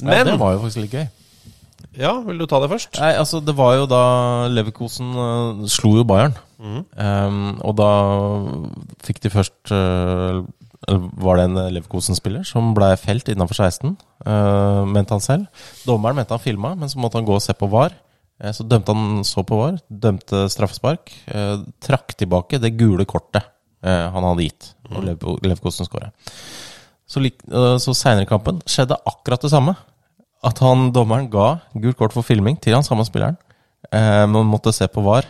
Ja, 0.00 0.06
Men 0.08 0.26
det 0.28 0.38
var 0.40 0.50
jo 0.56 0.62
faktisk 0.64 0.80
litt 0.84 0.96
gøy. 0.96 1.06
Ja, 1.98 2.12
vil 2.26 2.38
du 2.40 2.46
ta 2.50 2.58
det 2.62 2.70
først? 2.72 2.98
Nei, 3.00 3.12
altså 3.20 3.40
Det 3.44 3.54
var 3.58 3.74
jo 3.78 3.86
da 3.90 4.02
Leverkosen 4.52 5.12
uh, 5.14 5.64
slo 5.70 5.96
jo 6.00 6.04
Bayern. 6.08 6.34
Mm. 6.58 6.80
Um, 6.96 7.40
og 7.66 7.74
da 7.76 7.88
fikk 9.04 9.18
de 9.24 9.32
først 9.34 9.72
uh, 9.74 10.40
Var 11.24 11.40
det 11.40 11.44
en 11.48 11.58
Leverkosen-spiller 11.74 12.44
som 12.48 12.72
ble 12.76 12.90
felt 13.00 13.28
innenfor 13.32 13.56
16, 13.58 13.94
uh, 14.26 14.82
mente 14.88 15.12
han 15.16 15.24
selv. 15.24 15.64
Dommeren 15.88 16.16
mente 16.18 16.32
han 16.36 16.42
filma, 16.44 16.74
men 16.78 16.88
så 16.92 17.00
måtte 17.02 17.20
han 17.20 17.28
gå 17.28 17.36
og 17.36 17.44
se 17.44 17.54
på 17.56 17.68
VAR. 17.72 17.94
Eh, 18.42 18.50
så 18.52 18.64
dømte 18.66 18.92
han 18.92 19.22
så 19.24 19.44
på 19.46 19.56
VAR, 19.60 19.76
dømte 19.88 20.44
straffespark. 20.50 21.12
eh, 21.30 21.56
trakk 21.84 22.16
tilbake 22.18 22.58
det 22.60 22.72
gule 22.76 23.04
kortet 23.06 23.44
eh, 23.84 24.08
han 24.10 24.26
hadde 24.26 24.42
gitt, 24.48 24.72
og 24.90 25.04
Lever- 25.06 25.38
Leverkosen 25.46 25.86
skåra. 25.86 26.10
Så, 27.06 27.22
eh, 27.24 27.76
så 27.78 27.94
seinere 27.94 28.26
i 28.26 28.30
kampen 28.30 28.58
skjedde 28.66 28.98
akkurat 29.06 29.40
det 29.44 29.52
samme. 29.52 29.76
At 30.44 30.60
han, 30.60 30.90
dommeren 30.92 31.30
ga 31.32 31.56
gult 31.72 31.98
kort 31.98 32.14
for 32.16 32.26
filming 32.26 32.58
til 32.60 32.76
han 32.76 32.84
samme 32.84 33.06
spilleren, 33.08 33.38
eh, 33.90 34.24
men 34.28 34.50
måtte 34.50 34.74
se 34.76 34.88
på 34.92 35.04
VAR, 35.04 35.28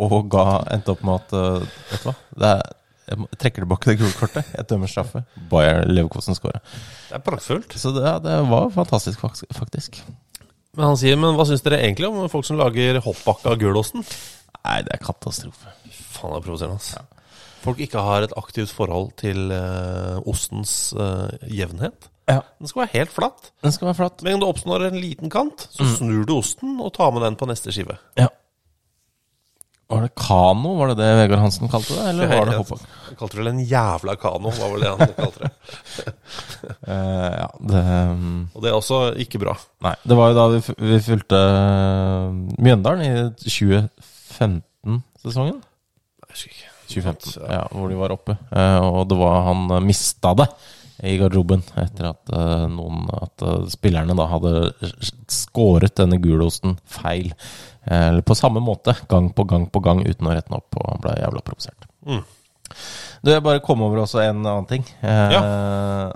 og 0.00 0.30
ga, 0.32 0.44
endte 0.74 0.94
opp 0.94 1.02
med 1.04 1.18
at 1.20 1.34
uh, 1.36 1.80
Vet 1.90 2.04
du 2.04 2.08
hva? 2.08 2.14
Det 2.40 2.52
er 2.54 2.62
Jeg 3.10 3.40
trekker 3.42 3.64
tilbake 3.64 3.90
det 3.90 3.96
gule 3.98 4.14
kortet. 4.14 4.50
Jeg 4.54 4.66
dømmer 4.70 4.88
straffe. 4.90 5.24
Bayer 5.50 5.80
Leverkosen 5.90 6.36
skåra. 6.38 6.60
Det 7.08 7.16
er 7.18 7.22
praktfullt. 7.26 7.74
Så 7.74 7.90
det, 7.96 8.04
ja, 8.06 8.20
det 8.22 8.36
var 8.46 8.68
fantastisk, 8.70 9.18
faktisk. 9.20 9.98
Men 10.78 10.92
han 10.92 11.00
sier, 11.00 11.18
men 11.18 11.34
hva 11.34 11.46
syns 11.48 11.64
dere 11.66 11.80
egentlig 11.82 12.06
om 12.06 12.28
folk 12.30 12.46
som 12.46 12.60
lager 12.60 13.00
hoppbakke 13.02 13.50
av 13.50 13.58
gulosten? 13.58 14.06
Nei, 14.60 14.76
det 14.86 14.94
er 14.94 15.02
katastrofe. 15.02 15.74
Faen, 15.90 16.36
det 16.36 16.38
er 16.38 16.46
provoserende. 16.46 16.78
ass. 16.78 16.94
Folk 17.64 17.82
ikke 17.82 18.04
har 18.06 18.24
et 18.24 18.36
aktivt 18.38 18.70
forhold 18.72 19.10
til 19.20 19.50
uh, 19.50 20.22
ostens 20.30 20.94
uh, 20.94 21.26
jevnhet. 21.50 22.08
Ja. 22.28 22.42
Den 22.60 22.70
skal 22.70 22.84
være 22.84 22.94
helt 22.98 23.14
flatt. 23.14 23.48
Den 23.64 23.72
skal 23.74 23.90
være 23.90 23.98
flatt. 24.02 24.18
Men 24.26 24.36
en 24.36 24.44
du 24.44 24.84
det 24.84 24.92
en 24.92 25.00
liten 25.00 25.32
kant, 25.32 25.58
så 25.72 25.88
snur 25.96 26.22
du 26.28 26.36
osten 26.36 26.76
og 26.80 26.92
tar 26.96 27.10
med 27.14 27.22
den 27.26 27.36
på 27.40 27.48
neste 27.50 27.68
skive. 27.74 27.96
Ja. 28.20 28.28
Var 29.90 30.04
det 30.04 30.12
kano? 30.14 30.76
Var 30.78 30.92
det 30.92 31.00
det 31.00 31.08
Vegard 31.18 31.40
Hansen 31.42 31.66
kalte 31.70 31.94
det? 31.96 32.02
Eller 32.12 32.28
var 32.30 32.46
det 32.46 32.58
hoppbakk? 32.60 32.82
Han 33.08 33.16
kalte 33.18 33.34
det 33.34 33.40
vel 33.42 33.50
en 33.50 33.64
jævla 33.66 34.12
kano, 34.22 34.48
var 34.54 34.68
vel 34.70 34.82
det 34.84 34.90
han 34.92 35.14
kalte 35.16 35.40
det. 35.42 35.50
uh, 36.86 37.30
ja, 37.42 37.48
det 37.72 37.82
um, 38.12 38.36
Og 38.54 38.58
det 38.62 38.68
er 38.70 38.76
også 38.78 38.98
ikke 39.24 39.42
bra. 39.42 39.54
Nei. 39.82 39.94
Det 40.06 40.14
var 40.20 40.26
jo 40.30 40.38
da 40.38 40.44
vi, 40.54 40.60
vi 40.92 40.98
fulgte 41.08 41.38
uh, 41.42 42.30
Mjøndalen 42.62 43.02
i 43.02 43.10
2015-sesongen. 43.42 45.58
Jeg 45.58 46.28
husker 46.36 46.50
ikke. 46.54 46.70
2015, 46.90 47.46
ja, 47.50 47.62
hvor 47.74 47.86
de 47.90 47.96
var 47.98 48.14
oppe. 48.14 48.34
Uh, 48.54 48.80
og 48.86 49.10
det 49.10 49.18
var 49.18 49.42
han 49.50 49.66
mista 49.86 50.30
det 50.38 50.46
i 51.02 51.14
garderoben 51.16 51.62
etter 51.80 52.10
at 52.10 52.30
eh, 52.36 52.64
noen 52.68 53.06
At 53.16 53.40
eh, 53.46 53.62
spillerne 53.72 54.12
da 54.18 54.26
hadde 54.28 54.50
skåret 55.32 55.94
denne 55.96 56.18
gulosten 56.20 56.74
feil. 56.84 57.30
Eh, 57.86 58.08
Eller 58.10 58.24
på 58.26 58.36
samme 58.36 58.60
måte, 58.64 58.92
gang 59.08 59.30
på 59.32 59.46
gang 59.48 59.64
på 59.72 59.80
gang, 59.84 60.02
uten 60.04 60.28
å 60.28 60.34
rette 60.34 60.50
den 60.50 60.58
opp. 60.58 60.76
Og 60.76 60.88
han 60.90 61.00
ble 61.04 61.14
jævla 61.22 61.42
provosert. 61.46 61.88
Mm. 62.04 62.22
Du, 63.24 63.30
jeg 63.32 63.44
bare 63.44 63.62
kom 63.64 63.82
over 63.86 64.02
også 64.04 64.20
en 64.24 64.42
annen 64.44 64.68
ting. 64.70 64.84
Eh, 65.00 66.10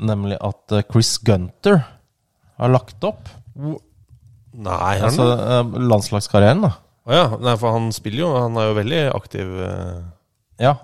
Nemlig 0.00 0.38
at 0.40 0.72
Chris 0.88 1.18
Gunter 1.20 1.82
har 2.60 2.72
lagt 2.72 3.04
opp. 3.04 3.28
Nei, 3.56 4.94
Altså 5.04 5.26
han 5.36 5.74
eh, 5.74 5.82
landslagskarrieren, 5.92 6.64
da. 6.64 6.72
Å 7.08 7.16
ja. 7.16 7.26
Nei, 7.40 7.56
for 7.60 7.76
han 7.76 7.90
spiller 7.96 8.24
jo. 8.24 8.30
Han 8.36 8.56
er 8.60 8.70
jo 8.70 8.78
veldig 8.80 9.02
aktiv 9.16 9.52
Ja. 10.60 10.74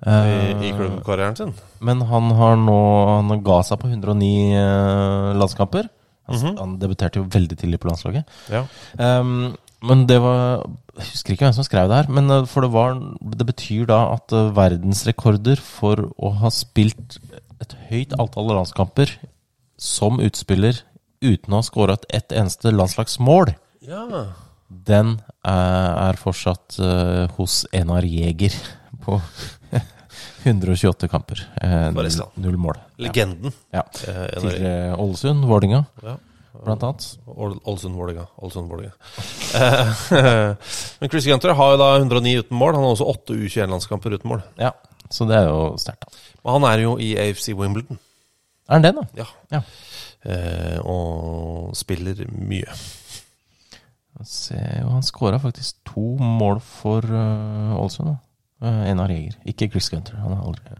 I, 0.00 0.10
Eh, 0.10 0.62
i 0.64 0.72
klubbkarrieren 0.72 1.36
sin. 1.36 1.54
Men 1.84 2.00
han 2.08 2.30
har 2.32 2.56
nå 2.56 2.76
Han 3.18 3.42
ga 3.44 3.62
seg 3.66 3.80
på 3.82 3.90
109 3.90 4.54
eh, 4.56 5.32
landskamper. 5.36 5.90
Han, 6.30 6.56
han 6.58 6.78
debuterte 6.80 7.20
jo 7.20 7.26
veldig 7.28 7.58
tidlig 7.58 7.80
på 7.82 7.90
landslaget. 7.90 8.38
Ja. 8.52 8.64
Um, 8.96 9.56
men 9.82 10.04
det 10.08 10.18
var 10.20 10.66
Jeg 10.98 11.08
husker 11.14 11.34
ikke 11.34 11.46
hvem 11.48 11.56
som 11.56 11.66
skrev 11.66 11.88
det 11.90 12.02
her. 12.02 12.12
Men 12.12 12.30
eh, 12.30 12.46
for 12.48 12.66
det 12.66 12.72
var 12.74 12.98
Det 13.38 13.46
betyr 13.48 13.88
da 13.90 14.02
at 14.14 14.32
eh, 14.36 14.52
verdensrekorder 14.56 15.60
for 15.64 16.10
å 16.16 16.34
ha 16.42 16.52
spilt 16.54 17.18
et 17.60 17.74
høyt 17.90 18.14
antall 18.16 18.54
landskamper 18.54 19.18
som 19.80 20.20
utspiller 20.20 20.78
uten 21.20 21.52
å 21.52 21.60
ha 21.60 21.64
skåret 21.64 22.06
et 22.08 22.32
eneste 22.32 22.72
landslagsmål, 22.72 23.50
ja. 23.84 24.04
den 24.68 25.18
er, 25.44 25.90
er 26.08 26.20
fortsatt 26.20 26.78
uh, 26.80 27.28
hos 27.36 27.66
Enar 27.76 28.04
Jæger 28.08 28.56
på 29.04 29.18
128 30.42 31.08
kamper. 31.08 31.42
Eh, 31.62 31.90
null 32.34 32.56
mål. 32.56 32.78
Legenden. 32.96 33.52
Ja. 33.72 33.84
ja. 34.06 34.40
Til 34.40 34.66
eh, 34.66 34.94
Ålesund, 35.00 35.44
Vålinga, 35.48 35.84
ja. 36.02 36.14
blant 36.64 36.84
annet. 36.86 37.06
Ål- 37.26 37.58
Ålesund, 37.64 37.96
Vålinga. 37.98 38.26
Ålesund-Vålerenga. 38.40 38.92
Eh, 39.54 40.54
Men 41.00 41.10
Chris 41.12 41.26
Gunter 41.28 41.52
har 41.58 41.74
jo 41.74 41.80
da 41.82 41.90
109 41.98 42.38
uten 42.44 42.56
mål. 42.56 42.74
Han 42.78 42.86
har 42.86 42.94
også 42.96 43.08
8 43.12 43.36
U21-landskamper 43.36 44.16
uten 44.16 44.32
mål. 44.32 44.44
Ja, 44.60 44.72
så 45.10 45.26
det 45.28 45.36
er 45.40 45.50
jo 45.50 45.74
sterkt. 45.80 46.08
Men 46.44 46.56
han 46.56 46.68
er 46.70 46.84
jo 46.86 46.96
i 47.02 47.12
AFC 47.20 47.52
Wimbledon. 47.58 48.00
Er 48.70 48.78
han 48.78 48.86
det, 48.86 48.94
da? 48.96 49.06
Ja. 49.20 49.28
Ja. 49.52 49.62
Eh, 50.24 50.78
og 50.84 51.76
spiller 51.76 52.24
mye. 52.32 52.80
Se, 54.26 54.56
han 54.60 55.04
skåra 55.06 55.38
faktisk 55.40 55.78
to 55.88 56.16
mål 56.20 56.58
for 56.64 57.04
Ålesund. 57.08 58.10
Uh, 58.14 58.18
Enar 58.60 59.08
Jæger, 59.08 59.36
ikke 59.48 59.70
Chris 59.72 59.88
Gunter. 59.90 60.16
Han 60.20 60.34
har 60.36 60.44
aldri 60.46 60.76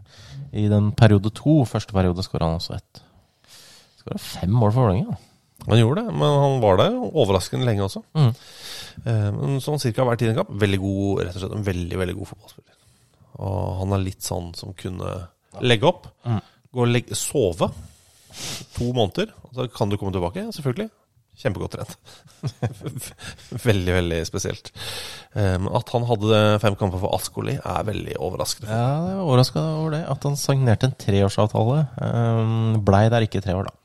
I 0.53 0.67
den 0.69 0.91
periode 0.91 1.31
to, 1.33 1.63
første 1.65 1.93
periode, 1.95 2.21
skåra 2.25 2.45
han 2.49 2.59
også 2.59 2.75
ett. 2.75 3.01
Skåra 4.01 4.19
fem 4.19 4.51
mål 4.51 4.71
for 4.75 4.85
Vålerenga. 4.85 5.17
Han 5.67 5.77
gjorde 5.77 6.01
det, 6.01 6.13
men 6.13 6.35
han 6.41 6.59
var 6.61 6.77
der 6.77 6.95
overraskende 6.97 7.65
lenge 7.65 7.83
også. 7.85 8.01
Mm. 8.17 8.31
Eh, 9.05 9.27
men 9.37 9.59
sånn 9.61 9.79
cirka 9.81 10.03
hver 10.07 10.17
tiende 10.17 10.35
kamp. 10.41 10.49
Veldig 10.61 10.79
god, 10.81 11.21
rett 11.25 11.35
og 11.37 11.43
slett 11.43 11.57
en 11.57 11.65
veldig, 11.67 11.99
veldig 12.01 12.15
god 12.17 12.29
fotballspiller. 12.31 12.77
Og 13.45 13.77
han 13.79 13.93
er 13.93 14.03
litt 14.05 14.25
sånn 14.25 14.51
som 14.57 14.73
kunne 14.77 15.27
legge 15.61 15.87
opp, 15.87 16.07
Mm. 16.25 16.41
gå 16.73 16.81
og 16.81 16.87
legge, 16.87 17.15
sove 17.15 17.71
to 18.75 18.91
måneder, 18.93 19.31
og 19.43 19.53
så 19.55 19.67
kan 19.73 19.89
du 19.89 19.97
komme 19.97 20.11
tilbake, 20.13 20.47
selvfølgelig. 20.55 20.89
Kjempegodt 21.41 21.73
trent. 21.73 21.95
veldig, 23.67 23.95
veldig 23.95 24.19
spesielt. 24.29 24.71
Um, 25.33 25.67
at 25.77 25.89
han 25.95 26.05
hadde 26.09 26.41
fem 26.61 26.77
kamper 26.77 27.01
for 27.01 27.17
Askoli, 27.17 27.57
er 27.57 27.87
veldig 27.87 28.19
overraskende. 28.21 28.69
Ja, 28.69 28.93
jeg 29.09 29.17
er 29.17 29.25
overraska 29.25 29.65
over 29.79 29.95
det. 29.97 30.03
At 30.13 30.29
han 30.29 30.37
signerte 30.39 30.89
en 30.89 30.95
treårsavtale. 31.01 31.81
Um, 31.97 32.79
blei 32.85 33.07
der 33.13 33.25
ikke 33.25 33.43
tre 33.43 33.57
år, 33.57 33.71
da. 33.71 33.77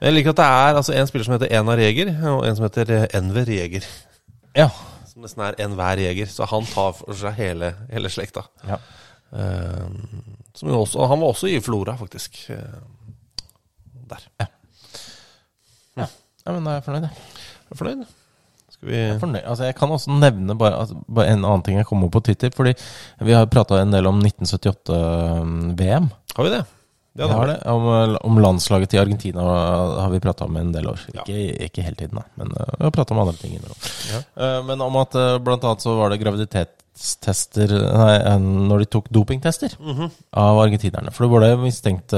Jeg 0.00 0.14
liker 0.14 0.34
at 0.34 0.40
det 0.40 0.46
er 0.46 0.78
altså, 0.82 0.94
en 0.94 1.08
spiller 1.10 1.26
som 1.26 1.34
heter 1.38 1.50
Enar 1.58 1.80
Jeger, 1.82 2.12
og 2.30 2.44
en 2.46 2.56
som 2.58 2.68
heter 2.68 2.94
eh, 2.94 3.08
Enver 3.18 3.50
Jeger. 3.50 3.88
Ja. 4.56 4.68
Som 5.10 5.24
nesten 5.24 5.42
er 5.44 5.58
enhver 5.62 6.00
jeger. 6.00 6.30
Så 6.30 6.46
han 6.50 6.66
tar 6.70 6.94
for 7.00 7.18
seg 7.18 7.36
hele, 7.38 7.74
hele 7.90 8.10
slekta. 8.12 8.46
Ja. 8.66 8.78
Um, 9.30 10.22
også, 10.60 11.06
han 11.06 11.20
var 11.20 11.32
også 11.32 11.50
i 11.50 11.60
Flora, 11.62 11.96
faktisk. 11.98 12.44
Der. 14.10 14.24
ja. 14.40 14.46
Men 16.48 16.64
da 16.64 16.72
er 16.72 16.80
jeg 16.80 16.86
fornøyd, 16.88 17.06
jeg. 17.06 17.28
Er 17.60 17.70
du 17.70 17.80
fornøyd? 17.82 18.08
Skal 18.70 18.88
vi 18.88 18.96
Jeg 18.96 19.14
er 19.14 19.20
fornøyd. 19.20 19.44
Altså, 19.44 19.68
jeg 19.68 19.76
kan 19.76 19.92
også 19.92 20.16
nevne 20.16 20.56
bare, 20.58 20.80
altså, 20.80 20.98
bare 21.04 21.34
en 21.34 21.44
annen 21.44 21.64
ting 21.66 21.76
jeg 21.76 21.88
kom 21.88 22.04
opp 22.06 22.14
på 22.16 22.24
Twitter. 22.30 22.52
Fordi 22.56 22.72
vi 23.28 23.36
har 23.36 23.48
prata 23.52 23.80
en 23.82 23.92
del 23.92 24.08
om 24.08 24.20
1978-VM. 24.24 26.10
Har 26.36 26.48
vi 26.48 26.54
det? 26.56 26.64
Ja, 27.18 27.26
det 27.26 27.34
har 27.34 27.46
det. 27.50 27.56
Om, 27.66 28.16
om 28.22 28.38
landslaget 28.38 28.92
til 28.92 29.00
Argentina 29.02 29.42
har 29.42 30.10
vi 30.12 30.20
prata 30.22 30.46
om 30.46 30.56
en 30.56 30.70
del 30.72 30.86
år. 30.88 31.00
Ja. 31.12 31.24
Ikke, 31.26 31.64
ikke 31.66 31.84
hele 31.84 31.98
tiden, 31.98 32.20
da. 32.20 32.24
Men 32.38 32.54
uh, 32.54 32.68
vi 32.78 32.86
har 32.86 32.94
prata 32.94 33.14
om 33.14 33.20
andre 33.24 33.34
ting. 33.36 33.56
Ja. 33.58 34.20
Uh, 34.38 34.60
men 34.68 34.80
om 34.80 34.96
at 35.02 35.16
uh, 35.18 35.38
blant 35.42 35.66
annet 35.66 35.82
så 35.82 35.96
var 35.98 36.14
det 36.14 36.20
graviditetstester 37.00 37.70
Nei, 37.70 38.38
når 38.40 38.78
de 38.84 38.86
tok 38.92 39.08
dopingtester 39.10 39.72
Mhm. 39.78 40.10
av 40.32 40.58
argentinerne. 40.58 41.12
For 41.12 41.26
det 41.26 41.40
det 41.40 41.58
mistenkt, 41.58 42.12
i 42.12 42.16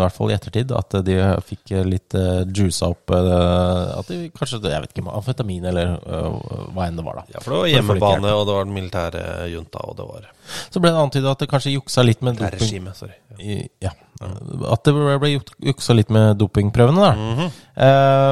hvert 0.00 0.12
fall 0.12 0.30
i 0.30 0.34
ettertid, 0.34 0.70
at 0.72 0.90
de 1.04 1.16
fikk 1.42 1.84
litt 1.84 2.14
uh, 2.14 2.44
juica 2.44 2.88
opp 2.90 3.10
uh, 3.10 3.98
At 3.98 4.06
de 4.08 4.30
kanskje, 4.30 4.60
jeg 4.62 4.80
vet 4.80 4.92
ikke, 4.94 5.10
amfetamin 5.10 5.64
eller 5.64 5.98
uh, 6.06 6.70
hva 6.74 6.86
enn 6.86 6.96
det 6.96 7.04
var, 7.04 7.14
da. 7.20 7.24
Ja, 7.34 7.40
for 7.40 7.50
det 7.50 7.58
var 7.60 7.66
hjemmebane, 7.74 8.22
det 8.22 8.32
og 8.34 8.46
det 8.46 8.54
var 8.54 8.64
den 8.64 8.74
militære 8.74 9.24
junta, 9.50 9.78
og 9.86 9.96
det 9.96 10.06
var 10.06 10.28
Så 10.70 10.80
ble 10.80 10.90
det 10.90 11.00
antyda 11.00 11.30
at 11.32 11.38
det 11.38 11.50
kanskje 11.50 11.74
juksa 11.74 12.04
litt 12.04 12.22
med 12.22 12.38
doping. 12.38 12.60
Regime, 12.60 12.94
sorry. 12.94 13.16
Ja. 13.30 13.36
I, 13.40 13.68
ja. 13.80 13.90
At 14.20 14.84
det 14.84 14.92
ble, 14.94 15.18
ble 15.18 15.30
juk- 15.38 15.54
juksa 15.64 15.94
litt 15.96 16.10
med 16.10 16.36
dopingprøvene, 16.38 17.00
da. 17.00 17.12
Mm 17.16 17.36
-hmm. 17.38 17.50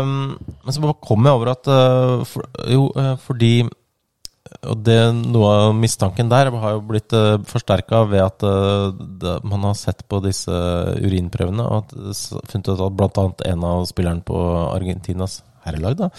um, 0.02 0.38
men 0.64 0.72
så 0.72 0.92
kom 1.00 1.24
jeg 1.24 1.32
over 1.34 1.48
at 1.50 1.66
eh, 1.66 2.24
for, 2.24 2.42
Jo, 2.68 2.92
eh, 2.96 3.16
fordi 3.16 3.68
Og 4.68 4.80
det, 4.84 4.96
noe 5.18 5.50
av 5.54 5.74
mistanken 5.76 6.30
der 6.30 6.50
har 6.50 6.76
jo 6.76 6.84
blitt 6.88 7.12
uh, 7.16 7.36
forsterka 7.48 8.02
ved 8.08 8.24
at 8.24 8.44
uh, 8.46 8.88
det, 8.92 9.34
man 9.46 9.66
har 9.68 9.76
sett 9.78 10.04
på 10.08 10.20
disse 10.24 10.52
urinprøvene 10.98 11.66
og 11.66 11.84
at, 11.84 11.94
funnet 12.50 12.72
ut 12.72 12.82
at 12.86 12.96
bl.a. 12.98 13.26
en 13.52 13.68
av 13.68 13.84
spillerne 13.90 14.24
på 14.26 14.40
Argentinas 14.72 15.42
herrelag 15.68 15.98
da, 15.98 16.10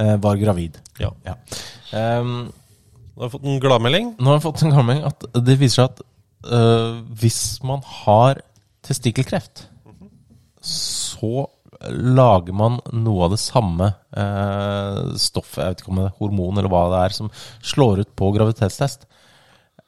eh, 0.00 0.16
var 0.16 0.40
gravid. 0.40 0.78
Ja. 1.00 1.10
Ja. 1.26 1.36
Um, 1.92 2.52
Nå 3.14 3.22
har 3.22 3.28
vi 3.28 3.34
fått 3.36 3.46
en 3.46 3.60
gladmelding. 3.62 4.06
nå 4.18 4.30
har 4.30 4.40
jeg 4.40 4.42
fått 4.42 4.62
en 4.64 4.72
gladmelding 4.74 5.04
at 5.06 5.26
det 5.46 5.54
viser 5.60 5.84
seg 5.84 5.92
at 5.92 6.00
uh, 6.50 6.96
hvis 7.20 7.60
man 7.62 7.84
har 8.02 8.40
testikkelkreft, 8.84 9.68
så 10.64 11.46
lager 11.90 12.56
man 12.56 12.78
noe 12.92 13.26
av 13.26 13.34
det 13.34 13.40
samme 13.42 13.90
eh, 14.16 15.00
stoffet, 15.20 15.60
jeg 15.60 15.74
vet 15.74 15.82
ikke 15.82 15.92
om 15.92 16.00
det 16.00 16.06
er 16.08 16.16
hormon 16.20 16.60
eller 16.60 16.72
hva 16.72 16.84
det 16.92 17.02
er, 17.02 17.16
som 17.16 17.30
slår 17.64 18.04
ut 18.04 18.12
på 18.18 18.30
graviditetstest. 18.36 19.06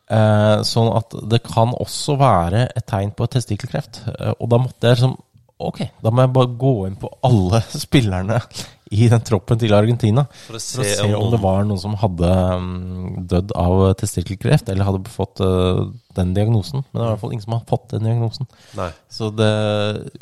Eh, 0.06 0.58
sånn 0.66 0.92
at 0.94 1.16
det 1.30 1.42
kan 1.46 1.72
også 1.74 2.14
være 2.20 2.68
et 2.68 2.86
tegn 2.86 3.10
på 3.16 3.26
testikkelkreft. 3.30 4.04
Eh, 4.14 4.34
og 4.38 4.52
da 4.52 4.62
måtte 4.62 4.90
jeg 4.90 5.00
liksom 5.00 5.16
Ok, 5.56 5.78
da 6.04 6.10
må 6.12 6.20
jeg 6.20 6.34
bare 6.36 6.56
gå 6.60 6.70
inn 6.84 6.98
på 7.00 7.08
alle 7.24 7.62
spillerne 7.86 8.42
i 8.94 9.08
den 9.10 9.22
troppen 9.26 9.58
til 9.58 9.74
Argentina. 9.74 10.26
For 10.46 10.58
å 10.58 10.60
For 10.62 10.84
å 10.84 10.86
se 10.86 11.06
om 11.18 11.30
det 11.32 11.40
var 11.42 11.64
noen 11.66 11.80
som 11.82 11.96
hadde 11.98 12.32
mm, 12.62 13.24
dødd 13.32 13.54
av 13.58 13.80
testikkelkreft, 13.98 14.70
eller 14.70 14.86
hadde 14.86 15.10
fått 15.10 15.42
øh, 15.42 15.88
den 16.16 16.34
diagnosen. 16.36 16.84
Men 16.92 17.00
det 17.00 17.02
er 17.02 17.08
i 17.08 17.14
hvert 17.14 17.24
fall 17.24 17.34
ingen 17.34 17.46
som 17.46 17.56
har 17.56 17.64
fått 17.68 17.88
den 17.96 18.06
diagnosen. 18.06 18.50
Nei. 18.78 18.90
Så 19.10 19.32
det 19.34 19.50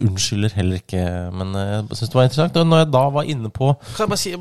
unnskylder 0.00 0.56
heller 0.56 0.80
ikke. 0.80 1.04
Men 1.36 1.52
øh, 1.52 1.74
jeg 1.74 2.00
syns 2.00 2.14
det 2.14 2.20
var 2.20 2.30
interessant. 2.30 2.60
Og 2.62 2.70
når 2.70 2.84
jeg 2.84 2.92
da 2.96 3.04
var 3.18 3.32
inne 3.34 3.52
på 3.52 3.72
Kan 3.94 4.06
jeg 4.06 4.14
bare 4.14 4.22
si 4.22 4.32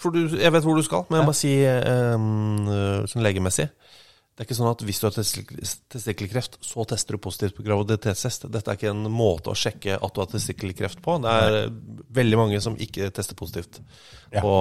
for 0.00 0.14
du, 0.14 0.20
Jeg 0.40 0.52
vet 0.52 0.66
hvor 0.66 0.76
du 0.78 0.82
skal, 0.86 1.06
men 1.08 1.20
jeg 1.20 1.26
må 1.26 1.30
bare 1.30 1.40
si 1.40 1.54
eh, 1.66 3.06
sånn 3.10 3.24
legemessig 3.24 3.70
Det 4.36 4.46
er 4.46 4.48
ikke 4.48 4.56
sånn 4.56 4.70
at 4.70 4.82
hvis 4.88 5.00
du 5.02 5.04
har 5.04 5.12
testikkel- 5.12 5.72
testikkelkreft, 5.92 6.54
så 6.64 6.84
tester 6.88 7.12
du 7.12 7.20
positivt 7.20 7.56
på 7.58 7.64
graviditetstest. 7.66 8.46
Dette 8.50 8.72
er 8.72 8.78
ikke 8.78 8.88
en 8.94 9.02
måte 9.12 9.50
å 9.52 9.56
sjekke 9.58 9.98
at 10.00 10.14
du 10.16 10.20
har 10.22 10.30
testikkelkreft 10.32 11.02
på. 11.04 11.18
Det 11.20 11.34
er 11.34 11.68
veldig 12.16 12.38
mange 12.40 12.60
som 12.64 12.78
ikke 12.80 13.10
tester 13.12 13.36
positivt 13.36 13.82
Ja. 14.32 14.40
på 14.40 14.54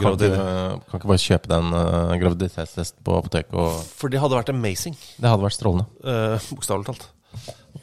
graviditet. 0.00 0.32
du 0.32 0.36
kan 0.38 0.80
kan 0.88 1.00
ikke 1.00 1.10
bare 1.12 1.26
kjøpe 1.26 1.48
den 1.52 1.74
uh, 1.74 2.16
graviditetstesten 2.22 3.04
på 3.04 3.18
apoteket, 3.18 3.52
og 3.52 3.82
For 3.98 4.08
det 4.08 4.20
hadde 4.22 4.38
vært 4.38 4.54
amazing, 4.54 4.96
det 5.18 5.28
hadde 5.28 5.42
vært 5.44 5.58
strålende. 5.58 5.86
uh, 6.04 6.38
bokstavelig 6.54 6.86
talt. 6.86 7.08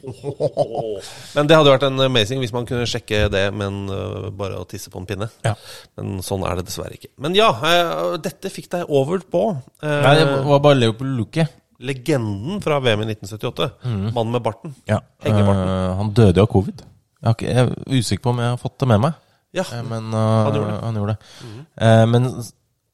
Men 1.36 1.48
det 1.48 1.56
hadde 1.58 1.72
vært 1.72 1.86
en 1.88 2.00
amazing 2.06 2.40
hvis 2.42 2.54
man 2.54 2.66
kunne 2.68 2.86
sjekke 2.88 3.26
det, 3.32 3.44
men 3.56 3.84
øh, 3.92 4.28
bare 4.36 4.60
å 4.60 4.66
tisse 4.68 4.90
på 4.92 5.00
en 5.02 5.06
pinne. 5.08 5.28
Ja. 5.44 5.54
Men 5.98 6.20
sånn 6.24 6.44
er 6.46 6.58
det 6.60 6.66
dessverre 6.68 6.96
ikke. 6.98 7.10
Men 7.22 7.36
ja, 7.38 7.50
øh, 7.52 8.16
dette 8.22 8.50
fikk 8.52 8.70
deg 8.76 8.90
over 8.92 9.22
på 9.30 9.44
øh, 9.56 10.02
Nei, 10.06 10.14
det 10.20 10.26
var 10.46 10.62
bare 10.64 10.78
Leopold 10.80 11.16
Luke. 11.18 11.46
legenden 11.80 12.62
fra 12.64 12.78
VM 12.80 13.02
i 13.04 13.10
1978. 13.12 13.70
Mannen 14.16 14.32
med 14.32 14.44
barten. 14.44 14.74
Ja. 14.88 15.02
Hengebarten. 15.24 15.68
Eh, 15.68 15.96
han 15.98 16.12
døde 16.16 16.40
av 16.44 16.48
covid. 16.52 16.84
Jeg, 17.26 17.50
er 17.52 17.72
usikker 17.90 18.22
på 18.24 18.32
om 18.32 18.40
jeg 18.40 18.54
har 18.54 18.60
fått 18.60 18.78
det 18.80 18.88
med 18.92 19.02
meg, 19.08 19.18
Ja. 19.56 19.64
Eh, 19.72 19.82
men 19.84 20.12
Han 20.12 20.54
gjorde 20.54 20.70
det. 20.70 20.80
Han 20.84 21.00
gjorde 21.00 21.16
det. 21.16 21.50
Eh, 21.84 22.04
men 22.12 22.28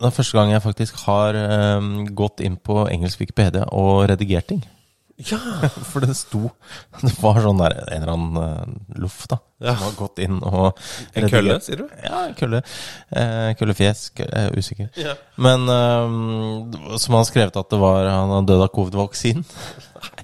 det 0.02 0.08
er 0.08 0.14
første 0.16 0.38
gang 0.38 0.50
jeg 0.50 0.62
faktisk 0.64 0.98
har 1.06 1.36
eh, 1.38 1.88
gått 2.18 2.40
inn 2.42 2.56
på 2.58 2.86
engelsk 2.90 3.20
Wikipedia 3.22 3.68
og 3.70 4.08
redigert 4.10 4.48
ting. 4.50 4.62
Ja. 5.16 5.38
For 5.90 6.04
det 6.04 6.14
sto 6.18 6.50
Det 7.02 7.12
var 7.20 7.40
sånn 7.44 7.60
der 7.60 7.74
en 7.82 8.02
eller 8.02 8.12
annen 8.12 8.38
uh, 8.38 9.00
loff, 9.02 9.24
da. 9.30 9.38
Ja. 9.62 9.76
Som 9.76 9.84
har 9.86 9.94
gått 9.98 10.18
inn 10.24 10.40
og 10.42 10.80
En 11.14 11.28
kølle, 11.30 11.58
sier 11.62 11.84
du? 11.84 11.84
Ja, 12.02 12.24
en 12.26 12.34
kølle. 12.34 12.62
Eh, 13.14 13.52
køllefjes. 13.60 14.08
Kølle, 14.18 14.40
Jeg 14.40 14.50
er 14.50 14.58
usikker. 14.58 14.88
Ja. 14.98 15.14
Men 15.38 15.68
eh, 15.70 16.98
som 16.98 17.14
han 17.14 17.20
har 17.20 17.28
skrevet 17.30 17.60
at 17.60 17.70
det 17.70 17.78
var 17.78 18.08
han 18.10 18.32
hadde 18.34 18.48
dødd 18.50 18.64
av 18.66 18.72
covid-vaksinen. 18.74 19.46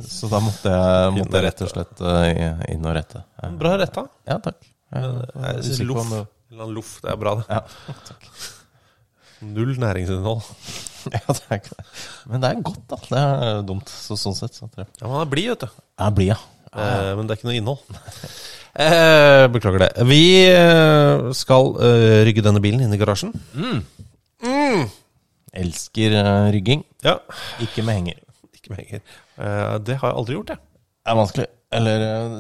Så 0.03 0.31
da 0.33 0.41
måtte 0.43 0.73
jeg, 0.75 1.15
måtte 1.21 1.39
jeg 1.39 1.47
rett 1.47 1.63
og 1.65 1.71
slett 1.71 2.03
uh, 2.03 2.67
inn 2.73 2.87
og 2.87 2.97
rette. 2.99 3.23
Eh, 3.43 3.55
Bra 3.61 3.77
retta. 3.79 4.09
Ja, 4.29 4.41
takk. 4.43 4.59
Jeg 4.91 5.07
jeg, 5.07 5.31
Jeg 5.45 5.65
jeg, 5.69 5.79
på 5.79 5.89
loff. 5.93 6.13
En 6.49 6.63
eller 6.63 6.79
loff, 6.81 6.95
det 7.05 7.13
er 7.13 7.21
bra, 7.21 7.35
det. 7.39 7.47
Ja, 7.53 7.63
takk. 8.09 8.31
Null 9.47 9.75
næringsinnhold. 9.79 10.43
ja, 11.15 11.21
det 11.29 11.43
er 11.49 11.59
ikke 11.61 11.75
det. 11.79 11.85
Men 12.31 12.43
det 12.43 12.51
er 12.51 12.63
godt, 12.67 12.85
da. 12.91 12.99
Det 13.09 13.25
er 13.25 13.61
dumt. 13.69 13.89
Så 13.93 14.17
sånn 14.19 14.35
sett 14.39 14.57
så 14.59 14.69
Ja, 14.77 14.87
Man 15.07 15.21
er 15.23 15.31
blid, 15.31 15.51
vet 15.55 15.67
du. 15.67 15.83
Jeg 15.99 16.07
er 16.07 16.15
blid, 16.17 16.33
ja. 16.33 16.39
Eh, 16.69 17.13
men 17.17 17.27
det 17.29 17.35
er 17.35 17.41
ikke 17.41 17.51
noe 17.51 17.59
innhold. 17.61 17.85
Eh, 18.79 19.49
beklager 19.51 19.81
det. 19.83 20.05
Vi 20.07 20.19
eh, 20.47 21.25
skal 21.35 21.73
eh, 21.83 22.21
rygge 22.29 22.45
denne 22.47 22.61
bilen 22.63 22.85
inn 22.85 22.93
i 22.95 22.99
garasjen. 23.01 23.33
Elsker 25.59 26.15
eh, 26.21 26.51
rygging. 26.55 26.85
Ja, 27.03 27.17
Ikke 27.65 27.83
med 27.83 27.97
henger. 27.99 28.21
ikke 28.55 28.71
med 28.71 28.79
henger. 28.85 29.03
Eh, 29.41 29.75
det 29.83 29.97
har 29.99 30.13
jeg 30.13 30.19
aldri 30.21 30.37
gjort, 30.37 30.53
jeg. 30.55 30.63
Det 30.63 31.11
er 31.11 31.19
vanskelig. 31.19 31.49
Eller 31.81 32.05
eh, 32.07 32.39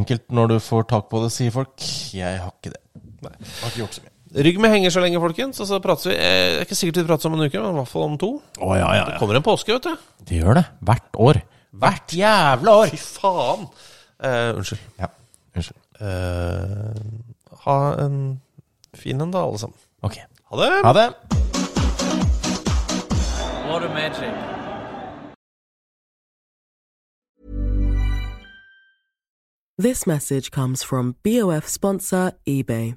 enkelt 0.00 0.24
når 0.38 0.54
du 0.54 0.56
får 0.64 0.88
tak 0.94 1.10
på 1.12 1.20
det, 1.26 1.32
sier 1.34 1.52
folk. 1.52 1.76
Jeg 2.16 2.40
har 2.40 2.54
ikke 2.56 2.72
det. 2.72 2.82
Nei. 3.26 3.34
Jeg 3.36 3.52
Har 3.60 3.74
ikke 3.74 3.82
gjort 3.84 3.98
så 3.98 4.06
mye. 4.06 4.15
Rygg 4.36 4.58
med 4.60 4.68
henger 4.68 4.92
så 4.92 5.00
lenge, 5.00 5.20
folkens. 5.20 5.60
Og 5.64 5.68
så 5.68 5.78
prates 5.80 6.10
vi 6.10 6.12
eh, 6.12 6.20
Det 6.20 6.60
er 6.60 6.66
ikke 6.66 6.76
sikkert 6.76 6.98
vi 7.00 7.08
prates 7.08 7.28
om 7.28 7.36
en 7.36 7.44
uke, 7.46 7.56
men 7.56 7.72
i 7.72 7.78
hvert 7.78 7.88
fall 7.88 8.04
om 8.04 8.16
to. 8.20 8.32
Å 8.60 8.72
ja, 8.76 8.88
ja, 8.98 9.04
Det 9.08 9.20
kommer 9.20 9.38
en 9.38 9.44
påske, 9.46 9.72
vet 9.72 9.86
du. 9.88 10.08
Det 10.28 10.40
gjør 10.42 10.58
det. 10.60 10.64
Hvert 10.84 11.20
år. 11.28 11.40
Hvert 11.76 12.12
jævla 12.16 12.74
år! 12.82 12.92
Fy 12.92 13.00
faen! 13.00 13.64
Eh, 14.20 14.50
unnskyld. 14.56 14.82
Ja, 15.00 15.08
unnskyld. 15.56 15.80
Eh, 16.00 17.00
ha 17.64 17.78
en 18.04 18.18
fin 18.96 19.20
en, 19.20 19.32
da, 19.32 19.44
alle 19.44 19.60
sammen. 19.60 19.80
Ok. 20.04 20.20
Ha 20.52 20.60
det! 20.60 20.70
Ha 20.84 20.92
det. 20.96 21.06
What 23.66 23.84
a 23.84 23.88
magic. 23.92 24.32
This 29.78 30.06
message 30.06 30.50
comes 30.50 30.82
from 30.82 31.16
BOF 31.22 31.68
sponsor 31.68 32.32
eBay. 32.48 32.96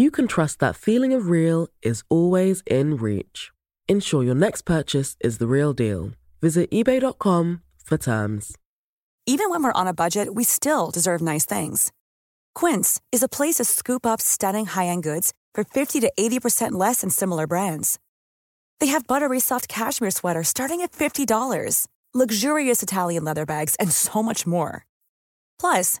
you 0.00 0.10
can 0.10 0.26
trust 0.26 0.60
that 0.60 0.76
feeling 0.76 1.12
of 1.12 1.28
real 1.28 1.68
is 1.82 2.02
always 2.08 2.62
in 2.66 2.96
reach. 2.96 3.50
Ensure 3.88 4.22
your 4.22 4.34
next 4.34 4.62
purchase 4.62 5.16
is 5.20 5.38
the 5.38 5.46
real 5.46 5.72
deal. 5.72 6.12
Visit 6.40 6.70
eBay.com 6.70 7.62
for 7.84 7.98
terms. 7.98 8.56
Even 9.26 9.50
when 9.50 9.62
we're 9.62 9.80
on 9.80 9.86
a 9.86 9.92
budget, 9.92 10.34
we 10.34 10.44
still 10.44 10.90
deserve 10.90 11.20
nice 11.20 11.44
things. 11.44 11.92
Quince 12.54 13.00
is 13.12 13.22
a 13.22 13.28
place 13.28 13.56
to 13.56 13.64
scoop 13.64 14.06
up 14.06 14.20
stunning 14.20 14.66
high-end 14.66 15.02
goods 15.02 15.32
for 15.54 15.64
50 15.64 16.00
to 16.00 16.10
80% 16.18 16.72
less 16.72 17.02
than 17.02 17.10
similar 17.10 17.46
brands. 17.46 17.98
They 18.80 18.86
have 18.86 19.06
buttery 19.06 19.40
soft 19.40 19.68
cashmere 19.68 20.10
sweaters 20.10 20.48
starting 20.48 20.80
at 20.80 20.92
$50, 20.92 21.86
luxurious 22.14 22.82
Italian 22.82 23.24
leather 23.24 23.46
bags, 23.46 23.76
and 23.76 23.92
so 23.92 24.22
much 24.22 24.46
more. 24.46 24.86
Plus, 25.60 26.00